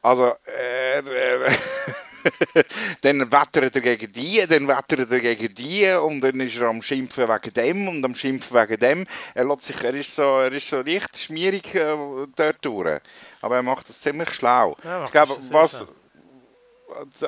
Also, 0.02 0.32
er, 0.44 1.06
er, 1.06 1.52
dann 3.02 3.32
wettert 3.32 3.74
er 3.74 3.80
gegen 3.80 4.12
die, 4.12 4.44
dann 4.48 4.68
wettert 4.68 5.10
er 5.10 5.20
gegen 5.20 5.54
die 5.54 5.86
und 5.92 6.20
dann 6.20 6.40
ist 6.40 6.58
er 6.58 6.68
am 6.68 6.82
Schimpfen 6.82 7.28
wegen 7.28 7.54
dem 7.54 7.88
und 7.88 8.04
am 8.04 8.14
Schimpfen 8.14 8.56
wegen 8.56 8.78
dem. 8.78 9.06
Er, 9.34 9.44
lässt 9.44 9.64
sich, 9.64 9.82
er, 9.82 9.94
ist, 9.94 10.14
so, 10.14 10.40
er 10.40 10.52
ist 10.52 10.68
so 10.68 10.80
leicht 10.82 11.16
schmierig 11.18 11.74
äh, 11.74 11.96
dort 12.36 12.64
durch. 12.64 13.00
Aber 13.40 13.56
er 13.56 13.62
macht 13.62 13.88
das 13.88 14.00
ziemlich 14.00 14.30
schlau. 14.30 14.76
Ja, 14.84 15.04
ich 15.04 15.10
glaube, 15.12 15.34
das 15.36 15.52
was 15.52 15.78
schlau. 15.78 15.88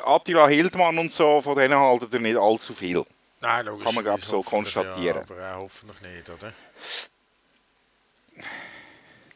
Attila 0.05 0.49
Hildmann 0.49 0.99
und 0.99 1.13
so, 1.13 1.41
von 1.41 1.57
denen 1.57 1.79
haltet 1.79 2.13
er 2.13 2.21
nicht 2.21 2.37
allzu 2.37 2.75
viel. 2.75 3.05
Nein, 3.41 3.67
logisch. 3.67 3.85
Kann 3.85 3.95
man, 3.95 4.05
glaub 4.05 4.19
ich, 4.19 4.25
so 4.25 4.43
konstatieren. 4.43 5.25
Ja, 5.29 5.35
aber 5.35 5.57
auch 5.57 5.63
hoffentlich 5.63 6.01
nicht, 6.01 6.31
oder? 6.31 6.53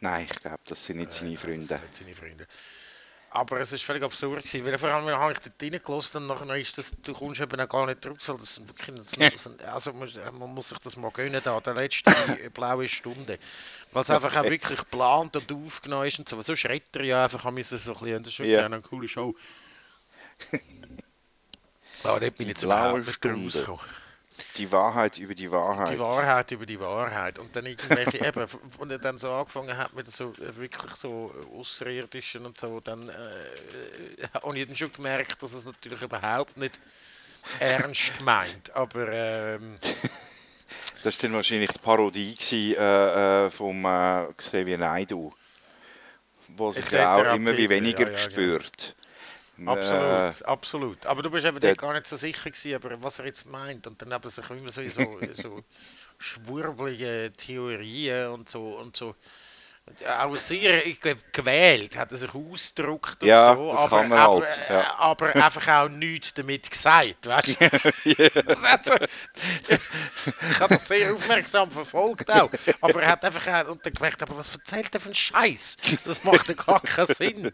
Nein, 0.00 0.26
ich 0.30 0.40
glaube, 0.40 0.60
das 0.66 0.84
sind 0.84 0.98
nicht 0.98 1.12
seine 1.12 1.32
Das 1.32 1.40
Freunde. 1.40 1.64
sind 1.66 1.82
nicht 1.82 1.96
seine 1.96 2.14
Freunde. 2.14 2.46
Aber 3.36 3.60
es 3.60 3.72
war 3.72 3.78
völlig 3.78 4.02
absurd. 4.02 4.42
Gewesen, 4.44 4.64
weil 4.64 4.78
vor 4.78 4.88
allem 4.88 5.06
habe 5.08 5.32
ich 5.32 5.38
dort 5.38 5.62
reingelassen 5.62 6.22
und 6.22 6.26
nachher 6.28 6.56
ist 6.56 6.78
das, 6.78 6.92
du 7.02 7.12
kommst 7.12 7.40
eben 7.40 7.60
auch 7.60 7.68
gar 7.68 7.86
nicht 7.86 8.04
weil 8.06 8.14
Das 8.38 8.54
sind 8.54 8.68
wirklich, 8.68 8.96
das 8.96 9.42
sind, 9.42 9.62
also 9.64 9.92
man, 9.92 10.54
muss 10.54 10.70
sich 10.70 10.78
das 10.78 10.96
mal 10.96 11.10
gönnen, 11.10 11.40
da, 11.44 11.60
der 11.60 11.74
letzte 11.74 12.10
blaue 12.54 12.88
Stunde. 12.88 13.38
Weil 13.92 14.02
es 14.02 14.10
einfach 14.10 14.34
auch 14.36 14.44
wirklich 14.48 14.78
geplant 14.78 15.36
und 15.36 15.52
aufgenommen 15.52 16.06
ist 16.06 16.18
und 16.18 16.28
so. 16.28 16.40
So 16.40 16.56
schreckt 16.56 16.96
er 16.96 17.04
ja 17.04 17.24
einfach, 17.24 17.44
haben 17.44 17.54
müssen 17.54 17.76
so 17.78 17.92
ein 17.94 17.98
bisschen, 17.98 18.22
das 18.22 18.32
ist 18.32 18.38
wirklich 18.38 18.54
Ja. 18.58 18.64
eine 18.64 18.80
coole 18.80 19.08
Show. 19.08 19.34
Aber 22.02 22.20
dort 22.20 22.36
bin 22.36 22.48
ich 22.50 22.56
blaue 22.58 22.78
überhaupt 23.00 23.06
nicht 23.06 23.14
Stunde. 23.16 23.44
rausgekommen. 23.44 23.80
Die 24.56 24.70
Wahrheit 24.72 25.18
über 25.18 25.34
die 25.34 25.50
Wahrheit. 25.50 25.90
Die 25.90 25.98
Wahrheit 25.98 26.50
über 26.50 26.66
die 26.66 26.80
Wahrheit. 26.80 27.38
Und 27.38 27.54
dann 27.54 27.66
irgendwelche, 27.66 28.24
eben, 28.26 28.46
und 28.78 28.90
er 28.90 28.98
dann 28.98 29.18
so 29.18 29.30
angefangen 29.32 29.76
hat 29.76 29.94
mit 29.94 30.06
so 30.06 30.32
äh, 30.34 30.56
wirklich 30.56 30.94
so 30.94 31.34
Außerirdischen 31.54 32.44
und 32.46 32.58
so, 32.58 32.80
dann 32.80 33.08
äh, 33.08 33.12
äh, 33.12 34.28
habe 34.34 34.58
ich 34.58 34.66
dann 34.66 34.76
schon 34.76 34.92
gemerkt, 34.92 35.42
dass 35.42 35.52
es 35.52 35.64
natürlich 35.64 36.02
überhaupt 36.02 36.56
nicht 36.56 36.78
ernst 37.60 38.20
meint. 38.20 38.74
Aber 38.74 39.08
ähm, 39.10 39.78
Das 41.02 41.22
war 41.22 41.28
dann 41.28 41.36
wahrscheinlich 41.36 41.70
die 41.70 41.78
Parodie 41.78 42.34
gewesen, 42.34 42.76
äh, 42.78 43.46
äh, 43.46 43.50
vom 43.50 43.84
äh, 43.84 44.26
Xavier 44.36 44.76
Naidoo, 44.76 45.32
wo 46.56 46.72
sich 46.72 46.98
auch 46.98 47.34
immer 47.34 47.56
wie 47.56 47.68
weniger 47.68 48.06
Ja, 48.06 48.12
ja, 48.12 48.18
spürt. 48.18 48.95
Absolut, 49.64 50.42
absolut. 50.44 51.06
Aber 51.06 51.22
du 51.22 51.30
bist 51.30 51.46
eben 51.46 51.60
der- 51.60 51.74
gar 51.76 51.92
nicht 51.94 52.06
so 52.06 52.16
sicher 52.16 52.50
gewesen, 52.50 52.74
aber 52.74 53.02
was 53.02 53.18
er 53.18 53.26
jetzt 53.26 53.46
meint. 53.46 53.86
Und 53.86 54.00
dann 54.02 54.12
haben 54.12 54.28
sich 54.28 54.48
immer 54.50 54.70
so, 54.70 54.82
so, 54.88 55.18
so 55.32 55.62
schwurbelige 56.18 57.32
Theorien 57.36 58.28
und 58.28 58.48
so 58.48 58.76
und 58.78 58.96
so. 58.96 59.14
Auch 60.18 60.34
sehr 60.34 60.82
gewählt 61.30 61.96
hat 61.96 62.10
er 62.10 62.18
sich 62.18 62.34
ausgedrückt 62.34 63.22
und 63.22 63.28
Ja, 63.28 63.54
so, 63.54 63.70
das 63.70 63.80
aber, 63.82 64.00
kann 64.00 64.10
er 64.10 64.18
aber, 64.18 64.44
halt, 64.44 64.58
äh, 64.68 64.72
ja. 64.74 64.98
aber 64.98 65.36
einfach 65.36 65.68
auch 65.68 65.88
nichts 65.88 66.34
damit 66.34 66.68
gesagt, 66.68 67.24
weißt 67.24 67.60
du? 67.60 67.64
Hat 68.64 68.84
so, 68.84 68.94
ich 69.68 70.60
habe 70.60 70.74
das 70.74 70.88
sehr 70.88 71.14
aufmerksam 71.14 71.70
verfolgt 71.70 72.28
auch, 72.32 72.50
aber 72.80 73.00
er 73.00 73.10
hat 73.12 73.24
einfach 73.24 73.46
auch, 73.46 73.70
und 73.70 73.86
dann 73.86 73.92
gemerkt, 73.94 74.20
aber 74.24 74.36
was 74.36 74.52
erzählt 74.52 74.92
er 74.92 74.98
für 74.98 75.06
einen 75.06 75.14
Scheiß? 75.14 75.76
Das 76.04 76.24
macht 76.24 76.48
ja 76.48 76.54
gar 76.56 76.80
keinen 76.80 77.06
Sinn. 77.06 77.52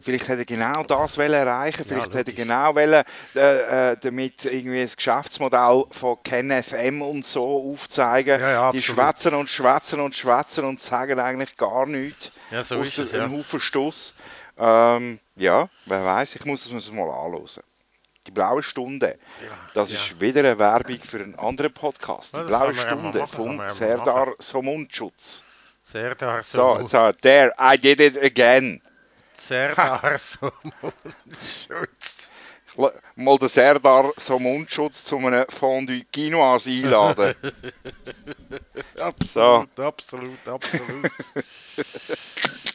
Vielleicht 0.00 0.28
hätte 0.28 0.40
er 0.40 0.44
genau 0.44 0.84
das 0.84 1.18
wollen 1.18 1.32
erreichen 1.32 1.84
Vielleicht 1.84 2.14
hätte 2.14 2.30
er 2.30 2.36
genau 2.36 2.74
wollen, 2.74 3.02
äh, 3.34 3.92
äh, 3.92 3.96
damit 4.00 4.44
irgendwie 4.44 4.82
das 4.82 4.96
Geschäftsmodell 4.96 5.84
von 5.90 6.22
KenFM 6.22 7.02
und 7.02 7.26
so 7.26 7.72
aufzeigen. 7.72 8.40
Ja, 8.40 8.50
ja, 8.50 8.72
die 8.72 8.80
schwätzen 8.80 9.34
und 9.34 9.50
schwätzen 9.50 10.00
und 10.00 10.14
schwätzen 10.14 10.64
und 10.64 10.80
sagen 10.80 11.18
eigentlich 11.18 11.56
gar 11.56 11.86
nichts. 11.86 12.30
Ja, 12.50 12.62
so 12.62 12.80
ist 12.80 12.98
es, 12.98 13.12
ja. 13.12 13.24
einen 13.24 13.36
Haufen 13.36 13.58
Stuss. 13.60 14.14
Ähm, 14.56 15.18
ja, 15.36 15.68
wer 15.86 16.04
weiß, 16.04 16.36
ich 16.36 16.44
muss 16.44 16.70
es 16.70 16.92
mal 16.92 17.10
anschauen. 17.10 17.64
Die 18.26 18.30
blaue 18.30 18.62
Stunde, 18.62 19.18
das 19.72 19.90
ja. 19.90 19.98
ist 19.98 20.20
wieder 20.20 20.40
eine 20.40 20.58
Werbung 20.58 21.00
für 21.00 21.18
einen 21.18 21.34
anderen 21.36 21.72
Podcast. 21.72 22.34
Die 22.34 22.40
Ja, 22.40 22.44
blaue 22.44 22.72
ja 22.72 22.86
Stunde 22.86 23.18
ja 23.18 23.44
mal 23.44 23.70
Serdar 23.70 24.34
Somunschutz. 24.38 25.42
Sehr 25.82 26.14
da 26.14 26.42
So, 26.42 26.80
so. 26.80 26.86
so, 26.86 27.12
there, 27.22 27.50
I 27.58 27.78
did 27.78 28.00
it 28.00 28.22
again. 28.22 28.82
Sehr 29.38 29.74
da 29.74 30.18
so. 30.18 30.52
Schutz. 31.40 32.30
L- 32.76 32.92
mal 33.16 33.38
den 33.38 33.48
Serdar 33.48 34.12
so 34.16 34.38
Mundschutz 34.38 35.04
zu 35.04 35.16
einem 35.18 35.44
Fondue 35.48 36.04
Quinoise 36.12 36.70
einladen. 36.70 37.34
Absolut, 39.00 39.78
absolut, 39.78 40.48
absolut. 40.48 41.10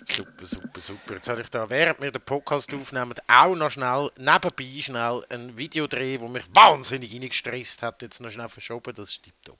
super, 0.07 0.45
super, 0.45 0.80
super. 0.80 1.14
Jetzt 1.16 1.30
habe 1.30 1.41
ich 1.41 1.49
da, 1.49 1.70
während 1.70 2.01
wir 2.01 2.11
den 2.11 2.22
Podcast 2.22 2.74
aufnehmen, 2.74 3.14
auch 3.28 3.55
noch 3.55 3.72
schnell, 3.72 4.09
nebenbei 4.18 4.82
schnell 4.82 5.24
ein 5.30 5.57
Video 5.57 5.86
drehen, 5.88 6.22
das 6.22 6.32
mich 6.32 6.55
wahnsinnig 6.55 7.14
reingestresst 7.14 7.82
hat. 7.82 8.01
Jetzt 8.01 8.22
noch 8.22 8.30
schnell 8.32 8.49
verschoben, 8.49 8.93
das 8.95 9.09
ist 9.09 9.24
tipptopp. 9.24 9.59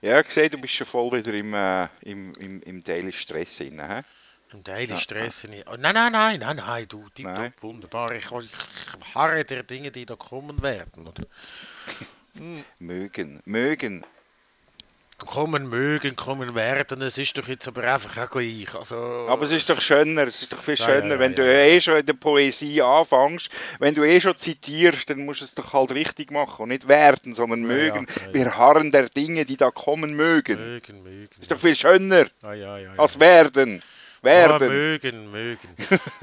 ja, 0.00 0.20
ich 0.20 0.28
sehe, 0.30 0.48
du 0.50 0.60
bist 0.60 0.74
schon 0.74 0.86
voll 0.86 1.12
wieder 1.12 1.34
im, 1.34 1.54
äh, 1.54 1.88
im, 2.02 2.32
im, 2.34 2.62
im 2.62 2.82
Daily 2.84 3.12
Stress 3.12 3.58
drin. 3.58 3.80
He? 3.80 4.02
Im 4.52 4.64
Daily 4.64 4.98
Stress 4.98 5.44
nicht. 5.44 5.66
Nein, 5.66 5.94
nein, 5.94 6.12
nein, 6.12 6.40
nein, 6.40 6.56
nein, 6.56 6.86
du, 6.88 7.08
tipptopp, 7.14 7.62
wunderbar. 7.62 8.12
Ich, 8.12 8.24
ich, 8.24 9.14
harre 9.14 9.44
der 9.44 9.62
Dinge, 9.62 9.90
die 9.90 10.04
da 10.04 10.16
kommen 10.16 10.62
werden. 10.62 11.06
Oder? 11.06 11.24
Mögen, 12.78 13.42
mögen. 13.44 14.04
Kommen 15.26 15.68
mögen, 15.68 16.16
kommen 16.16 16.54
werden, 16.54 17.00
es 17.02 17.16
ist 17.16 17.38
doch 17.38 17.46
jetzt 17.46 17.68
aber 17.68 17.84
einfach 17.84 18.16
auch 18.16 18.30
gleich. 18.30 18.74
Also, 18.74 18.96
Aber 19.28 19.44
es 19.44 19.52
ist 19.52 19.70
doch 19.70 19.80
schöner, 19.80 20.26
es 20.26 20.42
ist 20.42 20.52
doch 20.52 20.60
viel 20.60 20.76
schöner, 20.76 21.06
ja, 21.06 21.12
ja, 21.12 21.18
wenn 21.20 21.34
du 21.34 21.46
ja, 21.46 21.60
eh 21.60 21.80
schon 21.80 21.98
in 21.98 22.06
der 22.06 22.14
Poesie 22.14 22.82
anfängst, 22.82 23.50
wenn 23.78 23.94
du 23.94 24.02
eh 24.02 24.20
schon 24.20 24.36
zitierst, 24.36 25.08
dann 25.10 25.24
musst 25.24 25.40
du 25.40 25.44
es 25.44 25.54
doch 25.54 25.72
halt 25.72 25.92
richtig 25.92 26.32
machen 26.32 26.64
und 26.64 26.68
nicht 26.70 26.88
werden, 26.88 27.34
sondern 27.34 27.62
mögen. 27.62 28.06
Wir 28.32 28.56
harren 28.56 28.90
der 28.90 29.08
Dinge, 29.08 29.44
die 29.44 29.56
da 29.56 29.70
kommen 29.70 30.14
mögen. 30.14 30.58
mögen, 30.58 31.02
mögen. 31.04 31.40
Ist 31.40 31.52
doch 31.52 31.58
viel 31.58 31.76
schöner 31.76 32.26
als 32.96 33.20
werden. 33.20 33.80
Werden. 34.22 34.68
mögen, 34.68 35.30
mögen, 35.30 35.68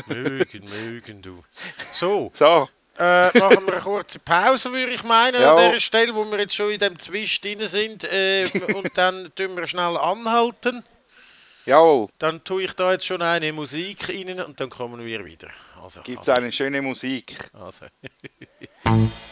mögen, 0.08 0.66
mögen, 0.70 1.22
du. 1.22 1.44
So, 1.92 2.32
So, 2.34 2.70
äh, 2.98 3.38
machen 3.38 3.66
wir 3.66 3.74
eine 3.74 3.82
kurze 3.82 4.20
Pause, 4.20 4.72
würde 4.72 4.94
ich 4.94 5.04
meinen, 5.04 5.42
Ja. 5.42 5.56
an 5.56 5.72
der 5.74 5.80
Stelle, 5.80 6.14
wo 6.16 6.24
wir 6.26 6.40
jetzt 6.40 6.56
schon 6.56 6.72
in 6.72 6.80
dem 6.80 6.98
Zwist 6.98 7.44
drin 7.44 7.60
sind. 7.68 8.04
Äh, 8.06 8.46
und 8.76 8.98
dann 8.98 9.30
tun 9.36 9.56
wir 9.58 9.68
schnell 9.68 9.98
anhalten. 9.98 10.84
jawohl. 11.66 12.08
Dann 12.20 12.44
tue 12.44 12.64
ich 12.64 12.74
da 12.74 12.94
jetzt 12.94 13.06
schon 13.06 13.22
eine 13.22 13.52
Musik 13.54 14.10
rein 14.10 14.40
und 14.42 14.60
dann 14.60 14.70
kommen 14.70 15.06
wir 15.06 15.26
wieder. 15.26 15.50
Also, 15.84 16.02
Gibt 16.02 16.24
es 16.24 16.30
eine 16.30 16.52
schöne 16.52 16.82
Musik? 16.82 17.38
also. 17.54 17.86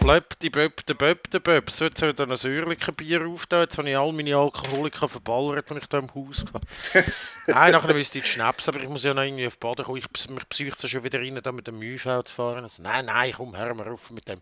Blöpp, 0.00 0.38
die 0.40 0.48
Böpp, 0.48 0.84
der 0.86 0.94
Böpp, 0.94 1.30
der 1.30 1.40
Böpp. 1.40 1.70
So, 1.70 1.84
jetzt 1.84 2.00
hat 2.02 2.18
ein 2.20 2.34
säuerlicher 2.34 2.92
Bier 2.92 3.26
aufgetan. 3.26 3.62
Jetzt 3.62 3.76
habe 3.76 3.90
ich 3.90 3.96
all 3.96 4.12
meine 4.12 4.34
Alkoholiker 4.34 5.08
verballert, 5.08 5.68
wenn 5.68 5.76
ich 5.76 5.86
da 5.86 5.98
im 5.98 6.14
Haus 6.14 6.44
gehe. 6.92 7.04
Nein, 7.46 7.72
nachher 7.72 7.92
müsste 7.92 8.18
ich 8.18 8.26
Schnaps, 8.26 8.68
aber 8.68 8.80
ich 8.80 8.88
muss 8.88 9.04
ja 9.04 9.12
noch 9.12 9.22
irgendwie 9.22 9.46
auf 9.46 9.56
die 9.56 9.60
Bade 9.60 9.84
kommen. 9.84 9.98
Ich, 9.98 10.30
mich 10.30 10.48
psycht 10.48 10.88
schon 10.88 11.04
wieder 11.04 11.20
rein, 11.20 11.38
da 11.42 11.52
mit 11.52 11.66
dem 11.66 11.82
ÖV 11.82 12.24
zu 12.24 12.34
fahren. 12.34 12.64
Also, 12.64 12.82
nein, 12.82 13.04
nein, 13.04 13.32
komm, 13.36 13.56
hör 13.56 13.74
mal 13.74 13.88
auf 13.88 14.10
mit 14.10 14.26
dem. 14.26 14.40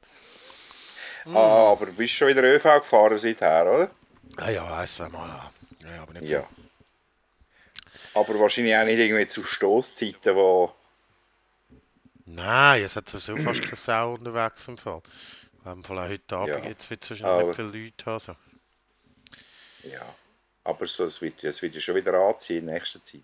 Ah, 1.26 1.72
aber 1.72 1.86
du 1.86 1.92
bist 1.92 2.14
schon 2.14 2.28
wieder 2.28 2.42
ÖV 2.44 2.62
gefahren 2.62 3.18
seither, 3.18 3.62
oder? 3.62 3.90
Ah 4.36 4.50
ja, 4.50 4.76
ein, 4.76 4.86
zwei 4.86 5.08
Mal. 5.08 5.50
Ja, 5.82 5.90
ja 5.90 6.02
aber 6.02 6.12
nicht 6.14 6.30
Ja. 6.30 6.48
Aber 8.14 8.38
wahrscheinlich 8.38 8.76
auch 8.76 8.84
nicht 8.84 8.98
irgendwie 8.98 9.26
zu 9.26 9.44
Stoßzeiten, 9.44 10.34
wo... 10.34 10.72
Nein, 12.26 12.82
es 12.82 12.94
hat 12.96 13.08
sowieso 13.08 13.36
fast 13.36 13.62
keine 13.62 13.76
Sau 13.76 14.14
unterwegs 14.14 14.68
im 14.68 14.76
Fall. 14.76 15.02
Fall 15.82 15.98
auch 15.98 16.08
heute 16.08 16.36
Abend 16.36 16.48
Ja. 16.64 16.68
jetzt 16.70 16.90
wird 16.90 17.10
es 17.10 17.22
Aber- 17.22 17.44
nicht 17.44 17.56
viele 17.56 17.68
Leute 17.68 18.04
haben. 18.06 18.18
So. 18.20 18.36
Ja. 19.88 20.14
Aber 20.64 20.86
so, 20.86 21.04
es, 21.04 21.20
wird, 21.22 21.42
es 21.44 21.62
wird 21.62 21.74
ja 21.74 21.80
schon 21.80 21.94
wieder 21.94 22.14
anziehen 22.14 22.58
in 22.58 22.66
nächster 22.74 23.02
Zeit. 23.02 23.22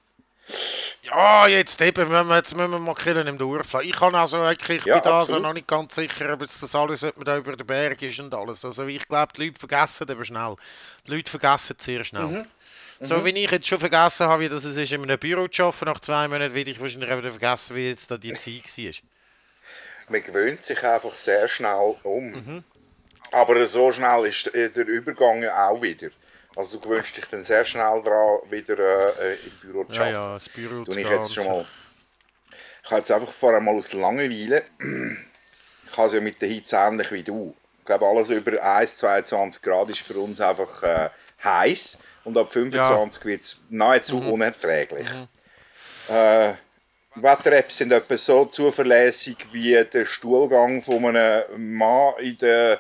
Ja, 1.03 1.47
jetzt 1.47 1.81
eben, 1.81 2.11
jetzt 2.31 2.55
müssen 2.57 2.71
wir 2.71 2.79
mal 2.79 2.95
killen 2.95 3.27
im 3.27 3.39
Dorf. 3.39 3.75
Ich 3.83 3.93
kann 3.93 4.15
also 4.15 4.39
wirklich, 4.39 4.79
ich 4.79 4.85
Ja, 4.87 4.95
bin 4.95 5.03
da 5.05 5.19
also 5.21 5.39
noch 5.39 5.53
nicht 5.55 5.67
ganz 5.67 5.95
sicher, 5.95 6.33
ob 6.33 6.43
jetzt 6.43 6.63
das 6.63 6.75
alles 6.75 7.03
man 7.03 7.25
da 7.25 7.37
über 7.39 7.57
den 7.57 7.67
Berg 7.67 8.01
ist 8.03 8.21
und 8.21 8.35
alles. 8.35 8.65
Also 8.65 8.87
ich 8.87 9.07
glaube, 9.09 9.33
die 9.37 9.47
Leute 9.47 9.59
vergessen 9.59 10.11
aber 10.11 10.25
schnell. 10.25 10.57
Die 11.07 11.15
Leute 11.15 11.31
vergessen 11.31 11.77
sehr 11.79 12.05
schnell. 12.05 12.27
Mhm. 12.27 12.47
So 13.01 13.25
wie 13.25 13.31
ich 13.31 13.51
jetzt 13.51 13.67
schon 13.67 13.81
vergessen 13.81 14.27
habe, 14.27 14.45
wie 14.45 14.49
das 14.49 14.65
es 14.65 14.77
ist, 14.77 14.93
in 14.93 15.03
einem 15.03 15.19
Büro 15.19 15.47
zu 15.49 15.65
arbeiten, 15.65 15.85
nach 15.87 16.01
zwei 16.01 16.29
Monaten 16.29 16.55
werde 16.55 16.71
ich 16.71 16.81
wahrscheinlich 16.81 17.11
wieder 17.11 17.31
vergessen, 17.31 17.77
wie 17.77 17.89
jetzt 17.89 18.11
da 18.11 18.17
die 18.17 18.33
Zeit 18.35 18.65
war. 18.79 18.93
Man 20.09 20.23
gewöhnt 20.23 20.65
sich 20.65 20.83
einfach 20.85 21.15
sehr 21.15 21.49
schnell 21.49 21.97
um. 22.03 22.65
Aber 23.33 23.67
so 23.67 23.91
schnell 23.93 24.27
ist 24.27 24.47
der 24.55 24.87
Übergang 24.87 25.43
ja 25.43 25.69
auch 25.69 25.81
wieder. 25.83 26.09
Also 26.57 26.77
du 26.79 26.89
gewöhnst 26.89 27.17
dich 27.17 27.25
dann 27.27 27.43
sehr 27.43 27.65
schnell 27.65 28.01
daran, 28.03 28.39
wieder 28.51 28.79
äh, 28.79 29.33
äh, 29.33 29.39
im 29.45 29.51
Büro 29.61 29.85
zu 29.85 29.93
Ja, 29.95 30.01
arbeiten. 30.03 30.15
ja, 30.15 30.35
das 30.35 30.49
Büro 30.49 30.85
zu 30.85 30.99
ich 30.99 31.09
jetzt 31.09 31.35
schon 31.35 31.47
mal. 31.47 31.67
Ich 32.85 32.91
habe 32.91 33.01
jetzt 33.01 33.11
einfach 33.11 33.33
vorher 33.33 33.61
mal 33.61 33.75
aus 33.75 33.93
Langeweile. 33.93 34.63
Ich 35.91 35.99
habe 35.99 36.09
es 36.09 36.15
ja 36.15 36.21
mit 36.21 36.41
der 36.43 36.49
Hitze 36.49 36.75
ähnlich 36.77 37.13
wie 37.13 37.23
du. 37.23 37.55
Ich 37.79 37.85
glaube, 37.85 38.05
alles 38.07 38.29
über 38.31 38.61
1, 38.61 38.97
22 38.97 39.63
Grad 39.63 39.91
ist 39.91 40.01
für 40.01 40.19
uns 40.19 40.41
einfach 40.41 40.83
äh, 40.83 41.09
heiß 41.45 42.05
und 42.25 42.37
ab 42.37 42.51
25 42.53 43.25
wird 43.27 43.43
es 43.43 43.61
nahezu 43.69 44.17
Mhm. 44.19 44.33
unerträglich. 44.33 45.07
Äh, 46.09 46.55
Wetter-Apps 47.17 47.77
sind 47.79 47.93
etwa 47.93 48.19
so 48.19 48.45
zuverlässig 48.47 49.37
wie 49.53 49.73
der 49.85 50.05
Stuhlgang 50.07 50.83
von 50.83 51.05
einem 51.17 51.77
Mann 51.77 52.15
in 52.19 52.37
den 52.39 52.79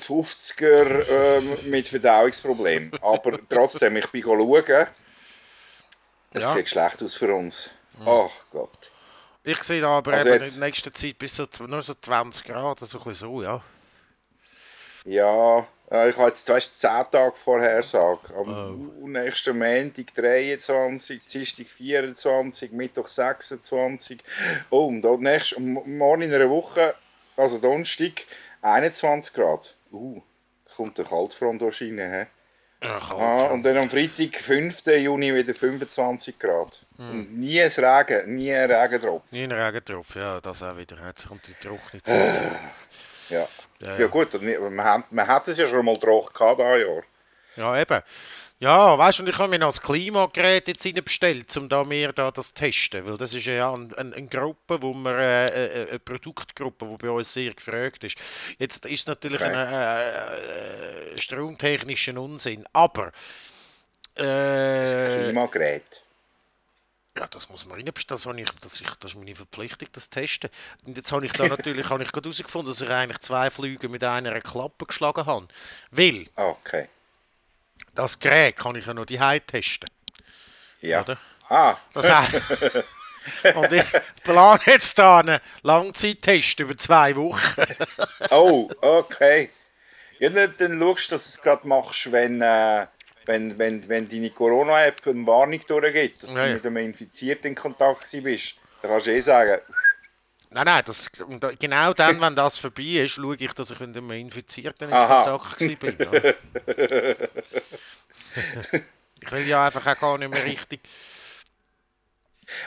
50er 0.00 1.08
ähm, 1.10 1.56
mit 1.70 1.88
Verdauungsproblemen. 1.88 2.92
Aber 3.02 3.38
trotzdem, 3.48 3.96
ich 3.96 4.06
bin 4.10 4.22
schauen. 4.22 4.86
Es 6.32 6.42
Ja. 6.42 6.50
sieht 6.50 6.68
schlecht 6.68 7.02
aus 7.02 7.14
für 7.14 7.32
uns. 7.34 7.70
Ach 8.04 8.30
Gott. 8.50 8.90
Ich 9.44 9.62
sehe 9.62 9.80
da 9.80 9.98
aber 9.98 10.12
Also 10.14 10.28
eben 10.28 10.42
jetzt- 10.42 10.54
in 10.54 10.60
nächster 10.60 10.90
Zeit 10.90 11.16
bis 11.18 11.36
so, 11.36 11.46
nur 11.66 11.80
so 11.82 11.94
20 11.94 12.44
Grad, 12.44 12.80
so 12.80 12.98
ein 12.98 13.04
bisschen 13.04 13.14
so, 13.28 13.42
ja. 13.42 13.62
Ja, 15.04 15.66
äh, 15.90 16.10
ich 16.10 16.16
habe 16.16 16.28
jetzt, 16.28 16.48
weißt, 16.48 16.80
10 16.80 16.90
Tage 17.10 17.36
Vorhersage. 17.36 18.34
Am 18.34 18.92
oh. 19.02 19.08
nächsten 19.08 19.58
Montag 19.58 20.14
23, 20.14 21.26
Dienstag 21.26 21.66
24, 21.66 22.72
Mittwoch 22.72 23.08
26. 23.08 24.22
Oh, 24.70 24.86
und 24.86 25.04
am 25.04 25.20
nächsten, 25.20 25.72
morgen 25.96 26.22
in 26.22 26.34
einer 26.34 26.50
Woche, 26.50 26.94
also 27.36 27.58
Donnerstag, 27.58 28.24
21 28.62 29.34
Grad. 29.34 29.76
Uh, 29.92 30.20
kommt 30.74 30.98
der 30.98 31.04
Kaltfront 31.04 31.62
wahrscheinlich, 31.62 32.04
hä? 32.04 32.26
Ja, 32.82 32.98
ah, 32.98 33.44
und 33.46 33.62
dann 33.62 33.78
am 33.78 33.88
Freitag, 33.88 34.36
5. 34.36 34.86
Juni, 34.86 35.34
wieder 35.34 35.54
25 35.54 36.38
Grad. 36.38 36.78
Hm. 36.96 37.10
Und 37.10 37.38
nie 37.38 37.60
ein 37.60 37.70
Regen, 37.70 38.34
nie 38.34 38.52
ein 38.52 38.70
Regentropf. 38.70 39.32
Nie 39.32 39.44
ein 39.44 39.52
Regentropf, 39.52 40.14
ja, 40.14 40.40
das 40.40 40.62
auch 40.62 40.76
wieder. 40.76 40.98
Jetzt 41.06 41.26
kommt 41.26 41.46
die 41.46 41.54
trockene 41.54 42.02
Zeit. 42.02 42.52
Ja. 43.28 43.44
Ja, 43.80 43.98
ja. 43.98 44.06
gut, 44.06 44.28
man 44.42 44.84
hat, 44.84 45.12
man 45.12 45.26
hat 45.26 45.48
es 45.48 45.58
ja 45.58 45.68
schon 45.68 45.84
mal 45.84 45.96
trocken 45.96 46.32
gehabt, 46.32 46.60
dieses 46.60 46.86
Jahr. 46.86 47.02
Ja, 47.56 47.80
eben. 47.80 48.02
Ja, 48.58 48.96
weißt 48.96 49.18
du, 49.18 49.26
ich 49.26 49.38
habe 49.38 49.50
mir 49.50 49.58
noch 49.58 49.68
das 49.68 49.82
Klimagerät 49.82 50.66
jetzt 50.66 51.04
bestellt, 51.04 51.54
um 51.58 51.68
da 51.68 51.84
mehr 51.84 52.14
da 52.14 52.30
das 52.30 52.54
testen, 52.54 53.04
weil 53.04 53.18
das 53.18 53.34
ist 53.34 53.44
ja 53.44 53.70
eine, 53.70 53.96
eine, 53.98 54.14
eine 54.14 54.28
Gruppe, 54.28 54.80
wo 54.80 54.94
wir 54.94 55.18
äh, 55.18 55.66
äh, 55.66 55.88
eine 55.90 55.98
Produktgruppe, 55.98 56.86
die 56.86 56.96
bei 56.96 57.10
uns 57.10 57.34
sehr 57.34 57.52
gefragt 57.52 58.04
ist. 58.04 58.16
Jetzt 58.58 58.86
ist 58.86 59.00
es 59.00 59.06
natürlich 59.06 59.42
okay. 59.42 59.52
ein 59.52 59.72
äh, 59.72 61.14
äh, 61.14 61.18
stromtechnischer 61.18 62.18
Unsinn, 62.18 62.64
aber 62.72 63.08
äh, 64.14 64.22
das 64.22 65.22
Klimagerät. 65.22 66.05
Ja, 67.18 67.26
das 67.28 67.48
muss 67.48 67.64
man 67.64 67.78
reinbestellen. 67.78 68.20
Das, 68.20 68.36
ich, 68.36 68.60
das, 68.60 68.80
ich, 68.80 68.90
das 69.00 69.12
ist 69.12 69.16
meine 69.16 69.34
Verpflichtung, 69.34 69.88
das 69.92 70.10
Testen. 70.10 70.50
Und 70.84 70.96
jetzt 70.96 71.10
habe 71.12 71.24
ich 71.24 71.32
da 71.32 71.46
natürlich 71.48 71.88
habe 71.88 72.02
ich 72.02 72.12
gerade 72.12 72.28
herausgefunden, 72.28 72.70
dass 72.70 72.80
ich 72.80 72.90
eigentlich 72.90 73.18
zwei 73.20 73.50
Flüge 73.50 73.88
mit 73.88 74.04
einer 74.04 74.40
Klappe 74.40 74.86
geschlagen 74.86 75.24
habe. 75.24 75.48
Weil 75.90 76.26
okay. 76.34 76.88
das 77.94 78.18
Gerät 78.18 78.56
kann 78.56 78.76
ich 78.76 78.86
ja 78.86 78.92
noch 78.92 79.06
die 79.06 79.18
testen. 79.46 79.88
Ja. 80.80 81.00
Oder? 81.00 81.16
Ah. 81.48 81.76
Das 81.92 82.08
heißt, 82.10 82.32
und 83.54 83.72
ich 83.72 83.84
plane 84.22 84.60
jetzt 84.66 84.98
da 84.98 85.20
einen 85.20 85.40
Langzeittest 85.62 86.60
über 86.60 86.76
zwei 86.76 87.16
Wochen. 87.16 87.62
oh, 88.30 88.68
okay. 88.82 89.50
Ja, 90.18 90.28
dann 90.28 90.78
schaust 90.78 91.10
du, 91.10 91.14
dass 91.14 91.24
du 91.24 91.28
es 91.30 91.40
gerade 91.40 91.66
machst, 91.66 92.12
wenn... 92.12 92.42
Äh 92.42 92.86
wenn, 93.26 93.58
wenn, 93.58 93.88
wenn 93.88 94.08
deine 94.08 94.30
Corona-App 94.30 95.06
eine 95.06 95.26
Warnung 95.26 95.60
durchgeht, 95.66 96.22
dass 96.22 96.34
ja, 96.34 96.46
du 96.46 96.54
mit 96.54 96.66
einem 96.66 96.76
Infizierten 96.78 97.48
in 97.48 97.54
Kontakt 97.54 98.10
bist, 98.22 98.54
dann 98.82 98.90
kannst 98.90 99.06
du 99.06 99.10
eh 99.10 99.20
sagen. 99.20 99.60
Nein, 100.50 100.64
nein, 100.64 100.82
das, 100.86 101.10
genau 101.58 101.92
dann, 101.92 102.20
wenn 102.22 102.36
das 102.36 102.58
vorbei 102.58 103.02
ist, 103.02 103.12
schaue 103.12 103.36
ich, 103.36 103.52
dass 103.52 103.70
ich 103.70 103.80
mit 103.80 103.96
einem 103.96 104.10
Infizierten 104.12 104.88
in. 104.88 104.94
Kontakt 104.94 105.58
bin. 105.58 105.96
ich 109.20 109.32
will 109.32 109.46
ja 109.46 109.66
einfach 109.66 109.86
auch 109.86 109.98
gar 109.98 110.18
nicht 110.18 110.30
mehr 110.30 110.44
richtig 110.44 110.80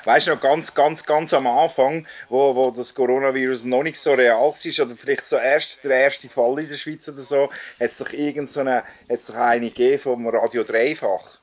Weißt 0.05 0.27
du 0.27 0.31
noch 0.31 0.41
ganz, 0.41 0.73
ganz, 0.73 1.05
ganz 1.05 1.33
am 1.33 1.47
Anfang, 1.47 2.05
wo, 2.29 2.55
wo 2.55 2.71
das 2.71 2.93
Coronavirus 2.93 3.63
noch 3.63 3.83
nicht 3.83 3.99
so 3.99 4.13
real 4.13 4.39
war, 4.39 4.85
oder 4.85 4.95
vielleicht 4.95 5.27
so 5.27 5.37
erst 5.37 5.83
der 5.83 5.91
erste 5.91 6.29
Fall 6.29 6.59
in 6.59 6.69
der 6.69 6.75
Schweiz 6.75 7.07
oder 7.07 7.23
so, 7.23 7.51
hat 7.79 7.91
es 7.91 7.97
doch 7.97 8.11
irgend 8.11 8.49
so 8.49 8.61
eine, 8.61 8.83
hat's 9.09 9.27
doch 9.27 9.35
eine 9.35 9.67
gegeben 9.67 9.99
vom 9.99 10.27
Radio 10.27 10.63
Dreifach. 10.63 11.39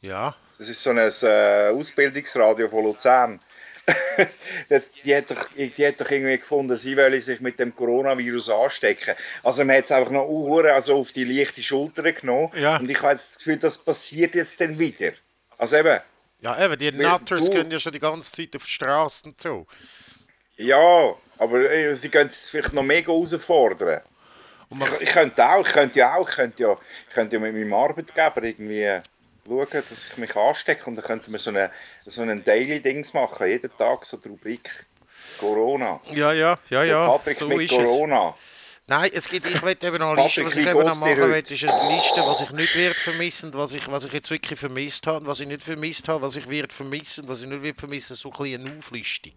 Ja. 0.00 0.36
Das 0.58 0.68
ist 0.68 0.82
so 0.82 0.90
ein 0.90 0.98
äh, 0.98 1.70
Ausbildungsradio 1.78 2.68
von 2.68 2.84
Luzern. 2.84 3.40
das, 4.68 4.92
die, 4.92 5.14
hat 5.14 5.30
doch, 5.30 5.48
die 5.56 5.86
hat 5.86 6.00
doch 6.00 6.10
irgendwie 6.10 6.38
gefunden, 6.38 6.76
sie 6.78 6.96
wollen 6.96 7.20
sich 7.20 7.40
mit 7.40 7.58
dem 7.58 7.74
Coronavirus 7.74 8.50
anstecken. 8.50 9.14
Also 9.42 9.64
man 9.64 9.76
hat 9.76 9.84
es 9.84 9.92
einfach 9.92 10.10
noch 10.10 10.26
uh, 10.26 10.60
also 10.60 10.96
auf 10.96 11.12
die 11.12 11.24
leichte 11.24 11.62
Schulter 11.62 12.12
genommen. 12.12 12.50
Ja. 12.56 12.78
Und 12.78 12.90
ich 12.90 13.02
habe 13.02 13.12
das 13.12 13.38
Gefühl, 13.38 13.56
das 13.56 13.78
passiert 13.78 14.34
jetzt 14.34 14.60
dann 14.60 14.78
wieder. 14.78 15.12
Also 15.58 15.76
eben, 15.76 16.00
ja, 16.44 16.62
eben, 16.62 16.78
die 16.78 16.92
Nutters 16.92 17.50
gehen 17.50 17.70
ja 17.70 17.78
schon 17.78 17.92
die 17.92 17.98
ganze 17.98 18.30
Zeit 18.30 18.54
auf 18.54 18.64
die 18.64 18.70
Straße 18.70 19.28
und 19.28 19.40
so. 19.40 19.66
Ja, 20.58 21.14
aber 21.38 21.70
ey, 21.70 21.96
sie 21.96 22.10
können 22.10 22.28
es 22.28 22.50
vielleicht 22.50 22.74
noch 22.74 22.82
mega 22.82 23.10
herausfordern. 23.10 24.02
ich, 24.70 25.00
ich, 25.00 25.08
könnte 25.08 25.42
auch, 25.42 25.66
ich 25.66 25.72
könnte 25.72 25.98
ja 25.98 26.14
auch, 26.14 26.28
ich 26.28 26.36
könnte 26.36 26.62
ja, 26.62 26.76
ich 27.08 27.14
könnte 27.14 27.36
ja 27.36 27.40
mit 27.40 27.54
meinem 27.54 27.72
Arbeitgeber 27.72 28.42
irgendwie 28.42 29.00
schauen, 29.46 29.66
dass 29.70 30.06
ich 30.10 30.16
mich 30.18 30.36
anstecke 30.36 30.84
und 30.84 30.96
dann 30.96 31.04
könnten 31.04 31.32
wir 31.32 31.38
so, 31.38 31.48
eine, 31.48 31.70
so 31.98 32.20
einen 32.20 32.44
Daily-Dings 32.44 33.14
machen, 33.14 33.48
jeden 33.48 33.74
Tag 33.78 34.04
so 34.04 34.18
die 34.18 34.28
Rubrik 34.28 34.70
Corona. 35.38 35.98
Ja, 36.12 36.32
ja, 36.32 36.58
ja, 36.68 36.84
ja. 36.84 37.08
Patrick 37.08 37.38
so 37.38 37.48
mit 37.48 37.70
Corona. 37.70 38.34
Es. 38.36 38.63
Nein, 38.86 39.10
es 39.14 39.30
gibt, 39.30 39.46
ich 39.46 39.62
will 39.62 39.76
eben 39.82 39.96
noch 39.96 40.10
eine 40.10 40.22
Liste, 40.24 40.44
was 40.44 40.56
ich 40.56 40.66
eben 40.66 40.78
noch 40.84 40.94
machen 40.94 41.16
will, 41.16 41.42
ist 41.42 41.64
eine 41.64 41.96
Liste, 41.96 42.20
was 42.20 42.42
ich 42.42 42.50
nicht 42.50 42.76
werde 42.76 42.94
vermissen, 42.94 43.54
was 43.54 43.72
ich, 43.72 43.90
was 43.90 44.04
ich 44.04 44.12
jetzt 44.12 44.30
wirklich 44.30 44.60
vermisst 44.60 45.06
habe, 45.06 45.26
was 45.26 45.40
ich 45.40 45.46
nicht 45.46 45.62
vermisst 45.62 46.06
habe, 46.06 46.20
was 46.20 46.36
ich 46.36 46.46
werde 46.50 46.74
vermissen, 46.74 47.26
was 47.26 47.40
ich 47.40 47.48
nicht 47.48 47.62
werde 47.62 47.78
vermissen, 47.78 48.14
so 48.14 48.30
ein 48.30 48.36
bisschen 48.36 48.66
eine 48.66 48.78
Auflistung 48.78 49.32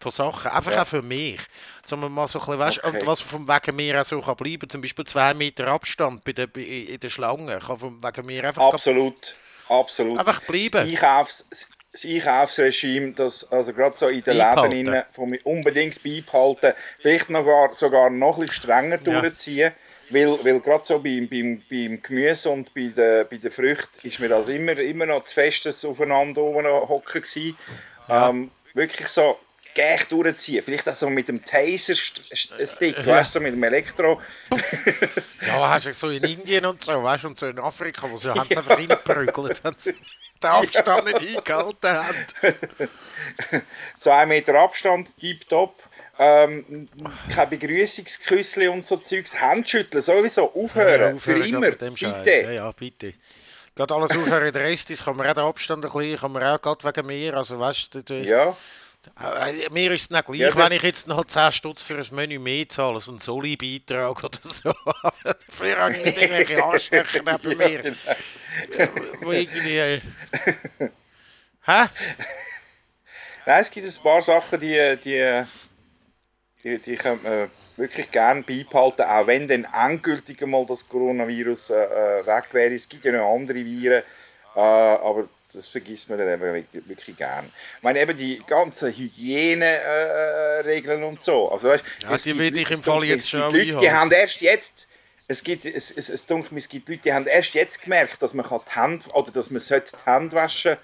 von 0.00 0.10
Sachen, 0.10 0.50
einfach 0.50 0.72
ja. 0.72 0.82
auch 0.82 0.86
für 0.88 1.02
mich. 1.02 1.40
Sondern 1.86 2.10
mal 2.10 2.26
so 2.26 2.40
ein 2.40 2.46
bisschen, 2.46 2.58
weißt, 2.58 2.84
okay. 2.84 3.02
was 3.04 3.20
von 3.20 3.46
wegen 3.46 3.76
mir 3.76 4.00
auch 4.00 4.04
so 4.04 4.20
kann 4.20 4.34
bleiben, 4.34 4.68
zum 4.68 4.80
Beispiel 4.80 5.04
zwei 5.04 5.34
Meter 5.34 5.68
Abstand 5.68 6.24
bei 6.24 6.32
der, 6.32 6.48
in 6.56 6.98
der 6.98 7.10
Schlange, 7.10 7.60
kann 7.60 7.78
von 7.78 8.02
wegen 8.02 8.26
mir 8.26 8.42
einfach... 8.42 8.74
Absolut, 8.74 9.36
absolut. 9.68 10.18
Einfach 10.18 10.40
bleiben. 10.40 10.78
Einkaufs 10.78 11.44
das 11.92 12.04
Einkaufsregime, 12.04 13.12
das 13.12 13.50
also 13.50 13.72
gerade 13.72 13.96
so 13.96 14.06
in 14.08 14.22
den 14.22 14.36
Läden 14.36 15.02
von 15.12 15.36
unbedingt 15.44 16.02
beibehalten, 16.02 16.72
vielleicht 16.98 17.30
noch 17.30 17.44
gar, 17.44 17.70
sogar 17.70 18.10
noch 18.10 18.36
ein 18.36 18.42
bisschen 18.42 18.54
strenger 18.54 18.98
ja. 19.04 19.20
durchziehen. 19.20 19.72
Weil, 20.12 20.44
weil 20.44 20.58
gerade 20.58 20.84
so 20.84 20.98
beim, 20.98 21.28
beim, 21.28 21.62
beim 21.70 22.02
Gemüse 22.02 22.50
und 22.50 22.74
bei 22.74 22.88
den, 22.88 23.28
bei 23.28 23.36
den 23.36 23.50
Früchten 23.50 24.08
ist 24.08 24.18
mir 24.18 24.28
das 24.28 24.48
immer, 24.48 24.76
immer 24.76 25.06
noch 25.06 25.22
zu 25.22 25.34
festes 25.34 25.84
aufeinander 25.84 26.42
hocken 26.42 27.22
gewesen. 27.22 27.56
Ja. 28.08 28.28
Ähm, 28.28 28.50
wirklich 28.74 29.06
so 29.06 29.38
gleich 29.72 30.04
durchziehen. 30.06 30.64
Vielleicht 30.64 30.88
auch 30.88 30.96
so 30.96 31.08
mit 31.08 31.28
dem 31.28 31.44
Taser-Stick, 31.44 32.98
ja. 32.98 33.06
weißt 33.06 33.36
du, 33.36 33.40
mit 33.40 33.54
dem 33.54 33.62
Elektro. 33.62 34.20
ja, 35.46 35.70
hast 35.70 35.86
du 35.86 35.92
so 35.92 36.10
in 36.10 36.24
Indien 36.24 36.66
und 36.66 36.82
so, 36.82 37.04
weißt 37.04 37.22
du, 37.22 37.28
und 37.28 37.38
so 37.38 37.46
in 37.46 37.60
Afrika, 37.60 38.10
wo 38.10 38.16
sie 38.16 38.28
ja. 38.34 38.44
es 38.48 38.56
einfach 38.56 38.78
reingeprügelt 38.78 39.62
haben 39.62 39.76
den 40.42 40.50
Abstand 40.50 41.04
nicht 41.04 41.36
eingehalten 41.36 41.90
haben. 41.90 42.26
Zwei 43.94 44.26
Meter 44.26 44.54
Abstand, 44.54 45.16
tiptop. 45.18 45.74
Ähm, 46.18 46.88
kein 47.34 47.48
Begrüßungsküssli 47.48 48.68
und 48.68 48.84
so 48.84 48.98
Zeugs. 48.98 49.40
Handschütteln, 49.40 50.02
sowieso. 50.02 50.52
Aufhören. 50.52 51.00
Ja, 51.00 51.14
aufhören 51.14 51.18
für 51.18 51.46
immer. 51.46 51.70
bitte. 51.70 52.42
Ja, 52.42 52.50
ja, 52.50 52.72
bitte. 52.72 53.14
Gerade 53.74 53.94
alles 53.94 54.10
aufhören, 54.10 54.52
der 54.52 54.62
Rest 54.62 54.90
ist, 54.90 55.04
kann 55.04 55.16
man 55.16 55.26
auch 55.26 55.32
den 55.32 55.44
Abstand 55.44 55.84
ein 55.84 55.90
bisschen, 55.90 56.18
kann 56.18 56.32
man 56.32 56.42
auch 56.42 56.60
gerade 56.60 56.84
wegen 56.84 57.06
mir, 57.06 57.34
also 57.34 57.58
weißt 57.58 58.10
du, 58.10 58.14
ja. 58.14 58.54
Äh, 59.18 59.70
mir 59.70 59.92
ist 59.92 60.02
es 60.02 60.10
nicht 60.10 60.26
gleich, 60.26 60.38
ja, 60.38 60.56
wenn 60.56 60.72
ich 60.72 60.82
jetzt 60.82 61.08
noch 61.08 61.24
10 61.24 61.52
Stutz 61.52 61.82
für 61.82 61.96
ein 61.96 62.06
Menü 62.10 62.38
mehr 62.38 62.68
zahle, 62.68 63.00
so 63.00 63.10
einen 63.10 63.18
Soli-Beitrag 63.18 64.24
oder 64.24 64.38
so. 64.42 64.72
Früher 65.48 65.78
habe 65.78 65.96
ich 65.96 66.04
nicht 66.04 66.20
irgendwelche 66.20 66.62
Arschlöcher 66.62 67.22
neben 67.22 67.58
mir. 67.58 67.96
Wo 69.20 69.32
irgendwie... 69.32 69.78
Äh, 69.78 70.00
hä? 71.64 71.86
Nein, 73.46 73.62
es 73.62 73.70
gibt 73.70 73.86
ein 73.86 74.02
paar 74.02 74.22
Sachen, 74.22 74.60
die, 74.60 74.96
die, 75.02 75.44
die, 76.62 76.78
die 76.78 76.96
könnte 76.96 77.24
man 77.24 77.50
wirklich 77.76 78.10
gerne 78.10 78.42
beibehalten, 78.42 79.02
auch 79.02 79.26
wenn 79.26 79.48
dann 79.48 79.64
endgültig 79.64 80.46
mal 80.46 80.66
das 80.66 80.86
Coronavirus 80.86 81.70
äh, 81.70 82.20
äh 82.20 82.26
weg 82.26 82.52
wäre. 82.52 82.74
Es 82.74 82.88
gibt 82.88 83.06
ja 83.06 83.12
noch 83.12 83.34
andere 83.34 83.64
Viren, 83.64 84.02
äh, 84.54 84.60
aber 84.60 85.26
das 85.52 85.68
vergisst 85.68 86.08
man 86.08 86.18
dann 86.18 86.28
eben 86.28 86.66
wirklich 86.86 87.16
gern. 87.16 87.50
Ich 87.76 87.82
meine, 87.82 88.00
eben 88.00 88.16
die 88.16 88.40
ganzen 88.46 88.92
Hygieneregeln 88.92 91.02
äh, 91.02 91.06
und 91.06 91.20
so. 91.22 91.50
Also, 91.50 91.68
weißt, 91.68 91.84
ja, 92.02 92.16
die 92.16 92.38
will 92.38 92.56
ich 92.56 92.70
im 92.70 92.82
Fall 92.82 93.04
jetzt 93.04 93.28
schon 93.30 93.52
Leute, 93.52 93.76
die 93.78 93.90
haben 93.90 94.12
erst 94.12 94.40
jetzt 94.40 94.86
es 95.28 95.44
gibt, 95.44 95.64
es, 95.64 95.92
es, 95.92 96.08
es, 96.08 96.26
dunkel, 96.26 96.58
es 96.58 96.68
gibt 96.68 96.88
Leute, 96.88 97.02
die 97.02 97.12
haben 97.12 97.26
erst 97.26 97.54
jetzt 97.54 97.80
gemerkt, 97.80 98.20
dass 98.20 98.34
man 98.34 98.46
die 98.48 98.74
Hände, 98.74 99.06
oder 99.10 99.30
dass 99.30 99.50
man 99.50 99.62
die 99.62 99.82
Hände 100.04 100.32
waschen 100.32 100.76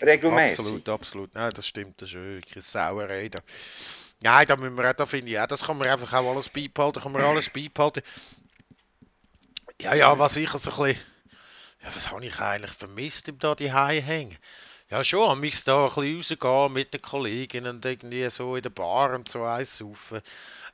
regelmäßig. 0.00 0.58
Absolut, 0.58 0.88
absolut. 0.88 1.34
Nein, 1.34 1.52
das 1.54 1.66
stimmt, 1.66 2.00
das 2.00 2.08
ist 2.08 2.14
wirklich 2.16 2.64
Sauerei. 2.64 3.28
Da. 3.28 3.40
Nein, 4.22 4.46
da 4.46 4.56
müssen 4.56 4.76
wir 4.76 4.94
da 4.94 5.06
finde 5.06 5.30
ich 5.30 5.38
auch, 5.38 5.46
das 5.46 5.64
kann 5.64 5.78
man 5.78 5.88
einfach 5.88 6.12
auch 6.12 6.32
alles 6.32 6.48
beibehalten, 6.48 7.00
kann 7.00 7.12
man 7.12 7.22
alles 7.22 7.50
beibehalten. 7.50 8.02
Ja, 9.80 9.94
ja, 9.94 10.18
was 10.18 10.36
ich 10.36 10.50
so 10.50 10.70
ein 10.70 10.94
bisschen 10.94 11.11
ja, 11.82 11.88
was 11.94 12.10
habe 12.10 12.24
ich 12.24 12.38
eigentlich 12.38 12.72
vermisst, 12.72 13.28
im 13.28 13.38
da 13.38 13.54
die 13.54 13.72
hängen? 13.72 14.36
Ja, 14.90 15.02
schon, 15.02 15.30
am 15.30 15.40
mich 15.40 15.64
da 15.64 15.86
ein 15.86 15.94
bisschen 15.94 16.40
rausgehen 16.42 16.72
mit 16.74 16.92
den 16.92 17.00
Kolleginnen 17.00 17.76
und 17.76 17.84
irgendwie 17.84 18.28
so 18.28 18.56
in 18.56 18.62
der 18.62 18.70
Bar 18.70 19.14
und 19.14 19.28
so 19.28 19.42
eins 19.42 19.78
saufen. 19.78 20.20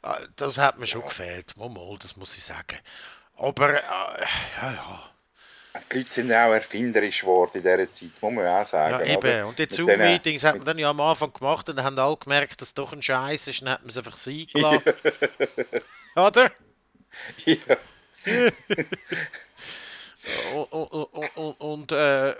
Ah, 0.02 0.18
das 0.36 0.58
hat 0.58 0.78
mir 0.78 0.86
schon 0.86 1.02
gefehlt, 1.02 1.56
mal, 1.56 1.68
mal, 1.68 1.96
das 1.98 2.16
muss 2.16 2.36
ich 2.36 2.44
sagen. 2.44 2.78
Aber, 3.36 3.70
äh, 3.70 3.80
ja, 4.60 4.72
ja. 4.72 5.10
Die 5.92 5.98
Leute 5.98 6.10
sind 6.10 6.32
auch 6.32 6.52
erfinderisch 6.52 7.20
geworden 7.20 7.52
in 7.54 7.62
dieser 7.62 7.86
Zeit, 7.86 8.10
muss 8.20 8.32
man 8.32 8.46
auch 8.46 8.66
sagen. 8.66 9.06
Ja, 9.06 9.14
eben. 9.14 9.44
Und 9.44 9.58
die 9.58 9.68
Zoom-Meetings 9.68 10.42
hat 10.42 10.56
man 10.56 10.66
dann 10.66 10.78
ja 10.78 10.90
am 10.90 11.00
Anfang 11.00 11.32
gemacht 11.32 11.68
und 11.68 11.76
dann 11.76 11.84
haben 11.84 11.98
alle 11.98 12.16
gemerkt, 12.16 12.60
dass 12.60 12.68
es 12.68 12.74
doch 12.74 12.92
ein 12.92 13.00
Scheiß 13.00 13.46
ist, 13.46 13.62
dann 13.62 13.70
hat 13.70 13.82
man 13.82 13.90
es 13.90 13.98
einfach 13.98 14.16
sein 14.16 14.46
gelassen. 14.52 14.82
oder? 16.16 16.50
Ja. 17.44 17.76
und, 20.54 20.72
und, 20.72 21.36
und, 21.36 21.60
und 21.60 21.92
äh, 21.92 22.34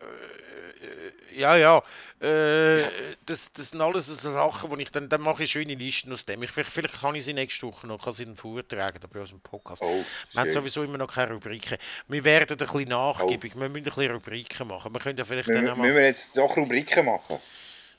ja, 1.39 1.57
ja, 1.57 1.83
äh, 2.21 2.83
das, 3.27 3.53
das 3.53 3.71
sind 3.71 3.81
alles 3.81 4.07
so 4.07 4.31
Sachen, 4.33 4.71
wo 4.71 4.77
ich 4.77 4.91
dann, 4.91 5.09
dann 5.09 5.21
mache 5.21 5.45
ich 5.45 5.51
schöne 5.51 5.75
Listen 5.75 6.13
aus 6.13 6.27
dem. 6.27 6.43
Ich, 6.43 6.51
vielleicht, 6.51 6.71
vielleicht 6.71 7.01
kann 7.01 7.15
ich 7.15 7.25
sie 7.25 7.33
nächste 7.33 7.67
Woche 7.67 7.87
noch, 7.87 8.03
kann 8.03 8.13
sie 8.13 8.25
dann 8.25 8.37
vortragen, 8.37 8.99
bei 9.13 9.21
unserem 9.21 9.41
Podcast. 9.41 9.83
Oh, 9.83 10.05
wir 10.33 10.41
haben 10.41 10.51
sowieso 10.51 10.83
immer 10.83 10.99
noch 10.99 11.13
keine 11.13 11.35
Rubriken. 11.35 11.79
Wir 12.09 12.25
werden 12.25 12.57
ein 12.59 12.67
bisschen 12.67 12.89
nachgiebig, 12.89 13.55
wir 13.55 13.69
müssen 13.69 13.77
ein 13.77 13.85
bisschen 13.85 14.13
Rubriken 14.13 14.67
machen. 14.67 14.93
Wir 14.93 15.01
können 15.01 15.19
ja 15.19 15.25
vielleicht 15.25 15.49
dann 15.49 15.65
Müssen 15.65 15.83
wir 15.83 16.05
jetzt 16.05 16.31
doch 16.35 16.57
Rubriken 16.57 17.07
machen? 17.07 17.39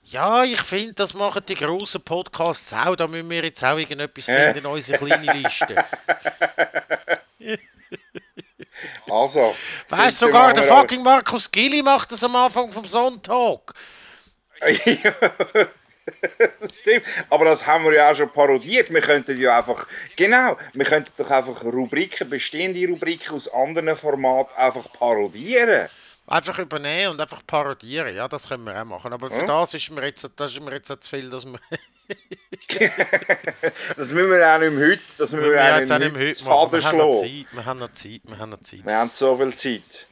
Ja, 0.03 0.43
ich 0.43 0.61
finde, 0.61 0.93
das 0.93 1.13
machen 1.13 1.43
die 1.47 1.55
grossen 1.55 2.01
Podcasts 2.01 2.73
auch. 2.73 2.95
Da 2.95 3.07
müssen 3.07 3.29
wir 3.29 3.43
jetzt 3.43 3.63
auch 3.63 3.77
irgendetwas 3.77 4.25
finden, 4.25 4.65
unsere 4.65 4.97
kleine 4.97 5.33
Liste. 5.33 5.85
Also. 9.09 9.55
Weißt 9.89 10.21
du, 10.21 10.25
sogar 10.27 10.53
der 10.53 10.63
fucking 10.63 11.03
Markus 11.03 11.49
Gilli 11.49 11.81
macht 11.81 12.11
das 12.11 12.23
am 12.23 12.35
Anfang 12.35 12.71
vom 12.71 12.85
Sonntag. 12.85 13.73
Ja, 14.85 15.11
das 16.59 16.75
stimmt. 16.79 17.05
Aber 17.29 17.45
das 17.45 17.65
haben 17.65 17.85
wir 17.85 17.93
ja 17.93 18.11
auch 18.11 18.15
schon 18.15 18.31
parodiert. 18.31 18.93
Wir 18.93 19.01
könnten 19.01 19.39
ja 19.39 19.57
einfach, 19.57 19.87
genau, 20.15 20.57
wir 20.73 20.85
könnten 20.85 21.11
doch 21.17 21.29
einfach 21.29 21.63
Rubriken, 21.63 22.29
bestehende 22.29 22.87
Rubriken 22.87 23.35
aus 23.35 23.47
anderen 23.51 23.95
Formaten 23.95 24.55
einfach 24.55 24.91
parodieren. 24.91 25.87
Einfach 26.27 26.59
übernehmen 26.59 27.13
und 27.13 27.21
einfach 27.21 27.41
parodieren, 27.45 28.15
ja, 28.15 28.27
das 28.27 28.47
können 28.47 28.63
wir 28.63 28.79
auch 28.79 28.85
machen. 28.85 29.11
Aber 29.11 29.31
für 29.31 29.45
das 29.45 29.73
ist 29.73 29.89
mir 29.89 30.05
jetzt, 30.05 30.29
das 30.35 30.53
ist 30.53 30.61
mir 30.61 30.71
jetzt 30.73 30.87
zu 30.87 31.09
viel, 31.09 31.27
dass 31.29 31.43
wir, 31.45 31.59
Das 33.89 34.11
müssen 34.11 34.29
wir 34.29 34.55
auch 34.55 34.59
nicht 34.59 34.73
mehr 34.73 34.89
heute, 34.89 35.01
das 35.17 35.31
müssen 35.31 35.45
wir, 35.45 35.53
wir 35.53 35.75
auch 35.75 35.79
nicht 35.79 35.99
nicht 35.99 36.13
mehr 36.13 36.27
heute 36.27 36.43
machen. 36.43 36.71
Wir 36.71 36.83
haben 36.83 36.97
noch. 36.97 37.21
Zeit, 37.21 37.45
wir 37.51 37.65
haben 37.65 37.79
noch 37.79 37.91
Zeit, 37.91 38.21
wir 38.23 38.37
haben 38.37 38.49
noch 38.49 38.63
Zeit. 38.63 38.85
Wir 38.85 38.97
haben 38.97 39.11
so 39.11 39.37
viel 39.37 39.55
Zeit. 39.55 40.07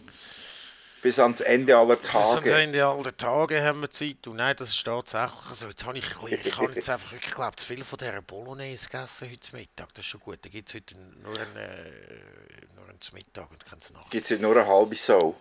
Bis 1.02 1.20
ans 1.20 1.42
Ende 1.42 1.78
aller 1.78 1.96
Bis 1.96 2.16
ans 2.16 2.34
Tage. 2.36 2.54
Ende 2.54 2.86
aller 2.86 3.16
Tage 3.16 3.64
haben 3.64 3.82
wir 3.82 3.90
Zeit. 3.90 4.26
Und 4.28 4.38
nein, 4.38 4.56
das 4.58 4.70
ist 4.70 4.84
tatsächlich 4.84 5.32
so. 5.54 5.68
Jetzt 5.68 5.86
habe 5.86 5.98
ich, 5.98 6.06
ich 6.46 6.58
habe 6.58 6.74
jetzt 6.74 6.90
einfach 6.90 7.12
wirklich, 7.12 7.34
glaube 7.34 7.56
zu 7.56 7.66
viel 7.68 7.84
von 7.84 7.98
dieser 8.00 8.22
Bolognese 8.22 8.90
gegessen 8.90 9.30
heute 9.32 9.56
Mittag. 9.56 9.94
Das 9.94 10.04
ist 10.04 10.10
schon 10.10 10.22
gut. 10.22 10.40
Da 10.42 10.50
gibt 10.50 10.68
es 10.70 10.76
heute 10.76 10.96
nur 10.98 11.34
einen, 11.34 11.56
äh, 11.56 12.76
nur 12.76 12.86
einen 12.90 13.00
Mittag 13.14 13.52
und 13.52 13.64
keinen 13.66 13.80
Nacht. 13.94 14.10
Gibt 14.10 14.26
es 14.26 14.32
heute 14.32 14.42
nur 14.42 14.58
eine 14.58 14.68
halbe 14.68 14.96
so. 14.96 15.36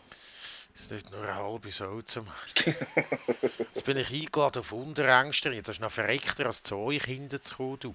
Es 0.76 0.82
ist 0.82 0.92
nicht 0.92 1.10
nur 1.10 1.22
eine 1.22 1.34
halbe 1.34 1.70
zum. 1.70 2.26
Jetzt 3.58 3.84
bin 3.86 3.96
ich 3.96 4.12
eingeladen 4.12 4.60
auf 4.60 4.72
Unterängsterin. 4.72 5.62
Das 5.62 5.76
ist 5.76 5.80
noch 5.80 5.90
verreckter 5.90 6.44
als 6.44 6.62
zu 6.62 6.76
euch 6.76 7.02
hinten 7.04 7.40
zu 7.40 7.56
kommen. 7.56 7.80
Du. 7.80 7.94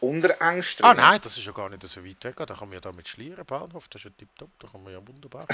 Unter 0.00 0.40
Ängsten. 0.40 0.84
Ah 0.84 0.94
nein, 0.94 1.20
das 1.22 1.38
ist 1.38 1.46
ja 1.46 1.52
gar 1.52 1.68
nicht 1.68 1.80
so 1.84 2.04
weit 2.04 2.24
weg. 2.24 2.34
Da 2.36 2.46
kann 2.46 2.68
man 2.68 2.72
ja 2.72 2.80
da 2.80 2.90
mit 2.90 3.06
Schlieren, 3.06 3.46
Bahnhof, 3.46 3.86
das 3.86 4.00
ist 4.00 4.04
ja 4.06 4.10
tipptopp, 4.18 4.50
da 4.58 4.66
kann 4.66 4.82
man 4.82 4.92
ja 4.92 5.00
wunderbar. 5.06 5.46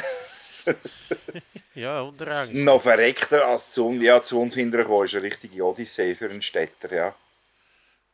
ja, 1.75 2.01
Unterängsterin. 2.01 2.65
Noch 2.65 2.81
verreckter 2.81 3.47
als 3.47 3.73
zu, 3.73 3.91
ja, 3.93 4.23
zu 4.23 4.41
uns 4.41 4.55
hinterher 4.55 5.03
ist 5.03 5.15
eine 5.15 5.23
richtige 5.23 5.63
Odyssee 5.63 6.15
für 6.15 6.31
einen 6.31 6.41
Städter, 6.41 6.91
ja. 6.91 7.15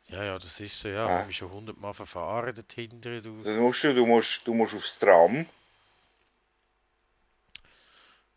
Ja, 0.09 0.25
ja, 0.25 0.35
das 0.35 0.59
ist 0.59 0.81
so, 0.81 0.89
ja. 0.89 1.05
Ich 1.05 1.11
habe 1.11 1.27
mich 1.27 1.37
schon 1.37 1.53
hundertmal 1.53 1.95
verfahren 1.95 2.53
dort 2.53 2.73
hinten. 2.73 3.23
Du. 3.23 3.45
Das 3.45 3.57
musst 3.57 3.85
du, 3.85 3.95
du 3.95 4.05
musst, 4.07 4.41
du 4.45 4.55
musst 4.55 4.75
aufs 4.75 4.99
Tram, 4.99 5.47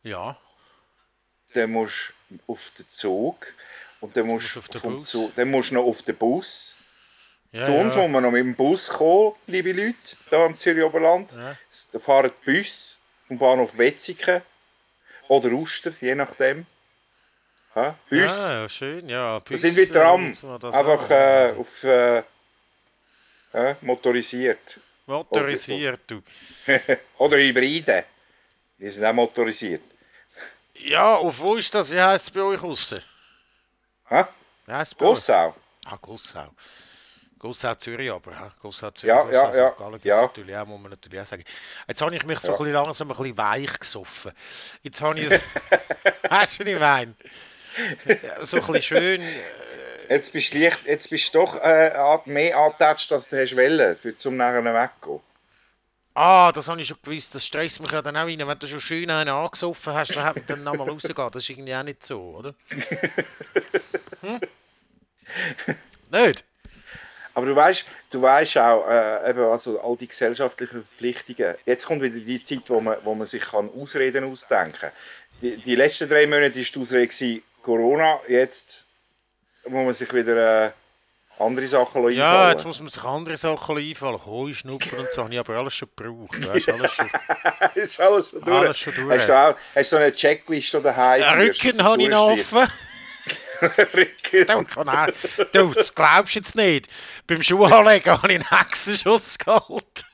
Ja, 0.03 0.37
dann 1.53 1.71
musst 1.71 2.13
du 2.29 2.39
auf 2.47 2.71
den 2.77 2.85
Zug 2.85 3.53
und 4.01 4.15
dann 4.17 4.27
musst 4.27 4.55
den 4.55 4.61
vom 4.61 4.95
Bus. 4.95 5.09
Zug, 5.09 5.35
dann 5.35 5.49
musst 5.49 5.71
du 5.71 5.75
noch 5.75 5.85
auf 5.85 6.01
den 6.01 6.15
Bus. 6.15 6.77
ja, 7.51 7.65
Zu 7.65 7.71
uns 7.73 7.95
ja. 7.95 8.01
muss 8.01 8.11
man 8.11 8.23
noch 8.23 8.31
mit 8.31 8.43
dem 8.43 8.55
Bus 8.55 8.89
kommen, 8.89 9.33
liebe 9.47 9.71
Leute, 9.71 10.17
hier 10.29 10.45
im 10.45 10.53
Zürich 10.55 10.83
Oberland. 10.83 11.31
Ja. 11.33 11.57
Da 11.91 11.99
fahren 11.99 12.31
die 12.45 12.51
Bus 12.51 12.97
vom 13.27 13.37
Bahnhof 13.37 13.77
Wetzikon 13.77 14.41
oder 15.27 15.51
Uster, 15.51 15.93
je 16.01 16.15
nachdem. 16.15 16.65
Ja, 17.75 17.97
Bus. 18.09 18.37
Ja, 18.37 18.69
schön, 18.69 19.09
ja. 19.09 19.39
Da 19.39 19.57
sind 19.57 19.75
wir 19.75 19.91
Tram, 19.91 20.25
einfach 20.25 21.09
äh, 21.09 21.53
auf 21.57 21.83
äh, 21.83 22.23
äh, 23.53 23.75
motorisiert. 23.81 24.79
Motorisiert, 25.05 26.01
du. 26.07 26.21
Oder 27.17 27.37
Hybride. 27.37 28.05
Die 28.77 28.89
sind 28.89 29.03
auch 29.03 29.13
motorisiert. 29.13 29.81
Ja, 30.75 31.15
auf 31.15 31.39
wo 31.39 31.55
ist 31.55 31.73
das? 31.73 31.91
Wie 31.91 32.01
heisst 32.01 32.25
es 32.27 32.31
bei 32.31 32.41
euch 32.41 32.61
aussen? 32.63 33.01
Hä? 34.07 34.25
Wie 34.65 34.71
heisst 34.71 34.93
es 34.93 34.95
bei 34.95 35.05
euch? 35.05 35.13
Gossau. 35.15 35.55
Ah, 35.85 35.97
Gossau. 36.01 36.47
Gossau 37.37 37.75
Zürich 37.75 38.09
aber, 38.11 38.31
hä? 38.31 38.51
Gossau 38.61 38.89
Zürich, 38.91 39.13
Ja, 39.15 39.21
Gossau 39.23 39.51
ja, 39.51 39.55
ja, 39.55 39.69
St. 39.71 39.77
Gallen 39.77 39.91
gibt's 39.93 40.05
ja. 40.07 40.21
natürlich 40.21 40.55
auch, 40.57 40.65
muss 40.65 40.81
man 40.81 40.91
natürlich 40.91 41.19
auch 41.19 41.25
sagen. 41.25 41.43
Jetzt 41.87 42.01
habe 42.01 42.15
ich 42.15 42.25
mich 42.25 42.39
so 42.39 42.47
Ja. 42.49 42.53
ein 42.53 42.57
bisschen 42.57 42.73
langsam 42.73 43.11
ein 43.11 43.17
bisschen 43.17 43.37
weich 43.37 43.79
gesoffen. 43.79 44.31
Jetzt 44.81 45.01
habe 45.01 45.19
ich 45.19 45.31
es... 45.31 45.41
Hast 46.29 46.59
du 46.59 46.63
nicht 46.63 46.79
Wein? 46.79 47.15
So 48.41 48.57
ein 48.57 48.65
bisschen 48.67 48.81
schön... 48.81 49.21
äh, 49.21 49.43
Jetzt 50.09 50.33
bist 50.33 50.53
du, 50.53 50.57
leicht, 50.59 50.85
jetzt 50.85 51.09
bist 51.09 51.33
doch 51.33 51.55
äh, 51.61 52.17
mehr 52.25 52.57
angetatscht, 52.57 53.11
als 53.13 53.29
du 53.29 53.41
hast 53.41 53.55
wollen, 53.55 53.95
für 53.97 54.15
zum 54.15 54.35
nachher 54.35 54.63
weggehen. 54.63 55.21
Ah, 56.15 56.51
das 56.51 56.67
habe 56.67 56.79
ich 56.79 56.87
schon 56.87 56.97
gewusst. 57.01 57.33
Das 57.33 57.45
stresst 57.45 57.81
mich 57.81 57.91
ja 57.91 58.01
dann 58.01 58.15
auch 58.15 58.25
rein. 58.27 58.37
Wenn 58.39 58.59
du 58.59 58.67
schon 58.67 58.79
schön 58.79 59.09
einen 59.09 59.29
angesoffen 59.29 59.93
hast, 59.93 60.15
dann 60.15 60.23
hat 60.23 60.35
man 60.35 60.45
dann 60.45 60.63
nochmal 60.63 60.89
rausgehen. 60.91 61.15
Das 61.15 61.41
ist 61.41 61.49
irgendwie 61.49 61.73
auch 61.73 61.83
nicht 61.83 62.05
so, 62.05 62.19
oder? 62.21 62.53
Hm? 64.21 64.39
Nicht? 66.11 66.45
Aber 67.33 67.47
du 67.47 67.55
weißt, 67.55 67.85
du 68.11 68.21
weißt 68.21 68.57
auch, 68.59 68.87
äh, 68.87 69.29
eben 69.31 69.39
also 69.39 69.81
all 69.81 69.97
die 69.97 70.07
gesellschaftlichen 70.07 70.83
Verpflichtungen. 70.83 71.55
Jetzt 71.65 71.87
kommt 71.87 72.03
wieder 72.03 72.19
die 72.19 72.43
Zeit, 72.43 72.69
wo 72.69 72.79
man, 72.79 72.97
wo 73.03 73.15
man 73.15 73.25
sich 73.25 73.41
kann 73.41 73.71
Ausreden 73.71 74.23
ausdenken 74.25 74.73
kann. 74.79 74.91
Die, 75.41 75.57
die 75.57 75.75
letzten 75.75 76.07
drei 76.07 76.27
Monate 76.27 76.55
war 76.55 76.63
die 76.63 76.79
Ausrede 76.79 77.41
Corona. 77.63 78.19
Jetzt 78.27 78.85
muss 79.65 79.85
man 79.85 79.93
sich 79.95 80.13
wieder 80.13 80.67
äh, 80.67 80.71
andere 81.43 81.67
Sachen 81.67 82.11
Ja, 82.11 82.31
einfallen 82.31 82.51
jetzt 82.51 82.65
muss 82.65 82.79
man 82.79 82.89
sich 82.89 83.03
andere 83.03 83.37
Sachen 83.37 83.77
einfallen. 83.77 84.25
Heu, 84.25 84.53
Schnuppern 84.53 84.99
und 84.99 85.11
so 85.11 85.23
habe 85.23 85.33
ich 85.33 85.39
aber 85.39 85.55
alles 85.55 85.75
schon 85.75 85.89
gebraucht. 85.95 86.47
Weißt, 86.47 86.69
alles 86.69 86.93
schon. 86.93 87.09
ist 87.75 87.99
alles 87.99 88.29
schon 88.29 88.41
durch. 88.41 88.57
Alles 88.57 88.77
schon 88.77 88.95
durch. 88.95 89.19
Hast 89.19 89.29
du 89.29 89.37
auch 89.37 89.55
hast 89.75 89.91
du 89.91 89.95
so 89.95 89.97
eine 89.97 90.11
Checkliste 90.11 90.81
daheim? 90.81 91.21
Ja, 91.21 91.33
Rücken 91.33 91.83
habe 91.83 92.01
ich 92.01 92.09
noch 92.09 92.31
offen. 92.31 92.67
Rücken. 93.61 94.45
Du, 94.45 94.63
kann 94.65 95.11
du, 95.51 95.73
das 95.73 95.93
glaubst 95.93 96.35
du 96.35 96.39
jetzt 96.39 96.55
nicht. 96.55 96.87
Beim 97.27 97.41
Schuhanlegen 97.41 98.11
habe 98.11 98.33
ich 98.33 98.39
einen 98.39 98.49
Hexenschutz 98.49 99.37
geholt. 99.37 100.05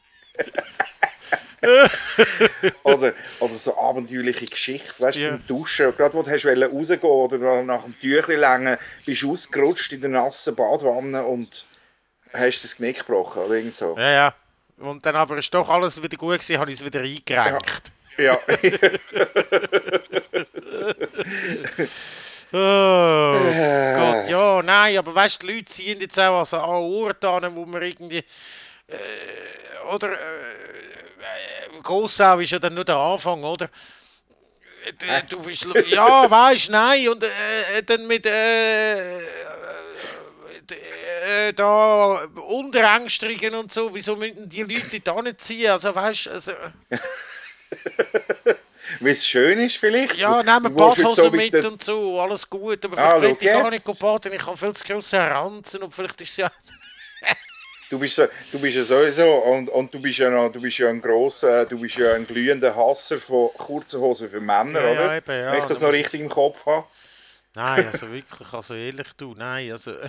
Oder, 2.84 3.14
oder 3.40 3.56
so 3.56 3.78
abenteuerliche 3.78 4.46
Geschichte, 4.46 5.02
weißt 5.02 5.18
du, 5.18 5.22
Ja. 5.22 5.30
beim 5.32 5.48
Duschen, 5.48 5.96
gerade 5.96 6.14
wo 6.14 6.24
du 6.24 6.32
hast 6.32 6.46
rausgehen 6.46 7.00
oder 7.04 7.64
nach 7.64 7.84
dem 7.84 8.00
Tüchli 8.00 8.36
längen, 8.36 8.78
bist 9.06 9.22
du 9.22 9.32
ausgerutscht 9.34 9.94
in 9.94 10.02
der 10.02 10.10
nassen 10.10 10.56
Badwanne 10.56 11.24
und 11.24 11.66
hast 12.34 12.64
das 12.64 12.76
Knick 12.78 13.00
gebrochen 13.00 13.44
oder 13.44 13.56
irgend 13.56 13.76
so. 13.76 13.96
Ja, 13.98 14.12
ja. 14.12 14.34
Und 14.78 15.06
dann 15.06 15.16
aber 15.16 15.38
ist 15.38 15.54
doch 15.54 15.68
alles 15.68 16.02
wieder 16.02 16.16
gut 16.18 16.36
gewesen, 16.40 16.58
habe 16.60 16.72
ich 16.72 16.80
es 16.80 16.86
wieder 16.86 17.02
eingerenkt. 17.02 17.92
Ja. 18.18 18.40
Oh 22.52 22.56
Gott, 22.56 24.28
ja, 24.28 24.62
nein, 24.64 24.98
aber 24.98 25.14
weißt 25.14 25.44
du, 25.44 25.46
die 25.48 25.54
Leute 25.54 25.66
ziehen 25.66 26.00
jetzt 26.02 26.20
auch 26.20 26.40
also 26.40 26.58
an 26.58 26.82
Orte 26.82 27.30
an, 27.30 27.56
wo 27.56 27.64
man 27.66 27.82
irgendwie. 27.84 28.24
Äh, 28.88 28.96
oder. 29.94 30.12
Äh, 30.14 30.16
äh, 31.20 31.82
Gossau 31.82 32.40
ist 32.40 32.52
ja 32.52 32.60
dann 32.60 32.74
nur 32.74 32.86
der 32.86 32.96
Anfang, 32.96 33.44
oder? 33.44 33.70
Du, 34.98 35.06
du 35.30 35.40
bist. 35.44 35.68
Ja, 35.88 36.30
weißt 36.30 36.70
du, 36.70 36.72
nein, 36.72 37.10
und 37.10 37.24
äh, 37.24 37.28
dann 37.86 38.08
mit. 38.08 38.26
Äh, 38.26 39.20
äh, 39.20 39.22
äh, 41.50 41.54
da 41.54 42.24
Unterängstringen 42.48 43.54
und 43.56 43.72
so, 43.72 43.94
wieso 43.94 44.16
müssen 44.16 44.50
die 44.50 44.64
Leute 44.64 45.00
da 45.00 45.22
nicht 45.22 45.42
ziehen? 45.42 45.72
Also 45.72 45.94
weißt 45.94 46.28
du, 46.28 46.30
also, 46.32 46.52
Weil 49.02 49.14
es 49.14 49.28
schön 49.28 49.60
ist 49.60 49.78
vielleicht. 49.78 50.16
ja, 50.16 50.42
nehmen 50.42 50.76
Badhosen 50.76 51.26
so 51.26 51.32
mit 51.32 51.54
und 51.64 51.84
so, 51.84 52.20
alles 52.20 52.50
gut, 52.50 52.84
aber 52.84 52.98
Ah, 52.98 53.20
vielleicht 53.20 53.42
will 53.42 53.48
ich 53.48 53.54
gar 53.54 53.70
nicht 53.70 54.00
baden, 54.00 54.34
ich 54.34 54.46
habe 54.46 54.58
viel 54.58 54.74
zu 54.74 54.84
grosse 54.84 55.18
Ranzen 55.18 55.84
und 55.84 55.94
vielleicht 55.94 56.20
ist 56.22 56.32
es 56.32 56.38
ja... 56.38 56.52
Du 57.90 57.98
bist, 57.98 58.18
du 58.20 58.60
bist 58.60 58.76
ja 58.76 58.84
sowieso 58.84 59.28
und, 59.38 59.70
und 59.70 59.92
du 59.94 60.00
bist 60.00 60.20
ja 60.20 60.30
noch, 60.30 60.50
du 60.52 60.62
bist 60.62 60.78
ja 60.78 60.90
ein 60.90 61.02
grosser, 61.02 61.66
du 61.66 61.80
bist 61.80 61.98
ja 61.98 62.14
ein 62.14 62.28
glühender 62.28 62.76
Hasser 62.76 63.18
von 63.20 63.50
kurzen 63.58 64.00
Hosen 64.00 64.30
für 64.30 64.40
Männer, 64.40 64.80
Ja, 64.82 64.94
ja, 64.94 65.06
oder? 65.06 65.18
eben, 65.18 65.32
ja, 65.32 65.52
Wenn 65.54 65.60
ich 65.62 65.66
das 65.66 65.80
da 65.80 65.88
noch 65.88 65.94
richtig 65.94 66.22
im 66.22 66.30
Kopf 66.30 66.66
habe. 66.68 66.86
Nein, 67.56 67.88
also 67.88 68.12
wirklich, 68.12 68.54
also 68.54 68.76
ehrlich 68.76 69.08
du, 69.18 69.34
nein, 69.36 69.72
also... 69.72 69.94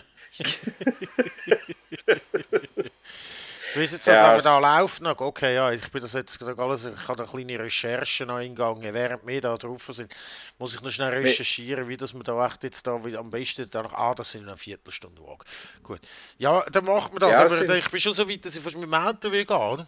Wie 3.74 3.84
ist 3.84 3.92
jetzt 3.92 4.06
das, 4.06 4.16
ja, 4.16 4.36
wenn 4.36 4.42
da 4.42 4.58
läuft? 4.58 5.00
Noch? 5.00 5.18
Okay, 5.20 5.54
ja, 5.54 5.70
ich 5.70 5.90
bin 5.90 6.00
das 6.00 6.12
jetzt 6.14 6.42
alles, 6.42 6.86
ich 6.86 7.08
habe 7.08 7.18
da 7.18 7.24
kleine 7.24 7.58
Recherchen 7.58 8.26
noch 8.26 8.36
eingegangen, 8.36 8.92
während 8.92 9.26
wir 9.26 9.40
da 9.40 9.56
drauf 9.56 9.88
sind, 9.92 10.14
muss 10.58 10.74
ich 10.74 10.82
noch 10.82 10.90
schnell 10.90 11.10
recherchieren, 11.10 11.88
wie 11.88 11.96
das 11.96 12.12
man 12.12 12.24
da 12.24 12.46
echt 12.46 12.64
jetzt 12.64 12.86
da 12.86 12.94
am 12.94 13.30
besten 13.30 13.68
da, 13.70 13.80
ah, 13.92 14.14
das 14.14 14.32
sind 14.32 14.48
eine 14.48 14.56
Viertelstunde 14.56 15.22
Walk. 15.22 15.44
Gut. 15.82 16.00
Ja, 16.38 16.64
dann 16.70 16.84
macht 16.84 17.12
man 17.12 17.20
das, 17.20 17.30
ja, 17.30 17.44
aber 17.44 17.74
ich 17.76 17.90
bin 17.90 18.00
schon 18.00 18.12
so 18.12 18.28
weit, 18.28 18.44
dass 18.44 18.56
ich 18.56 18.62
fast 18.62 18.76
mit 18.76 18.84
dem 18.84 18.94
Auto 18.94 19.30
will 19.30 19.44
gehen. 19.44 19.86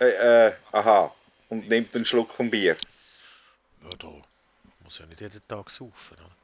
Äh, 0.00 0.48
äh, 0.48 0.52
aha. 0.72 1.12
Und 1.48 1.68
nimmt 1.68 1.94
einen 1.94 2.04
Schluck 2.04 2.32
vom 2.32 2.50
Bier. 2.50 2.76
Ja, 3.82 3.90
da 3.98 4.08
muss 4.82 4.98
ja 4.98 5.06
nicht 5.06 5.20
jeden 5.20 5.46
Tag 5.46 5.70
saufen. 5.70 6.16
Oder? 6.18 6.43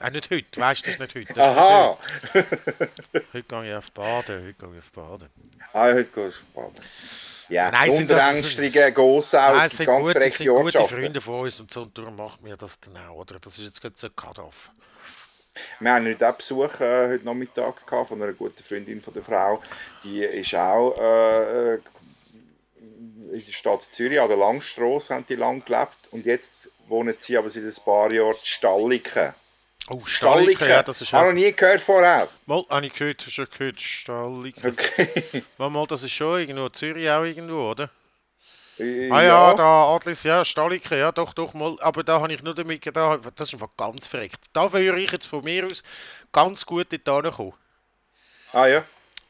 Auch 0.00 0.10
nicht 0.12 0.30
heute, 0.30 0.60
weißt 0.60 0.86
du 0.86 0.90
das 0.90 0.98
nicht 0.98 1.14
heute? 1.14 1.34
Das 1.34 1.48
Aha! 1.48 1.98
Nicht 2.22 2.34
heute. 2.34 3.26
heute 3.32 3.42
gehe 3.42 3.70
ich 3.70 3.76
auf 3.76 3.92
Baden, 3.92 4.44
heute 4.46 4.54
gehe 4.54 4.70
ich 4.72 4.78
auf 4.78 4.92
Baden. 4.92 5.28
Ah, 5.72 5.84
heute 5.84 6.04
gehst 6.04 6.16
du 6.16 6.60
auf 6.60 6.72
Baden. 6.72 6.84
Ja, 7.48 7.70
Nein, 7.70 7.90
unterängstigen 7.90 8.94
Gossau, 8.94 9.56
es 9.56 9.78
gibt 9.78 9.86
ganz 9.86 10.12
gut, 10.12 10.22
sind 10.22 10.48
gute 10.48 10.84
Freunde 10.84 11.20
von 11.20 11.40
uns 11.40 11.60
und 11.60 11.70
so, 11.70 11.82
und 11.82 11.96
darum 11.96 12.16
macht 12.16 12.42
mir 12.42 12.56
das 12.56 12.78
dann 12.78 12.96
auch, 12.96 13.16
oder? 13.16 13.40
Das 13.40 13.58
ist 13.58 13.64
jetzt 13.64 13.80
gerade 13.80 13.94
so 13.96 14.06
ein 14.06 14.14
Cut-Off. 14.14 14.70
Wir 15.80 15.92
haben 15.92 16.06
heute 16.06 16.28
auch 16.28 16.36
Besuch 16.36 16.80
äh, 16.80 17.08
heute 17.08 17.24
Nachmittag 17.24 17.86
gehabt 17.86 18.08
von 18.08 18.22
einer 18.22 18.32
guten 18.32 18.62
Freundin 18.62 19.00
von 19.00 19.12
der 19.12 19.22
Frau. 19.22 19.60
Die 20.04 20.20
ist 20.22 20.54
auch 20.54 20.96
äh, 20.98 21.74
in 23.32 23.44
der 23.44 23.52
Stadt 23.52 23.82
Zürich, 23.90 24.20
an 24.20 24.28
der 24.28 24.36
Langstrasse 24.36 25.14
haben 25.14 25.26
die 25.28 25.34
lang 25.34 25.64
gelebt 25.64 26.08
und 26.10 26.24
jetzt 26.24 26.70
wohnen 26.90 27.14
sie 27.18 27.38
aber 27.38 27.48
seit 27.48 27.64
ein 27.64 27.84
paar 27.84 28.12
Jahren 28.12 28.30
in 28.30 28.44
Stalliken. 28.44 29.34
Oh, 29.88 30.02
Stalliken, 30.04 30.68
ja, 30.68 30.82
das 30.82 31.00
ist... 31.00 31.12
Habe 31.12 31.28
noch 31.28 31.34
nie 31.34 31.52
gehört 31.52 31.80
vorher. 31.80 32.28
Mal, 32.46 32.64
habe 32.68 32.86
ich 32.86 32.92
gehört, 32.92 33.22
schon 33.22 33.46
gehört, 33.50 33.80
Stalliken. 33.80 34.70
Okay. 34.70 35.42
Mal, 35.58 35.70
mal, 35.70 35.86
das 35.86 36.02
ist 36.02 36.12
schon 36.12 36.38
irgendwo, 36.40 36.68
Zürich 36.68 37.10
auch 37.10 37.24
irgendwo, 37.24 37.70
oder? 37.70 37.90
Äh, 38.78 39.10
ah 39.10 39.22
ja, 39.22 39.54
da 39.54 39.94
Adlis, 39.94 40.22
ja, 40.22 40.44
Stalliken, 40.44 40.98
ja, 40.98 41.10
doch, 41.12 41.34
doch, 41.34 41.52
mal. 41.54 41.76
Aber 41.80 42.02
da 42.02 42.20
habe 42.20 42.32
ich 42.32 42.42
nur 42.42 42.54
damit, 42.54 42.84
da, 42.94 43.18
das 43.34 43.48
ist 43.48 43.54
einfach 43.54 43.70
ganz 43.76 44.06
verreckt. 44.06 44.40
Da 44.52 44.72
würde 44.72 45.00
ich 45.00 45.10
jetzt 45.10 45.26
von 45.26 45.44
mir 45.44 45.66
aus 45.66 45.82
ganz 46.32 46.64
gut 46.64 46.86
dort 47.04 47.34
kommen. 47.34 47.52
Ah 48.52 48.66
ja? 48.66 48.84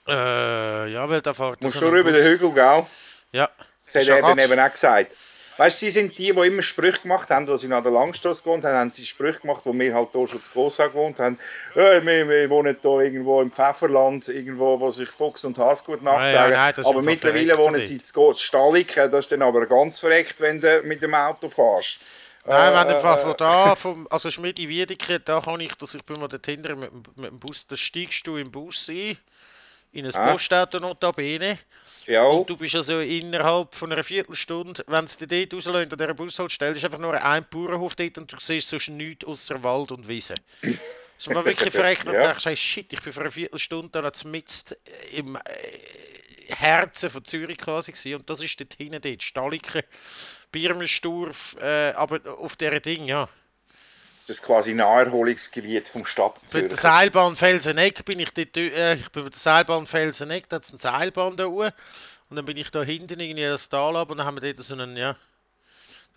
Äh, 0.06 0.92
ja, 0.92 1.08
weil 1.08 1.20
da 1.20 1.34
fährt... 1.34 1.62
Musst 1.62 1.80
du 1.80 1.86
über 1.86 2.12
den 2.12 2.24
Hügel, 2.24 2.52
gell? 2.52 2.86
Ja. 3.32 3.48
Das 3.92 4.02
hat 4.02 4.08
er 4.08 4.22
dann 4.22 4.38
eben 4.38 4.60
auch 4.60 4.70
gesagt. 4.70 5.16
Weißt 5.60 5.82
du, 5.82 5.86
sie 5.86 5.90
sind 5.90 6.16
die, 6.16 6.32
die 6.32 6.46
immer 6.46 6.62
Sprüche 6.62 7.02
gemacht 7.02 7.28
haben, 7.28 7.46
als 7.46 7.60
sie 7.60 7.70
an 7.70 7.82
der 7.82 7.92
Langstrasse 7.92 8.42
gewohnt 8.42 8.64
haben, 8.64 8.76
haben 8.76 8.90
sie 8.90 9.04
Sprüche 9.04 9.40
gemacht, 9.40 9.60
wo 9.64 9.74
wir 9.74 9.92
halt 9.92 10.08
hier 10.12 10.26
schon 10.26 10.42
zu 10.42 10.50
Gossau 10.52 10.88
gewohnt 10.88 11.18
haben. 11.18 11.38
Äh, 11.74 12.00
wir, 12.02 12.26
wir, 12.26 12.48
wohnen 12.48 12.78
hier 12.80 13.00
irgendwo 13.00 13.42
im 13.42 13.52
Pfefferland, 13.52 14.26
irgendwo, 14.28 14.80
wo 14.80 14.90
sich 14.90 15.10
Fuchs 15.10 15.44
und 15.44 15.58
Hase 15.58 15.84
gut 15.84 16.02
nachsagen. 16.02 16.54
Ja, 16.54 16.70
ja, 16.70 16.74
aber 16.82 17.02
mittlerweile 17.02 17.58
wohnen 17.58 17.78
sie 17.78 18.00
zu 18.00 18.32
Stalliken. 18.32 19.10
Das 19.10 19.20
ist 19.20 19.32
dann 19.32 19.42
aber 19.42 19.66
ganz 19.66 20.00
verreckt, 20.00 20.40
wenn 20.40 20.58
du 20.58 20.80
mit 20.82 21.02
dem 21.02 21.12
Auto 21.12 21.50
fährst. 21.50 21.98
Nein, 22.46 22.72
wenn 22.72 22.94
einfach 22.94 23.18
äh, 23.18 23.18
von 23.18 23.34
da, 23.36 23.76
vom, 23.76 24.08
also 24.08 24.30
Schmidi 24.30 24.66
Wiedeke, 24.66 25.20
da 25.20 25.42
kann 25.42 25.60
ich, 25.60 25.74
dass 25.74 25.94
ich 25.94 26.02
bin 26.04 26.20
mal 26.20 26.28
dort 26.28 26.46
hinten 26.46 26.80
mit, 26.80 26.90
mit 27.18 27.30
dem 27.32 27.38
Bus, 27.38 27.66
da 27.66 27.76
steigst 27.76 28.26
du 28.26 28.38
im 28.38 28.50
Bus 28.50 28.88
ein, 28.88 29.18
in 29.92 30.06
ein 30.06 30.14
ah. 30.14 30.32
Postauto 30.32 30.80
notabene. 30.80 31.58
Ja. 32.06 32.24
Und 32.24 32.48
du 32.48 32.56
bist 32.56 32.74
also 32.74 33.00
innerhalb 33.00 33.74
von 33.74 33.92
einer 33.92 34.04
Viertelstunde, 34.04 34.84
wenn 34.86 35.04
es 35.04 35.16
dich 35.16 35.48
dort 35.48 35.54
rauslöst, 35.54 35.92
an 35.92 35.98
dieser 35.98 36.14
Bushaltestelle, 36.14 36.76
ist 36.76 36.84
einfach 36.84 36.98
nur 36.98 37.14
ein 37.22 37.46
Bauernhof 37.50 37.96
dort 37.96 38.18
und 38.18 38.32
du 38.32 38.36
siehst 38.38 38.68
sonst 38.68 38.88
nichts 38.88 39.24
außer 39.24 39.62
Wald 39.62 39.92
und 39.92 40.06
Wiese. 40.08 40.34
Das 41.16 41.34
war 41.34 41.44
wirklich 41.44 41.72
verreckt 41.72 42.06
und 42.06 42.14
ja. 42.14 42.32
dachte, 42.32 42.56
shit, 42.56 42.92
ich 42.92 43.02
bin 43.02 43.12
für 43.12 43.20
eine 43.20 43.30
Viertelstunde 43.30 44.00
dann 44.00 44.30
mitten 44.30 44.74
im 45.12 45.36
äh, 45.36 45.40
Herzen 46.54 47.10
von 47.10 47.24
Zürich 47.24 47.58
quasi 47.58 47.92
gewesen. 47.92 48.16
und 48.16 48.30
das 48.30 48.42
ist 48.42 48.58
dort 48.58 48.74
hinten 48.74 49.00
dort, 49.00 49.22
Stalliken, 49.22 49.82
Birmensturf, 50.50 51.56
äh, 51.60 51.90
aber 51.92 52.20
auf 52.38 52.56
dieser 52.56 52.80
Ding, 52.80 53.04
ja. 53.04 53.28
Das 54.30 54.38
ist 54.38 54.46
quasi 54.46 54.74
Naherholungsgebiet 54.74 55.88
vom 55.88 56.06
Stadt 56.06 56.38
Zürich. 56.38 56.52
Bei 56.52 56.68
der 56.68 56.76
Seilbahn 56.76 57.34
Felseneck 57.34 58.04
bin 58.04 58.20
ich 58.20 58.32
dort, 58.32 58.56
äh, 58.56 58.94
ich 58.94 59.10
bin 59.10 59.24
bei 59.24 59.28
der 59.28 59.36
Seilbahn 59.36 59.88
Felseneck, 59.88 60.48
da 60.48 60.58
es 60.58 60.70
eine 60.70 60.78
Seilbahn 60.78 61.36
da 61.36 61.46
oben. 61.46 61.72
Und 62.28 62.36
dann 62.36 62.44
bin 62.44 62.56
ich 62.56 62.70
da 62.70 62.84
hinten 62.84 63.18
irgendwie 63.18 63.42
das 63.42 63.68
Tal 63.68 63.96
ab 63.96 64.08
und 64.08 64.18
dann 64.18 64.26
haben 64.28 64.40
wir 64.40 64.52
dort 64.52 64.64
so 64.64 64.74
einen, 64.74 64.96
ja, 64.96 65.16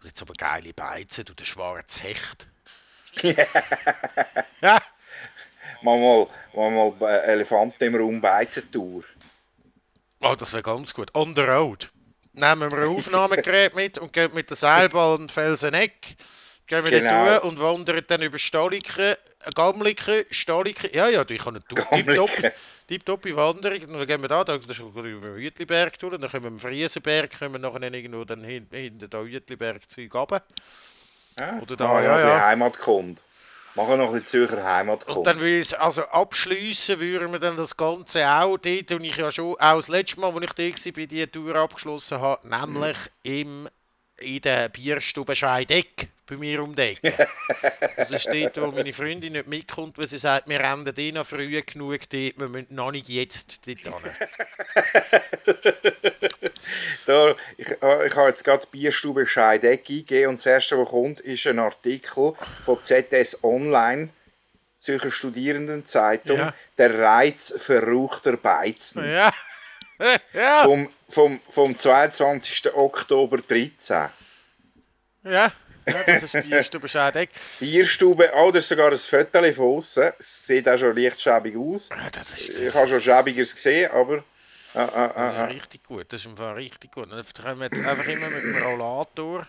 jetzt 0.03 0.22
aber 0.22 0.36
geile 0.36 0.76
Beizen, 0.76 1.26
du, 1.26 1.34
der 1.34 1.43
schwarze 1.43 2.01
Hecht. 2.01 2.45
ja. 4.61 4.80
Mal, 5.82 5.97
mal, 5.97 6.28
mal, 6.53 6.91
mal 6.91 7.20
Elefanten 7.26 7.84
im 7.84 7.95
Raum 7.95 8.22
Beizentour. 8.22 9.03
Oh, 10.22 10.36
das 10.38 10.53
wäre 10.53 10.61
ganz 10.61 10.93
gut. 10.93 11.09
On 11.16 11.36
the 11.36 11.41
road. 11.41 11.89
Nehmen 12.34 12.72
wir 12.72 12.78
ein 12.78 12.89
Aufnahmegerät 12.89 13.76
mit 13.76 13.97
und 13.97 14.14
gehen 14.14 14.36
mit 14.36 14.51
der 14.51 14.57
Seilbahn 14.57 15.30
Felseneck 15.30 16.16
Gehen 16.74 16.86
wir 16.86 17.01
genau. 17.01 17.26
nicht 17.26 17.43
und 17.43 17.59
wandern 17.59 18.01
dann 18.07 18.21
über 18.24 18.39
Staliken, 18.39 19.15
Gamliken, 19.53 20.26
Staliken. 20.32 20.89
Ja, 20.91 21.07
ja, 21.07 21.24
ich 21.28 21.45
habe 21.45 21.61
eine 21.69 22.53
tipptoppe 22.88 23.36
Wanderung. 23.36 23.82
Und 23.82 23.93
dann 23.93 24.07
gehen 24.07 24.21
wir 24.21 24.28
da, 24.28 24.43
da 24.43 24.55
über 24.55 25.03
den 25.03 25.24
Uetliberg 25.24 25.99
durch, 25.99 26.17
dann 26.17 26.32
kommen 26.32 26.43
wir 26.43 26.49
am 26.49 26.59
Friesenberg, 26.59 27.38
kommen 27.38 27.53
wir 27.53 27.59
nachher 27.59 27.93
irgendwo 27.93 28.24
dann 28.24 28.43
hinten 28.43 28.76
hin, 28.76 28.97
da 29.07 29.19
Uetliberg 29.19 29.88
Zeug 29.88 30.15
runter. 30.15 30.41
Ja, 31.39 31.59
Oder 31.59 31.76
da, 31.76 32.01
ja, 32.01 32.19
ja. 32.19 32.45
Heimat 32.47 32.80
kommt. 32.80 33.24
Machen 33.76 33.97
noch 33.97 34.07
ein 34.07 34.13
bisschen 34.13 34.28
Zürcher 34.28 34.63
Heimat 34.63 35.07
Und 35.07 35.26
dann 35.26 35.39
will 35.39 35.59
ich 35.59 35.80
also 35.80 36.03
abschließen, 36.03 36.99
würden 36.99 37.32
wir 37.32 37.39
dann 37.39 37.57
das 37.57 37.76
Ganze 37.76 38.28
auch 38.28 38.57
dort, 38.57 38.91
und 38.91 39.03
ich 39.03 39.15
ja 39.15 39.32
schon 39.32 39.55
auch 39.55 39.76
das 39.78 39.88
letzte 39.88 40.19
Mal, 40.19 40.32
als 40.32 40.57
ich 40.57 40.84
da 40.84 40.97
war, 40.97 41.07
die 41.07 41.28
Tour 41.28 41.55
abgeschlossen 41.55 42.21
habe, 42.21 42.47
nämlich 42.47 42.97
im, 43.24 43.67
in 44.24 44.41
der 44.41 44.69
Bierstube 44.69 45.36
Scheideck 45.36 46.09
bei 46.26 46.38
mir 46.38 46.63
um 46.63 46.76
die 46.76 46.82
Ecke. 46.82 47.28
Das 47.95 48.11
ist 48.11 48.28
dort, 48.28 48.59
wo 48.59 48.71
meine 48.71 48.93
Freundin 48.93 49.34
nicht 49.34 49.47
mitkommt, 49.47 49.97
weil 49.97 50.07
sie 50.07 50.17
sagt, 50.17 50.49
wir 50.49 50.59
rennen 50.59 50.93
eh 50.97 51.11
noch 51.11 51.26
früh 51.26 51.61
genug 51.61 51.99
dort, 52.09 52.39
wir 52.39 52.49
müssen 52.49 52.76
noch 52.76 52.91
nicht 52.91 53.09
jetzt 53.09 53.67
dort 53.67 53.80
hin. 53.80 53.93
da, 57.05 57.36
ich, 57.57 57.69
äh, 57.82 58.07
ich 58.07 58.15
habe 58.15 58.30
jetzt 58.30 58.43
gerade 58.43 58.65
Bierstube 58.71 59.26
Scheideck 59.26 59.82
eingegeben 59.89 60.30
und 60.32 60.39
das 60.39 60.45
erste, 60.45 60.78
was 60.78 60.89
kommt, 60.89 61.19
ist 61.19 61.45
ein 61.47 61.59
Artikel 61.59 62.34
von 62.65 62.82
ZS 62.82 63.43
Online, 63.43 64.09
Zürcher 64.80 65.11
Studierendenzeitung, 65.11 66.38
ja. 66.38 66.53
«Der 66.78 66.99
Reiz 66.99 67.53
verruchter 67.57 68.38
Beizen». 68.38 69.09
Ja. 69.09 69.32
Ja. 70.34 70.64
Vom, 70.64 70.89
vom, 71.10 71.39
vom 71.49 71.78
22. 71.78 72.74
Oktober 72.74 73.38
13. 73.38 74.10
Ja. 75.24 75.51
Ja, 75.86 76.04
das 76.06 76.24
ist 76.24 76.49
Bierstube 76.49 76.88
Schädeck. 76.88 77.30
Bierstube, 77.60 78.32
oh, 78.36 78.51
das 78.51 78.64
ist 78.64 78.70
sogar 78.70 78.91
ein 78.91 78.97
Foto 78.97 79.54
von 79.54 79.78
außen. 79.78 80.14
Es 80.18 80.45
sieht 80.45 80.68
auch 80.70 80.78
schon 80.78 80.95
leicht 80.95 81.22
schäbig 81.22 81.58
aus. 81.58 81.89
Ja, 81.89 82.10
das 82.10 82.34
ist, 82.34 82.60
ich 82.60 82.74
habe 82.74 82.88
schon 82.88 83.01
schäbiges 83.01 83.54
gesehen, 83.54 83.91
aber... 83.91 84.24
Ah, 84.76 84.89
ah, 84.95 85.12
ah, 85.16 85.28
das 85.28 85.36
ist 85.36 85.56
richtig 85.56 85.84
gut, 85.84 86.06
das 86.12 86.22
ist 86.22 86.26
im 86.26 86.38
Fall 86.38 86.54
richtig 86.56 86.91
gut. 86.91 87.12
Dann 87.12 87.24
können 87.24 87.60
wir 87.60 87.66
jetzt 87.66 87.86
einfach 87.86 88.08
immer 88.08 88.30
mit 88.30 88.43
dem 88.43 88.64
Rollator 88.64 89.45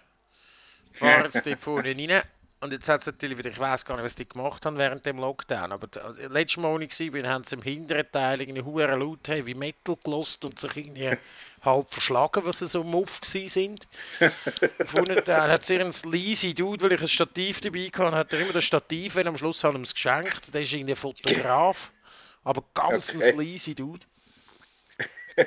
fahren 0.95 1.25
jetzt 1.25 1.47
dort 1.47 1.61
vorne 1.61 1.91
rein. 1.91 2.23
Und 2.65 2.73
jetzt 2.73 2.89
hat 2.89 3.03
es 3.03 3.07
natürlich 3.07 3.37
wieder, 3.37 3.51
ich 3.51 3.59
weiß 3.59 3.85
gar 3.85 3.97
nicht, 3.97 4.07
was 4.07 4.15
die 4.15 4.27
gemacht 4.27 4.65
haben 4.65 4.79
während 4.79 5.05
dem 5.05 5.19
Lockdown, 5.19 5.71
aber 5.71 5.87
das 5.87 6.03
letzte 6.31 6.61
Mal, 6.61 6.81
als 6.81 6.99
ich 6.99 7.13
war, 7.13 7.29
haben 7.29 7.45
sie 7.45 7.57
im 7.57 7.63
hinteren 7.63 8.11
Teil 8.11 8.41
irgendwie 8.41 8.63
hure 8.63 8.97
laut 8.97 9.29
Heavy 9.29 9.55
Metal 9.55 9.99
gelost 10.03 10.47
und 10.47 10.59
sich 10.59 10.75
irgendwie 10.75 11.11
halb 11.63 11.93
verschlagen, 11.93 12.43
was 12.47 12.61
sie 12.61 12.67
so 12.67 12.83
muff 12.83 13.21
sind. 13.23 13.87
Vorne 14.87 15.21
dann 15.21 15.51
hat 15.51 15.63
sie 15.63 15.79
ein 15.79 15.93
leise 16.05 16.55
Dude, 16.55 16.83
weil 16.83 16.93
ich 16.93 17.03
ein 17.03 17.09
Stativ 17.09 17.61
dabei 17.61 17.91
hatte, 17.95 18.17
hat 18.17 18.33
er 18.33 18.41
immer 18.41 18.55
das 18.55 18.65
Stativ, 18.65 19.17
wenn 19.17 19.29
am 19.29 19.37
Schluss 19.37 19.63
haben 19.63 19.77
wir 19.77 19.83
es 19.83 19.93
geschenkt. 19.93 20.55
Der 20.55 20.63
ist 20.63 20.73
irgendwie 20.73 20.95
Fotograf, 20.95 21.93
aber 22.45 22.65
ganz 22.73 23.15
okay. 23.15 23.31
ein 23.31 23.37
leise 23.41 23.75
Dude. 23.75 24.07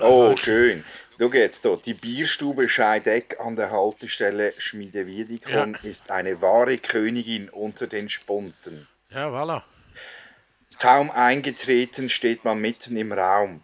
oh, 0.00 0.36
schön. 0.36 0.84
Schau 1.18 1.32
jetzt 1.32 1.62
hier, 1.62 1.78
die 1.84 1.94
Bierstube 1.94 2.68
Scheideck 2.68 3.38
an 3.40 3.56
der 3.56 3.70
Haltestelle 3.70 4.52
Schmiedewiedikon 4.58 5.78
ja. 5.82 5.90
ist 5.90 6.10
eine 6.10 6.42
wahre 6.42 6.76
Königin 6.76 7.48
unter 7.48 7.86
den 7.86 8.08
Spunten. 8.08 8.86
Ja, 9.10 9.28
voilà. 9.28 9.62
Kaum 10.78 11.10
eingetreten 11.10 12.10
steht 12.10 12.44
man 12.44 12.60
mitten 12.60 12.96
im 12.96 13.12
Raum. 13.12 13.62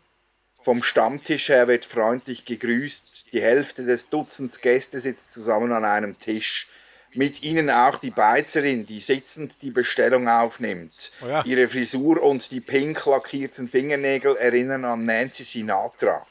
Vom 0.62 0.82
Stammtisch 0.82 1.48
her 1.48 1.68
wird 1.68 1.84
freundlich 1.84 2.44
gegrüßt. 2.44 3.32
Die 3.32 3.42
Hälfte 3.42 3.84
des 3.84 4.09
Dutzends 4.09 4.61
Gäste 4.61 5.00
sitzt 5.00 5.32
zusammen 5.32 5.72
an 5.72 5.84
einem 5.84 6.18
Tisch. 6.18 6.68
Mit 7.14 7.42
ihnen 7.42 7.68
auch 7.68 7.98
die 7.98 8.11
Beizerin, 8.11 8.86
die 8.86 9.00
sitzend 9.00 9.61
die 9.61 9.70
Bestellung 9.70 10.28
aufnimmt. 10.28 11.12
Oh 11.22 11.26
ja. 11.26 11.44
Ihre 11.44 11.68
Frisur 11.68 12.22
und 12.22 12.50
die 12.50 12.62
pink 12.62 13.05
lackierten 13.05 13.68
Fingernägel 13.68 14.36
erinnern 14.36 14.86
an 14.86 15.05
Nancy 15.05 15.42
Sinatra. 15.42 16.26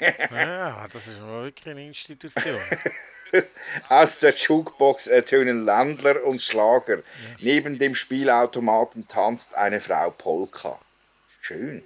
Ja, 0.00 0.86
das 0.92 1.08
ist 1.08 1.20
wirklich 1.20 1.68
eine 1.68 1.86
Institution. 1.86 2.60
Aus 3.88 4.18
der 4.20 4.30
Jukebox 4.30 5.06
ertönen 5.06 5.64
Landler 5.64 6.24
und 6.24 6.42
Schlager. 6.42 6.98
Ja. 6.98 7.02
Neben 7.40 7.78
dem 7.78 7.94
Spielautomaten 7.94 9.08
tanzt 9.08 9.54
eine 9.54 9.80
Frau 9.80 10.10
Polka. 10.10 10.78
Schön. 11.40 11.82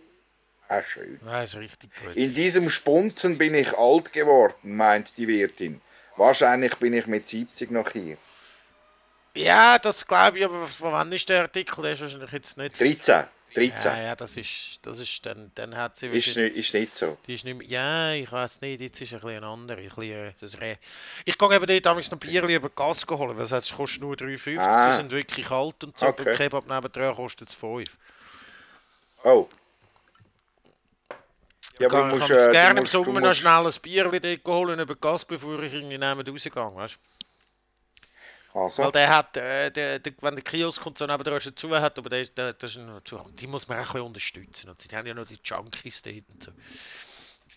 Ah, 0.69 0.83
schön. 0.83 1.19
Ja, 1.25 1.43
ist 1.43 1.57
richtig 1.57 1.91
gut. 2.03 2.15
In 2.15 2.35
diesem 2.35 2.69
Spunten 2.69 3.39
bin 3.39 3.55
ich 3.55 3.77
alt 3.77 4.13
geworden, 4.13 4.55
meint 4.77 5.17
die 5.17 5.27
Wirtin. 5.27 5.81
Wahrscheinlich 6.17 6.75
bin 6.77 6.93
ich 6.93 7.07
mit 7.07 7.27
70 7.27 7.71
noch 7.71 7.91
hier. 7.91 8.19
Ja, 9.35 9.79
das 9.79 10.07
glaube 10.07 10.39
ich, 10.39 10.45
aber 10.45 10.67
von 10.67 10.93
wann 10.93 11.13
ist 11.13 11.29
der 11.29 11.43
Artikel? 11.43 11.83
Der 11.83 11.93
ist 11.93 12.03
wahrscheinlich 12.03 12.33
jetzt 12.33 12.59
nicht. 12.59 12.79
13. 12.79 13.25
13. 13.55 13.83
Ja, 13.85 14.03
ja, 14.03 14.17
das 14.17 14.37
ist, 14.37 14.79
das 14.83 14.99
ist 14.99 15.25
dann, 15.25 15.51
dann 15.55 15.77
hat 15.77 15.97
sie 15.97 16.07
Ist, 16.09 16.37
nicht, 16.37 16.57
ist 16.57 16.75
nicht 16.75 16.97
so. 16.97 17.17
Die 17.27 17.35
ist 17.35 17.45
nicht 17.45 17.57
mehr, 17.59 17.67
ja, 17.67 18.13
ich 18.13 18.31
weiß 18.31 18.61
nicht, 18.61 18.81
jetzt 18.81 19.01
ist 19.01 19.13
ein 19.15 19.21
bisschen 19.21 19.37
eine 19.39 19.47
andere. 19.47 19.81
Ein 19.81 19.89
bisschen, 19.89 20.03
äh, 20.13 20.33
das 20.41 20.61
Re 20.61 20.79
ich 21.25 21.37
gehe 21.39 21.55
eben 21.55 21.67
dort 21.67 21.87
damals 21.87 22.11
noch 22.11 22.19
Bier 22.19 22.43
über 22.45 22.69
Gas 22.71 23.05
holen, 23.11 23.37
weil 23.37 23.45
es 23.45 23.73
kostet 23.73 24.03
nur 24.03 24.15
3,50, 24.15 24.59
Ah. 24.59 24.91
sie 24.91 24.97
sind 24.97 25.11
wirklich 25.11 25.47
kalt 25.47 25.83
und 25.85 25.97
so, 25.99 26.07
Okay. 26.07 26.25
beim 26.25 26.35
Kebab 26.35 26.69
nebendran 26.69 27.15
kostet 27.15 27.49
es 27.49 27.55
5. 27.55 27.97
Oh. 29.25 29.49
Ja, 31.79 31.87
Ich 31.87 31.93
kann, 31.93 32.09
du 32.11 32.15
ich 32.17 32.21
musst, 32.21 32.29
kann 32.29 32.39
äh, 32.39 32.45
du 32.45 32.51
gerne 32.51 32.79
im 32.81 32.85
du 32.85 32.91
Sommer 32.91 33.21
noch 33.21 33.35
schnell 33.35 33.67
ein 33.67 33.73
Bier 33.83 34.05
dort 34.05 34.49
holen 34.49 34.81
über 34.81 34.95
Gas, 34.97 35.25
bevor 35.25 35.63
ich 35.63 35.73
irgendwie 35.73 35.99
neben 35.99 36.03
rausgehe, 36.29 36.53
weißt 36.75 36.95
du? 36.95 37.08
Also, 38.65 38.83
Weil 38.83 38.93
der 38.93 39.09
hat, 39.09 39.37
äh, 39.37 39.71
der, 39.71 39.99
der, 39.99 40.13
wenn 40.21 40.35
der 40.37 40.45
Kiosk 40.45 40.83
kommt, 40.83 40.99
so 40.99 41.07
nebenan 41.07 41.37
ist 41.39 41.47
er 41.47 41.57
zu 41.57 41.71
hat, 41.71 41.99
aber 41.99 42.09
der, 42.11 42.21
ist- 42.23 42.37
der, 42.39 42.53
der 42.55 42.69
ist 42.69 42.77
noch 42.79 43.03
zu, 43.03 43.19
die 43.33 43.47
muss 43.47 43.67
man 43.69 43.79
auch 43.79 43.83
ein 43.83 43.87
bisschen 43.93 44.07
unterstützen. 44.07 44.71
Und 44.71 44.81
sie 44.81 44.95
haben 44.97 45.07
ja 45.07 45.15
noch 45.15 45.27
die 45.27 45.39
Junkies 45.43 46.03
dort 46.03 46.25
und 46.31 46.43
so. 46.43 46.53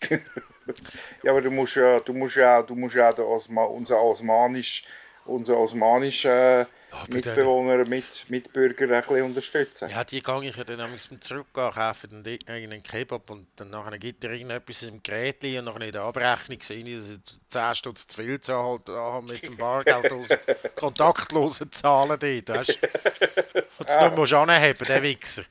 ja, 1.22 1.30
aber 1.30 1.40
du 1.42 1.50
musst 1.50 1.76
ja, 1.76 2.00
du 2.00 2.12
musst 2.12 2.36
ja, 2.36 2.62
du 2.62 2.74
musst 2.74 2.94
ja 2.94 3.12
den 3.12 3.24
Osma, 3.24 3.64
unser 3.64 4.00
osmanisch, 4.00 4.84
unser 5.24 5.56
osmanisch 5.58 6.24
äh, 6.24 6.66
Mitbewohner, 7.08 7.86
mit, 7.88 8.04
Mitbürger 8.28 8.84
ein 8.84 9.02
bisschen 9.02 9.22
unterstützen. 9.22 9.88
Ja, 9.88 10.04
die 10.04 10.20
gehe 10.22 10.44
ich 10.44 10.56
ja 10.56 10.64
dann 10.64 10.98
zum 10.98 11.20
Zurückgehen, 11.20 11.70
kaufe 11.72 12.08
dann 12.08 12.24
irgendeinen 12.24 12.82
Kebab 12.82 13.30
und 13.30 13.46
dann 13.56 13.70
nachher 13.70 13.98
gibt 13.98 14.22
er 14.24 14.32
irgendetwas 14.32 14.82
im 14.82 15.02
Gerät 15.02 15.42
und 15.42 15.64
nachher 15.64 15.82
in 15.82 15.92
der 15.92 16.02
Abrechnung 16.02 16.60
sehe 16.60 16.84
ich, 16.84 16.96
dass 16.96 17.10
ich 17.10 17.20
10 17.48 17.74
Stutz 17.74 18.06
zu 18.06 18.22
viel 18.22 18.40
zahlt 18.40 18.88
habe 18.88 19.26
mit 19.26 19.46
dem 19.46 19.56
Bargeld 19.56 20.12
aus 20.12 20.28
kontaktlosen 20.76 21.72
Zahlen 21.72 22.18
dort, 22.18 22.48
weißt 22.48 22.78
du? 22.82 23.60
Und 23.78 23.88
das 23.88 24.00
nicht 24.00 24.16
musst 24.16 24.32
du 24.32 24.36
anheben, 24.36 24.86
der 24.86 25.02
Wichser. 25.02 25.42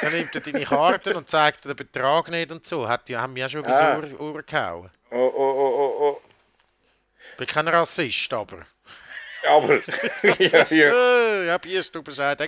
Dann 0.00 0.12
nimmt 0.12 0.34
er 0.34 0.40
deine 0.40 0.64
Karten 0.64 1.16
und 1.16 1.30
zeigt 1.30 1.64
dir 1.64 1.68
den 1.68 1.76
Betrag 1.76 2.30
nicht 2.30 2.50
und 2.50 2.66
so. 2.66 2.88
Hat, 2.88 3.08
die 3.08 3.16
haben 3.16 3.32
mich 3.32 3.44
auch 3.44 3.48
schon 3.48 3.64
Ah. 3.64 3.92
über 3.94 4.02
das 4.02 4.14
Ohr, 4.14 4.34
Ohr 4.34 4.42
gehauen. 4.42 4.90
Oh, 5.10 5.16
oh, 5.16 5.32
oh, 5.36 5.74
oh, 5.76 6.02
oh. 6.02 6.20
Ich 7.32 7.36
bin 7.36 7.46
kein 7.46 7.68
Rassist, 7.68 8.32
aber... 8.32 8.66
Aber, 9.46 9.74
ja, 10.38 10.66
ja. 10.70 10.92
Äh, 10.92 11.46
ja, 11.46 11.58
Bierstube 11.58 12.10
sagt, 12.10 12.42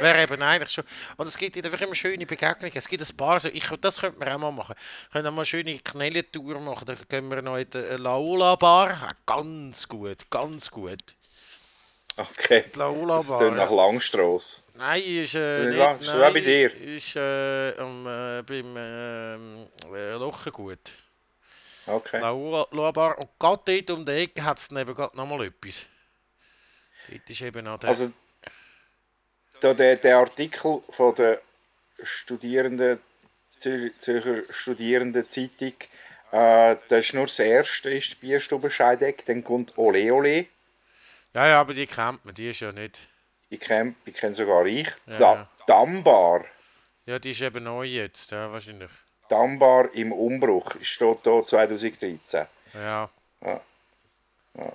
wäre 0.00 0.22
eben 0.22 0.40
eigentlich 0.42 0.70
schon. 0.70 0.84
Und 1.16 1.26
es 1.26 1.36
gibt 1.36 1.56
einfach 1.64 1.80
immer 1.80 1.94
schöne 1.94 2.24
Begegnungen. 2.26 2.72
Es 2.74 2.88
gibt 2.88 3.02
ein 3.08 3.16
paar, 3.16 3.38
so, 3.40 3.48
ich, 3.48 3.66
das 3.80 4.00
könnte 4.00 4.18
man 4.18 4.28
auch 4.28 4.38
mal 4.38 4.50
machen. 4.50 4.74
Wir 4.76 5.12
können 5.12 5.26
auch 5.28 5.32
mal 5.32 5.40
eine 5.42 5.46
schöne 5.46 5.78
Knellentour 5.78 6.58
machen. 6.60 6.86
Da 6.86 6.94
gehen 7.08 7.28
wir 7.28 7.42
noch 7.42 7.56
in 7.58 7.68
die 7.68 7.78
Laola 7.78 8.54
Bar. 8.56 8.90
Ja, 8.90 9.10
ganz 9.26 9.86
gut, 9.86 10.30
ganz 10.30 10.70
gut. 10.70 11.14
Okay. 12.16 12.64
Die 12.74 12.78
Laola 12.78 13.18
Das 13.18 13.28
Bar. 13.28 13.38
klingt 13.38 13.56
nach. 13.56 13.70
Langstrasse. 13.70 14.56
Nein, 14.74 15.02
ist 15.02 15.34
äh, 15.34 15.62
Ist 15.62 15.68
nicht, 15.68 15.78
das- 15.80 16.00
ist 16.00 16.06
das 16.08 16.14
auch 16.14 16.18
nein, 16.20 16.32
bei 16.32 16.40
dir? 16.40 16.74
ist 16.80 17.16
äh, 17.16 17.78
am, 17.78 18.06
äh, 18.06 18.42
beim 18.42 18.76
äh, 19.94 20.12
Lochengut. 20.14 20.78
Okay. 21.86 22.20
Laola 22.20 22.90
Bar. 22.92 23.18
Und 23.18 23.28
gerade 23.38 23.62
dort 23.66 23.90
um 23.98 24.04
die 24.04 24.12
Ecke 24.12 24.42
hat 24.44 24.58
es 24.58 24.68
dann 24.68 24.78
eben 24.78 24.94
gerade 24.94 25.16
noch 25.16 25.26
mal 25.26 25.44
etwas. 25.44 25.86
Dort 27.10 27.28
ist 27.30 27.40
eben 27.42 27.64
noch 27.64 27.78
der... 27.78 27.90
Also, 27.90 28.12
da 29.60 29.74
der, 29.74 29.96
der 29.96 30.16
Artikel 30.18 30.80
von 30.90 31.14
der 31.16 31.40
Studierenden, 32.02 33.00
Zür- 33.58 33.90
Zürcher 33.98 34.42
Studierendenzeitung, 34.52 35.74
äh, 36.32 36.76
das 36.88 37.00
ist 37.06 37.14
nur 37.14 37.26
das 37.26 37.38
erste, 37.38 37.90
ist 37.90 38.12
die 38.12 38.26
Bierstube 38.26 38.70
Scheideck, 38.70 39.24
dann 39.26 39.44
kommt 39.44 39.76
Ole 39.76 40.12
Ole, 40.14 40.46
ja, 41.34 41.46
ja, 41.46 41.60
aber 41.60 41.74
die 41.74 41.86
kennt 41.86 42.24
man, 42.24 42.34
die 42.34 42.50
ist 42.50 42.60
ja 42.60 42.72
nicht... 42.72 43.08
die 43.50 43.58
kenne 43.58 43.94
die 44.06 44.12
kenn 44.12 44.34
sogar 44.34 44.64
ich, 44.66 44.88
Ja, 45.06 45.18
da, 45.18 45.34
ja. 45.34 45.48
Dambar, 45.66 46.44
Ja, 47.06 47.18
die 47.18 47.30
ist 47.32 47.40
eben 47.42 47.62
neu 47.64 47.84
jetzt, 47.84 48.30
ja, 48.32 48.50
wahrscheinlich. 48.50 48.90
Dambar 49.28 49.92
im 49.94 50.10
Umbruch, 50.12 50.74
steht 50.80 51.18
hier 51.22 51.42
2013. 51.42 52.46
Ja. 52.74 53.10
Ah, 53.42 53.60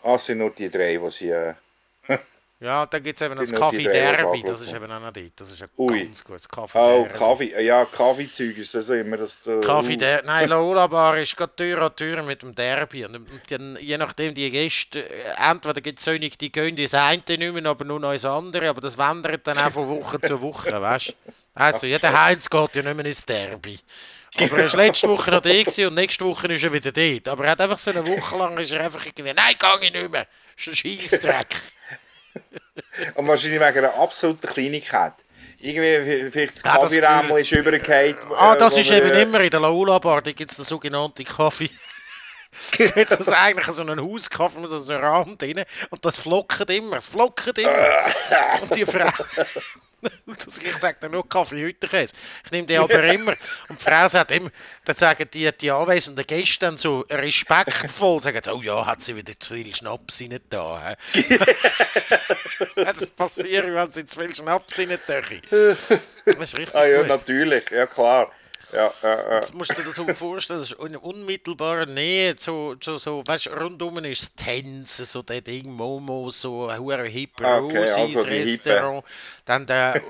das 0.04 0.26
sind 0.26 0.38
nur 0.38 0.52
die 0.52 0.70
drei, 0.70 0.96
die 0.98 1.10
sie... 1.10 1.30
Äh, 1.30 1.56
Ja, 2.66 2.88
dann 2.88 3.04
gibt 3.04 3.22
es 3.22 3.24
eben 3.24 3.38
das 3.38 3.52
Kaffee 3.52 3.84
Derby, 3.84 4.42
das 4.42 4.60
ist 4.62 4.74
eben 4.74 4.92
auch 4.92 5.00
noch 5.00 5.14
dort. 5.14 5.32
Das 5.36 5.52
ist 5.52 5.62
ein 5.62 5.70
Ui. 5.78 6.04
ganz 6.06 6.24
gutes 6.24 6.50
Kaffee 6.50 6.80
oh, 6.80 7.04
Derby. 7.04 7.20
Kaffee, 7.20 7.64
ja, 7.64 7.86
Kaffeezeug 7.86 8.58
ist 8.58 8.74
das 8.74 8.90
immer 8.90 9.18
das... 9.18 9.46
Äh, 9.46 9.62
Kaffee 9.62 9.94
uh, 9.94 9.98
Derby. 9.98 10.26
Nein, 10.26 10.50
Lola 10.50 10.88
Bar 10.88 11.16
ist 11.20 11.38
gerade 11.38 11.56
Tür 11.56 11.84
an 11.84 11.96
Tür 11.96 12.24
mit 12.24 12.42
dem 12.42 12.56
Derby. 12.56 13.06
Und 13.06 13.30
dann, 13.50 13.78
je 13.80 13.98
nachdem, 14.00 14.34
die 14.34 14.50
Gäste, 14.50 15.08
äh, 15.08 15.52
entweder 15.52 15.80
gibt 15.80 16.00
es 16.00 16.06
solche, 16.06 16.28
die 16.32 16.52
gehen 16.52 16.76
ins 16.76 16.96
eine 16.96 17.22
nicht 17.28 17.40
mehr, 17.40 17.66
aber 17.68 17.86
nur 17.86 18.00
noch 18.00 18.14
ins 18.14 18.26
andere. 18.26 18.68
Aber 18.68 18.82
das 18.82 18.98
wandert 18.98 19.46
dann 19.46 19.60
auch 19.60 19.72
von 19.72 19.88
Woche 19.88 20.20
zu 20.20 20.42
Woche, 20.42 20.72
weißt 20.82 21.10
du? 21.10 21.14
Also, 21.54 21.86
jeder 21.86 22.20
Heinz 22.20 22.50
geht 22.50 22.76
ja 22.78 22.82
nicht 22.82 22.96
mehr 22.96 23.06
ins 23.06 23.24
Derby. 23.24 23.78
Aber 24.38 24.58
er 24.58 24.74
war 24.74 24.78
letzte 24.78 25.08
Woche 25.08 25.32
noch 25.32 25.42
da 25.42 25.50
und 25.50 25.94
nächste 25.94 26.26
Woche 26.26 26.48
ist 26.48 26.64
er 26.64 26.74
wieder 26.74 26.92
dort. 26.92 27.28
Aber 27.30 27.46
er 27.46 27.52
hat 27.52 27.62
einfach 27.62 27.78
so 27.78 27.92
eine 27.92 28.06
Woche 28.06 28.38
lang 28.38 28.58
ist 28.58 28.74
er 28.74 28.84
einfach 28.84 29.06
irgendwie, 29.06 29.34
nein, 29.34 29.56
gehe 29.58 29.88
ich 29.88 29.94
nicht 29.94 30.12
mehr. 30.12 30.28
Das 30.58 30.68
ist 30.68 30.68
ein 30.68 30.76
Scheissdreck. 30.76 31.56
Und 33.16 33.28
wahrscheinlich 33.28 33.60
wegen 33.60 33.78
einer 33.78 33.96
absoluten 33.96 34.48
Kleinigkeit. 34.48 35.14
Irgendwie 35.60 36.30
vielleicht 36.30 36.56
das 36.56 36.64
Ja, 36.64 36.78
das 36.78 36.94
Kaffeerammel 36.94 37.40
ist 37.40 37.52
übergefallen. 37.52 38.16
Ah, 38.36 38.54
äh, 38.54 38.58
das 38.58 38.76
wo 38.76 38.80
ist 38.80 38.92
eben 38.92 39.12
äh, 39.12 39.22
immer 39.22 39.40
in 39.40 39.50
der 39.50 39.60
Laula 39.60 40.00
Bar, 40.00 40.22
da 40.22 40.32
gibt 40.32 40.52
es 40.52 40.58
den 40.58 40.66
sogenannten 40.66 41.24
Kaffee. 41.24 41.70
Jetzt 42.78 43.20
ist 43.20 43.34
eigentlich 43.34 43.68
so 43.68 43.84
ein 43.84 44.00
Hauskaffee 44.00 44.60
mit 44.60 44.70
so 44.70 44.94
einem 44.94 45.04
Rahmen 45.04 45.38
drin 45.38 45.64
und 45.90 46.06
das 46.06 46.18
flockt 46.18 46.70
immer, 46.70 46.98
es 46.98 47.08
flockt 47.08 47.58
immer. 47.58 47.72
Und 48.62 48.76
die 48.76 48.86
Frau, 48.86 49.10
ich 50.28 50.78
sage 50.80 50.98
dir 51.02 51.10
nur 51.10 51.28
Kaffeehütterkäse, 51.28 52.14
ich 52.46 52.52
nehme 52.52 52.68
die 52.68 52.78
aber 52.78 53.04
immer 53.04 53.36
und 53.70 53.80
die 53.80 53.84
Frau 53.84 54.08
sagt 54.08 54.32
immer, 54.32 54.50
dann 54.84 54.96
sagen 54.96 55.28
die, 55.34 55.50
die 55.60 55.72
anwesenden 55.72 56.26
Gäste 56.26 56.66
dann 56.66 56.78
so 56.78 57.06
respektvoll, 57.10 58.22
sagen 58.22 58.40
sie, 58.44 58.52
oh 58.54 58.62
ja, 58.62 58.86
hat 58.86 59.02
sie 59.02 59.16
wieder 59.16 59.34
zu 59.40 59.54
viel 59.56 59.74
Schnaps 59.74 60.22
rein 60.22 60.40
da. 60.50 60.96
hä?" 61.14 61.40
das 62.76 63.08
passiert, 63.08 63.74
wenn 63.74 63.92
sie 63.92 64.06
zu 64.06 64.20
viel 64.20 64.34
Schnaps 64.36 64.80
rein 64.80 64.98
tun. 65.08 65.42
Das 66.26 66.52
ist 66.52 66.58
richtig 66.58 66.76
Ah 66.76 66.86
ja, 66.86 67.00
gut. 67.00 67.08
natürlich, 67.08 67.70
ja 67.72 67.86
klar. 67.88 68.32
Ja, 68.76 68.94
äh, 69.04 69.08
äh. 69.08 69.36
Jetzt 69.36 69.54
musst 69.54 69.72
du 69.72 69.76
dir 69.76 69.84
das 69.84 69.96
so 69.96 70.06
vorstellen, 70.14 70.60
das 70.60 70.72
ist 70.72 70.80
in 70.84 70.96
unmittelbarer 70.98 71.86
Nähe, 71.86 72.36
so, 72.38 72.76
so, 72.84 72.98
so 72.98 73.24
weißt, 73.26 73.48
rundum 73.60 73.98
ist 74.06 74.22
das 74.22 74.36
Tänzen, 74.46 75.06
so 75.06 75.22
der 75.22 75.42
Ding 75.42 75.72
Momo, 75.72 76.30
so 76.32 76.68
ein 76.68 76.80
hure 76.80 77.04
hipper 77.06 77.46
Ah, 77.46 77.60
Okay, 77.60 77.88
also. 77.90 78.22
Restaurant, 78.22 79.06
dann 79.46 79.66
der, 79.66 80.02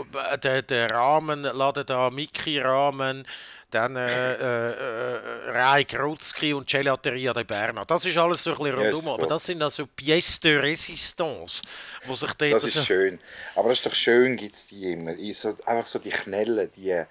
der, 0.41 0.61
der 0.63 0.91
Rahmenladen 0.91 1.85
da, 1.85 2.09
Mickey-Rahmen, 2.09 3.25
dann 3.71 3.95
äh, 3.97 4.33
äh, 4.33 4.71
äh, 4.71 5.49
Rai 5.51 5.83
Grotzki 5.83 6.53
und 6.53 6.67
Gelateria 6.69 7.33
de 7.33 7.43
Berna. 7.43 7.83
Das 7.83 8.05
ist 8.05 8.15
alles 8.17 8.43
so 8.43 8.51
ein 8.51 8.57
bisschen 8.57 8.79
Ja, 8.79 8.89
rundum, 8.89 9.07
aber 9.09 9.23
gut. 9.23 9.31
das 9.31 9.45
sind 9.45 9.61
also 9.61 9.83
Pièces 9.97 10.39
de 10.41 10.59
Résistance, 10.61 11.61
wo 12.05 12.13
sich 12.13 12.31
dort 12.33 12.53
Das 12.53 12.61
so... 12.61 12.79
ist 12.79 12.85
schön. 12.85 13.19
Aber 13.55 13.69
das 13.69 13.79
ist 13.79 13.85
doch 13.85 13.93
schön, 13.93 14.37
gibt 14.37 14.53
es 14.53 14.67
die 14.67 14.93
immer. 14.93 15.13
So, 15.33 15.55
einfach 15.65 15.87
so 15.87 15.99
die 15.99 16.11
Knellen, 16.11 16.69
die, 16.77 17.03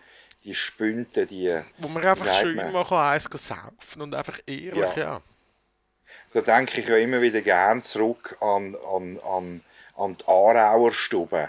die 0.45 0.55
Spünte, 0.55 1.27
die... 1.27 1.59
Wo 1.79 1.89
man 1.89 2.05
einfach 2.05 2.33
schön 2.41 2.57
man? 2.57 2.73
mal 2.73 2.85
kann 2.85 2.99
eins 3.15 3.25
saufen 3.33 4.03
und 4.03 4.15
einfach 4.15 4.39
ehrlich, 4.47 4.75
Ja. 4.77 4.93
ja. 4.97 5.21
Da 6.33 6.41
denke 6.41 6.81
ich 6.81 6.89
ja 6.89 6.97
immer 6.97 7.21
wieder 7.23 7.41
gern 7.41 7.81
zurück 7.81 8.37
an, 8.41 8.75
an, 8.93 9.19
an, 9.21 9.61
an 9.97 10.13
die 10.15 10.25
Aarauer 10.27 10.93
Stube 10.93 11.49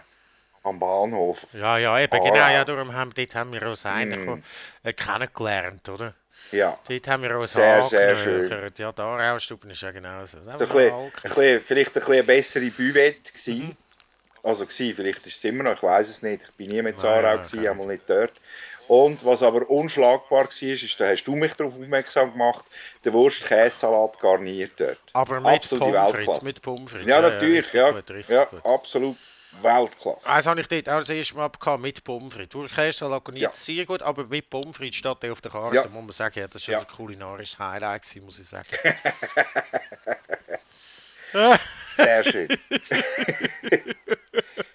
am 0.64 0.80
Bahnhof. 0.80 1.48
Ja, 1.54 1.78
ja, 1.78 2.00
eben, 2.00 2.14
Ah. 2.16 2.20
genau, 2.24 2.48
ja, 2.50 2.64
darum 2.64 2.94
haben, 2.94 3.12
dort 3.16 3.36
haben 3.36 3.52
wir 3.54 3.64
uns 3.64 3.86
eigentlich 3.86 4.44
äh, 4.84 4.94
kennengelernt, 4.94 5.90
oder? 5.90 6.14
Ja. 6.52 6.78
Dort 6.88 7.08
haben 7.08 7.24
wir 7.24 7.38
uns 7.40 7.54
Sehr, 7.54 7.84
sehr 7.86 8.16
angenöchert. 8.16 8.78
Ja, 8.80 8.92
da 8.92 9.04
Aaraustuben 9.18 9.70
ist 9.72 9.82
ja 9.82 9.92
genau 9.92 10.24
so. 10.26 10.38
Ein 10.38 10.58
bisschen, 10.58 10.94
ein 10.94 11.12
bisschen, 11.24 11.62
vielleicht 11.62 11.90
ein 11.90 11.94
bisschen 11.94 12.14
eine 12.14 12.24
bessere 12.24 12.70
Buvette 12.72 13.22
gsi. 13.34 13.76
Also 14.44 14.66
gsi, 14.68 14.94
vielleicht 14.94 15.26
ist 15.26 15.38
es 15.38 15.44
immer 15.44 15.64
noch, 15.64 15.74
ich 15.74 15.82
weiß 15.84 16.08
es 16.10 16.22
nicht. 16.22 16.44
Ich 16.44 16.52
bin 16.52 16.70
nie 16.70 16.82
mit 16.84 17.04
Aarau 17.04 17.38
nein, 17.38 17.42
gsi, 17.42 17.68
einmal 17.68 17.88
nicht 17.88 18.08
dort. 18.08 18.34
Und 18.88 19.26
was 19.26 19.42
aber 19.42 19.68
unschlagbar 19.70 20.44
war, 20.44 20.62
ist, 20.62 21.00
da 21.00 21.08
hast 21.08 21.24
du 21.24 21.36
mich 21.36 21.54
darauf 21.56 21.74
aufmerksam 21.74 22.32
gemacht, 22.32 22.64
der 23.04 23.14
Wurst-Käsesalat 23.14 24.20
garniert 24.20 24.74
dort. 24.78 25.00
Aber 25.14 25.40
mit 25.40 25.56
Absolute 25.56 26.24
Pommes 26.26 26.42
mit 26.44 26.62
Pommes. 26.62 26.92
Ja, 27.06 27.22
natürlich, 27.22 27.72
ja. 27.74 27.90
Gut, 27.92 28.10
ja, 28.30 28.46
gut. 28.46 28.64
absolut 28.66 29.18
Weltklasse. 29.62 30.20
Das 30.26 30.48
habe 30.48 30.62
ich 30.62 30.68
dort 30.68 30.90
auch 30.90 31.00
das 31.00 31.10
erste 31.10 31.36
Mal 31.36 31.50
gehabt, 31.50 31.82
mit 31.82 32.04
Pommes 32.04 32.34
frites. 32.34 32.54
Wurstkäsesalat 32.56 33.28
nicht 33.30 33.42
Ja. 33.42 33.54
sehr 33.54 33.86
gut, 33.86 34.02
aber 34.02 34.26
mit 34.26 34.50
Pommes 34.50 34.76
frites 34.78 34.98
steht 34.98 35.24
der 35.24 35.32
auf 35.32 35.42
der 35.42 35.52
Karte. 35.52 35.76
Ja. 35.78 35.84
muss 35.88 36.04
man 36.04 36.12
sagen, 36.12 36.40
ja, 36.40 36.48
das 36.48 36.62
ist 36.62 36.68
Ja. 36.68 36.80
ein 36.80 36.88
kulinarisches 36.88 37.58
Highlight 37.58 38.02
gewesen, 38.04 38.26
muss 38.26 38.40
ich 38.40 38.48
sagen. 38.48 38.68
Sehr 41.98 42.24
schön. 42.24 42.48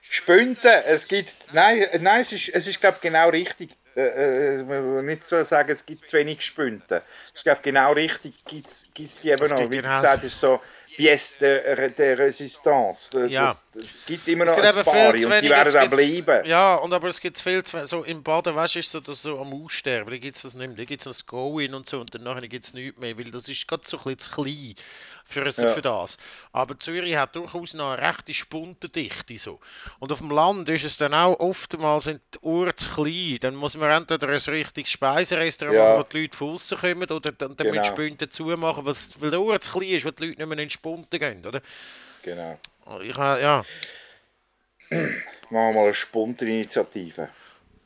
Spünten, 0.00 0.70
es 0.86 1.06
gibt. 1.08 1.32
Nein, 1.52 1.86
nein 2.00 2.20
es 2.22 2.32
ist, 2.32 2.48
es 2.50 2.66
ist 2.66 2.80
glaube 2.80 2.98
genau 3.00 3.28
richtig. 3.30 3.70
Äh, 3.96 4.54
äh, 4.54 4.62
man 4.62 4.96
will 4.96 5.02
nicht 5.02 5.24
so 5.24 5.42
sagen, 5.44 5.70
es 5.70 5.84
gibt 5.84 6.06
zu 6.06 6.16
wenig 6.16 6.44
Spünte. 6.44 7.02
Ich 7.34 7.42
glaube, 7.42 7.60
genau 7.62 7.92
richtig 7.92 8.44
gibt 8.44 8.66
es 8.66 8.86
die 9.20 9.30
eben 9.30 9.42
Es 9.42 9.50
noch. 9.50 9.70
Wie 9.70 9.78
gesagt 9.78 10.22
hast, 10.22 10.40
so 10.40 10.60
Pièce 10.96 11.38
de, 11.40 11.90
de 11.96 12.12
Resistance. 12.14 13.10
Das, 13.12 13.30
Ja. 13.30 13.56
das, 13.72 13.84
es 13.84 14.04
gibt 14.06 14.26
immer 14.28 14.44
Es 14.44 14.50
noch 14.50 14.56
gibt 14.62 14.76
ein 14.76 14.84
paar 14.84 14.94
viel 14.94 15.06
und 15.06 15.18
zu 15.20 15.28
die 15.28 15.34
wenig. 15.34 15.50
werden 15.50 15.68
es 15.68 15.74
auch 15.76 15.80
gibt- 15.90 16.24
bleiben. 16.24 16.48
Ja, 16.48 16.74
und 16.76 16.92
aber 16.92 17.08
es 17.08 17.20
gibt 17.20 17.38
viel 17.40 17.62
zu 17.62 17.86
so 17.86 18.04
im 18.04 18.22
Baden, 18.22 18.54
weißt 18.54 18.74
du, 18.74 18.78
ist 18.80 18.90
so, 18.90 19.00
das 19.00 19.22
so 19.22 19.38
am 19.40 19.52
Aussterben. 19.52 20.10
Da 20.10 20.18
gibt 20.18 20.36
es 20.36 20.42
das 20.42 20.54
nicht 20.54 20.68
mehr. 20.68 20.76
Da 20.76 20.84
gibt 20.84 21.06
es 21.06 21.22
ein 21.22 21.26
Go-In 21.26 21.74
und 21.74 21.88
so 21.88 22.00
und 22.00 22.14
danach 22.14 22.40
gibt 22.42 22.64
es 22.64 22.74
nichts 22.74 23.00
mehr, 23.00 23.16
weil 23.16 23.24
das 23.30 23.48
ist 23.48 23.66
gerade 23.68 23.82
so 23.86 23.96
ein 23.98 24.02
bisschen 24.14 24.18
zu 24.18 24.30
klein 24.42 24.74
für, 25.24 25.44
Ja. 25.48 25.72
für 25.72 25.82
das. 25.82 26.16
Aber 26.52 26.78
Zürich 26.78 27.14
hat 27.16 27.36
durchaus 27.36 27.74
noch 27.74 27.92
eine 27.92 28.08
rechte 28.08 28.34
Spundendichte. 28.34 29.38
So. 29.38 29.60
Und 30.00 30.10
auf 30.12 30.18
dem 30.18 30.30
Land 30.30 30.68
ist 30.70 30.84
es 30.84 30.96
dann 30.96 31.14
auch 31.14 31.38
oftmals 31.38 32.04
sind 32.04 32.20
die 32.34 32.38
Uhr 32.40 32.74
zu 32.74 32.90
klein. 32.90 33.38
Dann 33.40 33.54
muss 33.54 33.76
man 33.76 33.90
entweder 33.90 34.28
ein 34.28 34.34
richtiges 34.38 34.90
Speiserestaurant 34.90 35.76
Ja. 35.76 35.84
machen, 35.94 35.98
wo 36.00 36.12
die 36.12 36.22
Leute 36.22 36.36
von 36.36 36.54
außen 36.54 36.78
kommen, 36.78 37.02
oder 37.10 37.32
dann, 37.32 37.54
dann 37.56 37.66
müssen 37.68 37.82
Genau. 37.82 37.82
die 37.82 37.88
Spunden 38.08 38.30
zumachen, 38.30 38.84
weil 38.86 39.30
die 39.30 39.36
Uhr 39.36 39.60
zu 39.60 39.70
klein 39.70 39.88
ist, 39.90 40.04
weil 40.04 40.12
die 40.12 40.26
Leute 40.26 40.38
nicht 40.40 40.48
mehr 40.48 40.58
Spunden 40.80 41.18
gehen. 41.20 41.44
Oder? 41.44 41.60
Genau. 42.22 42.58
Ich, 43.02 43.16
ha- 43.16 43.38
ja. 43.38 43.64
Machen 44.90 45.12
wir 45.50 45.72
mal 45.72 45.84
eine 45.84 45.94
Spunteninitiative. 45.94 47.28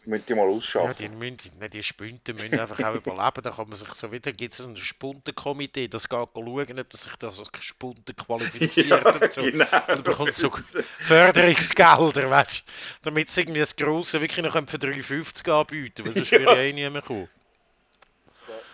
Müsst 0.07 0.29
ihr 0.29 0.37
mal 0.37 0.51
Ja, 0.51 0.57
ausschaffen. 0.57 0.95
die, 0.99 1.09
müssen, 1.09 1.39
die 1.73 1.83
Spunten 1.83 2.37
müssen 2.37 2.61
einfach 2.61 2.79
auch 2.85 2.95
überleben. 3.03 3.43
Da 3.43 3.51
kann 3.51 3.67
man 3.69 3.77
sich 3.77 3.89
so 3.95 4.13
wieder, 4.13 4.33
gibt 4.33 4.53
es 4.53 4.61
ein 4.61 4.77
Spuntenkomitee, 4.77 5.89
das 5.89 6.07
geht 6.09 6.29
schauen, 6.35 6.79
ob 6.79 6.91
das 6.91 7.03
sich 7.05 7.17
das 7.17 7.41
als 7.41 7.49
Spunten 7.65 8.15
qualifiziert 8.15 8.87
Ja, 8.91 8.99
und 8.99 9.33
so. 9.33 9.43
genau. 9.43 9.67
Und 9.89 10.05
bekommt 10.05 10.35
so 10.35 10.51
Förderungsgelder, 10.99 12.31
weißt 12.31 12.67
du, 12.69 12.73
damit 13.03 13.31
sie 13.31 13.41
irgendwie 13.41 13.61
das 13.61 13.75
Grosse 13.75 14.21
wirklich 14.21 14.45
noch 14.45 14.53
für 14.53 14.77
3,50 14.77 15.51
anbieten, 15.51 16.05
weil 16.05 16.13
sonst 16.13 16.31
würde 16.33 16.45
ja 16.45 16.57
eh 16.57 16.73
niemand 16.75 17.07
kommen. 17.07 17.29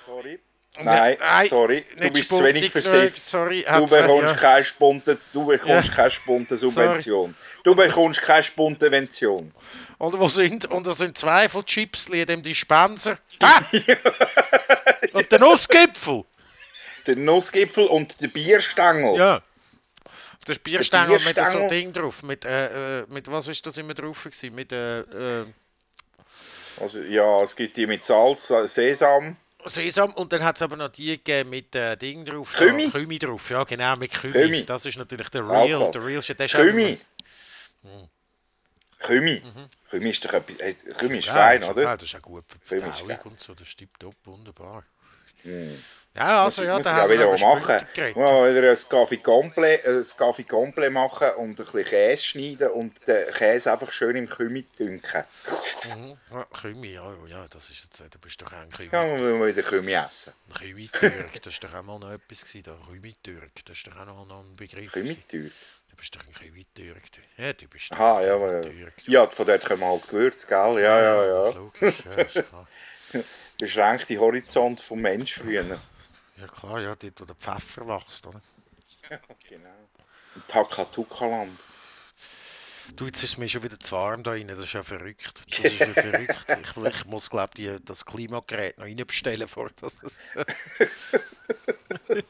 Sorry. 0.05 0.41
Nein, 0.83 1.17
Nein, 1.19 1.49
sorry. 1.49 1.85
Du 1.99 2.11
bist 2.11 2.29
zu 2.29 2.43
wenig 2.45 2.71
versifft. 2.71 3.19
sorry, 3.19 3.65
Du 3.67 3.87
bekommst 3.87 4.35
ja. 4.35 4.35
keine 4.35 4.65
Spunte, 4.65 5.19
du 5.33 5.45
bekommst 5.45 5.89
Ja. 5.89 5.95
keine 5.95 6.11
Spuntensubvention. 6.11 7.35
Du 7.65 7.75
bekommst 7.75 8.23
keine 8.23 8.43
Spuntenvention. 8.43 9.53
Und 9.99 10.19
wo 10.19 10.29
sind, 10.29 10.65
und 10.67 10.87
da 10.87 10.93
sind 10.95 11.19
Zweifelchips 11.19 12.07
in 12.07 12.25
dem 12.27 12.43
Dispenser. 12.43 13.19
Ah! 13.43 13.61
und 15.15 15.33
der 15.33 15.39
Nussgipfel. 15.39 16.25
Der 17.07 17.17
Nussgipfel 17.17 17.87
und 17.87 18.21
der 18.21 18.29
Bierstängel. 18.29 19.19
Ja. 19.19 19.37
Auf 20.07 20.45
der 20.47 20.55
Bierstängel 20.57 21.19
mit 21.21 21.37
so 21.37 21.43
Bierstängel? 21.43 21.69
Ding 21.69 21.93
drauf. 21.93 22.23
Mit, 22.23 22.45
äh, 22.45 23.01
äh, 23.01 23.07
mit 23.09 23.31
was 23.31 23.49
ist 23.49 23.65
das 23.67 23.77
immer 23.79 23.95
drauf 23.95 24.25
gewesen? 24.25 24.55
Mit 24.55 24.73
äh, 24.73 25.01
äh, 25.01 25.47
Also, 26.81 27.01
ja, 27.01 27.43
es 27.43 27.57
gibt 27.57 27.77
die 27.77 27.87
mit 27.87 28.05
Salz, 28.05 28.51
äh, 28.51 28.67
Sesam. 28.69 29.37
Sesam 29.65 30.13
und 30.15 30.33
dann 30.33 30.43
hat 30.43 30.57
es 30.57 30.63
aber 30.63 30.77
noch 30.77 30.89
die 30.89 31.07
gegeben 31.19 31.51
mit 31.51 31.75
äh, 31.75 31.97
Ding 31.97 32.25
drauf. 32.25 32.53
da, 32.53 32.65
Kümi? 32.65 32.89
Kümi 32.91 33.19
drauf, 33.19 33.51
ja 33.51 33.65
genau, 33.65 33.97
mit 33.97 34.13
Kümi. 34.13 34.33
Kümi. 34.33 34.65
Das 34.65 34.87
ist 34.87 34.97
natürlich 34.99 35.29
der 35.29 35.43
Real. 35.49 35.57
Alkohol. 35.73 35.91
Der 35.93 36.05
Real 36.07 36.23
Shit. 36.23 36.39
Der 36.39 36.47
ist 36.47 36.55
Kümi. 36.55 36.99
auch- 37.85 38.09
Kümi. 39.07 39.43
Kümi 39.91 40.11
ist 40.11 40.25
doch 40.25 40.33
etwas, 40.35 40.57
äh, 40.61 40.75
Kümi 40.75 41.19
ist 41.19 41.27
Ja, 41.27 41.35
fein, 41.35 41.65
oder? 41.65 41.83
Ja, 41.83 41.97
das 41.97 42.05
ist 42.05 42.15
auch 42.17 42.23
gut 42.23 42.45
für 42.49 42.59
die 42.59 42.81
Kümi 42.81 42.93
Verdauung 42.93 43.33
und 43.33 43.41
so. 43.41 43.55
Das 43.55 43.67
ist 43.69 43.77
tipptopp, 43.79 44.15
wunderbar. 44.25 44.85
Ja, 46.17 46.43
also 46.43 46.65
ja, 46.65 46.77
muss 46.77 46.85
da 46.85 46.95
haben 46.95 47.11
wir 47.11 47.19
wieder 47.19 47.39
machen. 47.39 47.87
Muss 47.97 48.31
mal 48.31 48.55
wieder 48.55 48.71
ein 48.71 48.77
Café 48.77 49.23
Complet, 49.23 49.85
äh, 49.85 50.03
ein 50.03 50.49
Complet 50.49 50.91
machen 50.91 51.29
und 51.37 51.51
ein 51.51 51.55
bisschen 51.55 51.85
Käse 51.85 52.23
schneiden 52.23 52.71
und 52.71 53.07
den 53.07 53.33
Käse 53.33 53.73
einfach 53.73 53.93
schön 53.93 54.17
im 54.17 54.29
Kümi 54.29 54.65
dünken. 54.77 55.23
Mhm. 55.97 56.17
Ja, 56.33 56.47
Kümi, 56.61 56.89
ja, 56.95 57.15
ja, 57.29 57.47
das 57.49 57.71
ist 57.71 57.85
jetzt, 57.85 58.01
äh, 58.01 58.09
du 58.11 58.19
bist 58.19 58.43
doch 58.43 58.53
ein 58.53 58.69
Kümi. 58.71 58.89
Ja, 58.91 59.05
dann 59.07 59.21
will 59.21 59.35
man 59.35 59.49
wieder 59.49 59.63
Kümi 59.63 59.93
essen. 59.93 60.33
Kümi-Türk, 60.59 61.43
das 61.43 61.55
ist 61.55 61.63
doch 61.63 61.73
auch 61.75 61.83
mal 61.85 62.01
noch 62.01 62.11
etwas 62.11 62.41
gewesen, 62.45 62.65
da. 62.65 62.77
Kümi-Türk, 62.91 63.65
das 63.65 63.77
ist 63.77 63.87
doch 63.87 63.97
auch 64.01 64.07
noch, 64.07 64.27
noch 64.27 64.41
ein 64.41 64.57
Begriff. 64.57 64.93
Teuer. 64.93 65.45
Du 65.91 65.97
bist 65.97 66.17
doch 66.17 66.27
ein 66.27 66.33
Kümi-Türk. 66.33 67.03
du. 67.13 67.43
Ja, 67.43 67.53
du 67.53 67.69
bist 67.69 67.93
doch 67.93 67.99
Aha, 67.99 68.23
ja, 68.25 68.35
ein 68.35 68.43
aber, 68.43 68.63
Türk. 68.63 68.95
ja, 69.07 69.29
von 69.29 69.47
dort 69.47 69.65
kommen 69.65 69.85
halt 69.85 70.09
Gewürze, 70.09 70.47
gell? 70.49 70.83
Ja, 70.83 71.01
ja, 71.01 71.25
ja. 71.25 71.51
Logisch, 71.51 71.95
ja, 72.05 72.13
ist 72.23 72.49
klar. 72.49 72.67
Beschränkte 73.59 74.19
Horizont 74.19 74.81
vom 74.81 75.01
Mensch 75.01 75.35
früher. 75.35 75.79
Ja 76.41 76.47
klar, 76.47 76.81
ja, 76.81 76.95
dort 76.95 77.21
wo 77.21 77.25
der 77.25 77.37
Pfeffer 77.37 77.87
wächst, 77.87 78.27
oder? 78.27 78.41
Genau. 79.49 79.69
Im 80.37 80.47
Takatuka-Land. 80.49 81.59
Du, 82.97 83.07
jetzt 83.07 83.23
ist 83.23 83.33
es 83.33 83.39
mir 83.39 83.49
schon 83.49 83.63
wieder 83.63 83.79
zu 83.79 83.95
warm 83.95 84.23
da 84.23 84.33
rein, 84.33 84.49
das 84.49 84.59
ist 84.61 84.73
ja 84.73 84.83
verrückt. 84.83 85.43
Das 85.51 85.65
ist 85.73 85.79
ja 85.79 85.93
verrückt. 85.93 86.47
Ich, 86.49 86.77
ich 86.77 87.05
muss, 87.07 87.31
glaube 87.31 87.53
ich, 87.57 87.71
das 87.85 88.05
Klimagerät 88.05 88.79
noch 88.79 88.85
reinbestellen, 88.87 89.47
vor 89.49 89.71
dass 89.77 90.03
es... 90.03 90.35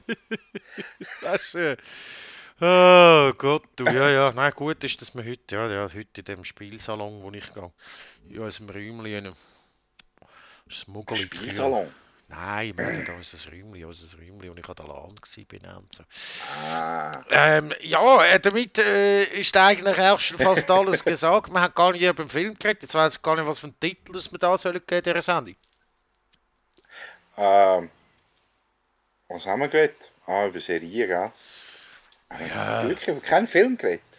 das 1.23 1.55
ist... 1.55 1.55
Äh, 1.55 1.77
oh 2.61 3.33
Gott, 3.39 3.65
du, 3.77 3.85
ja, 3.85 4.11
ja. 4.11 4.33
Nein, 4.33 4.53
gut 4.55 4.85
ist, 4.85 5.01
dass 5.01 5.15
wir 5.15 5.25
heute, 5.25 5.55
ja, 5.55 5.67
ja, 5.71 5.85
heute 5.85 6.21
in 6.21 6.25
dem 6.25 6.45
Spielsalon, 6.45 7.23
wo 7.23 7.31
ich 7.31 7.53
gehe, 7.53 7.73
in 8.29 8.41
unserem 8.41 8.69
Räumchen, 8.69 9.35
das 10.69 10.87
Muggelig. 10.87 11.35
Spielsalon. 11.35 11.91
Nein, 12.31 12.79
wir 12.79 12.87
hatten 12.87 13.05
da 13.05 13.13
unser 13.15 13.51
Räumchen, 13.51 13.85
unser 13.85 14.19
Räumchen, 14.19 14.51
und 14.51 14.59
ich 14.61 14.69
an 14.69 14.77
der 14.77 14.87
Land 14.87 15.21
war 15.21 15.79
und 15.79 15.93
so. 15.93 16.05
Ah, 16.53 17.25
Ähm, 17.31 17.75
ja, 17.81 18.25
äh, 18.25 18.39
damit 18.41 18.79
äh, 18.79 19.25
ist 19.41 19.57
eigentlich 19.57 19.99
auch 19.99 20.21
schon 20.21 20.39
fast 20.39 20.71
alles 20.71 21.05
gesagt. 21.05 21.51
Man 21.51 21.63
hat 21.63 21.75
gar 21.75 21.91
nicht 21.93 22.03
über 22.03 22.23
den 22.25 22.29
Film 22.29 22.57
geredet. 22.57 22.83
Jetzt 22.83 22.95
weiß 22.95 23.17
ich 23.17 23.23
gar 23.23 23.35
nicht, 23.35 23.47
was 23.47 23.59
für 23.59 23.67
einen 23.67 23.81
Titel 23.81 24.15
wir 24.15 24.39
da 24.39 24.57
sollen 24.57 24.81
geben 24.87 25.03
dieser 25.03 25.23
Sendung. 25.23 25.57
ähm, 27.37 27.91
was 29.29 29.47
haben 29.47 29.61
wir 29.61 29.69
geredet? 29.69 30.13
Ah, 30.27 30.47
über 30.47 30.61
Serien, 30.61 31.09
gell? 31.09 31.33
Ja. 32.49 32.89
Wirklich, 32.89 33.23
keinen 33.25 33.47
Film 33.49 33.77
geredet. 33.77 34.10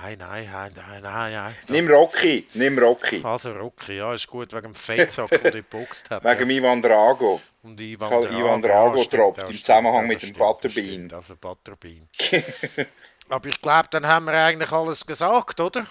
Nein, 0.00 0.16
nein, 0.18 0.48
nein, 0.50 0.72
nein, 0.74 1.02
nein, 1.02 1.32
nein. 1.32 1.56
Nimm 1.68 1.88
Rocky, 1.88 2.46
nimm 2.54 2.78
Rocky. 2.78 3.20
Also 3.22 3.52
Rocky, 3.52 3.98
ja, 3.98 4.14
ist 4.14 4.26
gut, 4.26 4.52
wegen 4.52 4.62
dem 4.62 4.74
Fettsack, 4.74 5.28
der 5.28 5.38
dort 5.38 5.54
geboxt 5.54 6.10
hat. 6.10 6.24
Wegen 6.24 6.50
ja. 6.50 6.56
Ivan 6.56 6.82
Drago. 6.82 7.40
Und 7.62 7.80
Ivan 7.80 8.10
Halt 8.10 8.24
Drago, 8.24 8.38
Ivan 8.38 8.62
Drago 8.62 8.96
ja, 8.96 9.04
droppt 9.04 9.38
ja, 9.38 9.46
im 9.46 9.52
Zusammenhang 9.52 10.06
mit 10.06 10.22
dem 10.22 10.32
Butterbean. 10.32 11.12
Also 11.12 11.36
Butterbean. 11.36 12.08
Aber 13.28 13.48
ich 13.48 13.60
glaube, 13.60 13.88
dann 13.90 14.06
haben 14.06 14.26
wir 14.26 14.32
eigentlich 14.32 14.72
alles 14.72 15.06
gesagt, 15.06 15.60
oder? 15.60 15.86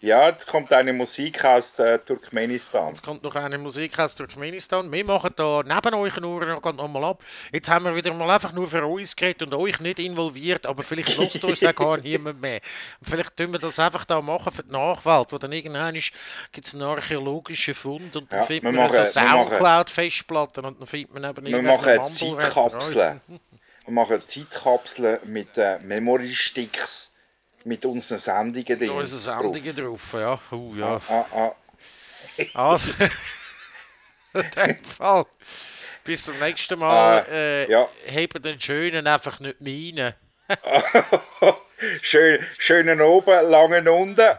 Ja, 0.00 0.28
jetzt 0.28 0.46
kommt 0.46 0.70
eine 0.72 0.92
Musik 0.92 1.42
aus 1.42 1.78
äh, 1.78 1.98
Turkmenistan. 1.98 2.88
Jetzt 2.88 3.02
kommt 3.02 3.22
noch 3.22 3.34
eine 3.34 3.56
Musik 3.56 3.98
aus 3.98 4.14
Turkmenistan. 4.14 4.92
Wir 4.92 5.04
machen 5.06 5.30
da 5.34 5.62
neben 5.64 5.94
euch 5.94 6.14
nur 6.18 6.44
noch 6.44 6.88
mal 6.88 7.04
ab. 7.04 7.24
Jetzt 7.50 7.70
haben 7.70 7.86
wir 7.86 7.96
wieder 7.96 8.12
mal 8.12 8.28
einfach 8.28 8.52
nur 8.52 8.66
für 8.66 8.84
uns 8.84 9.16
geredet 9.16 9.44
und 9.44 9.54
euch 9.54 9.80
nicht 9.80 9.98
involviert, 9.98 10.66
aber 10.66 10.82
vielleicht 10.82 11.16
lust 11.16 11.42
uns 11.44 11.64
auch 11.64 11.74
gar 11.74 11.96
niemand 12.02 12.42
mehr. 12.42 12.60
Vielleicht 13.00 13.34
tun 13.38 13.52
wir 13.52 13.58
das 13.58 13.78
einfach 13.78 14.04
da 14.04 14.20
machen 14.20 14.52
für 14.52 14.64
die 14.64 14.70
Nachwelt, 14.70 15.32
wo 15.32 15.38
dann 15.38 15.52
irgendwann 15.52 15.94
gibt 15.94 16.66
es 16.66 16.74
einen 16.74 16.82
archäologischen 16.82 17.74
Fund 17.74 18.14
und 18.16 18.30
dann 18.30 18.40
Ja, 18.40 18.46
findet 18.46 18.74
man 18.74 18.90
so 18.90 19.02
Soundcloud-Festplatten 19.02 20.62
und 20.66 20.78
dann 20.78 20.86
findet 20.86 21.14
man 21.14 21.24
eben 21.24 21.46
Wir 21.46 21.62
machen 21.62 21.88
eine 21.88 22.00
Mumble-Rapper. 22.00 22.70
Zeitkapsel. 22.70 23.20
Wir 23.86 23.92
machen 23.94 24.18
Zeitkapseln 24.18 25.20
mit 25.24 25.56
äh, 25.56 25.78
Memory-Sticks 25.78 27.12
mit 27.66 27.84
unseren 27.84 28.18
Sendungen 28.18 28.64
drin. 28.64 28.88
Da 28.88 29.00
ist 29.00 29.28
eine 29.28 29.52
Sendung 29.52 29.74
drauf, 29.74 30.12
ja. 30.14 30.38
Uh, 30.52 30.74
ja. 30.76 31.00
Ah, 31.08 31.24
ah. 31.34 31.52
Also, 32.54 32.90
in 34.34 34.50
dem 34.56 34.84
Fall. 34.84 35.26
Bis 36.04 36.24
zum 36.24 36.38
nächsten 36.38 36.78
Mal. 36.78 37.26
Äh, 37.30 37.64
Äh, 37.64 37.70
ja. 37.70 37.88
Hebt 38.04 38.44
den 38.44 38.60
Schönen 38.60 39.06
einfach 39.06 39.40
nicht 39.40 39.60
meine. 39.60 40.14
Schön, 42.02 42.38
schönen 42.56 43.00
oben, 43.00 43.50
langen 43.50 43.88
unten. 43.88 44.38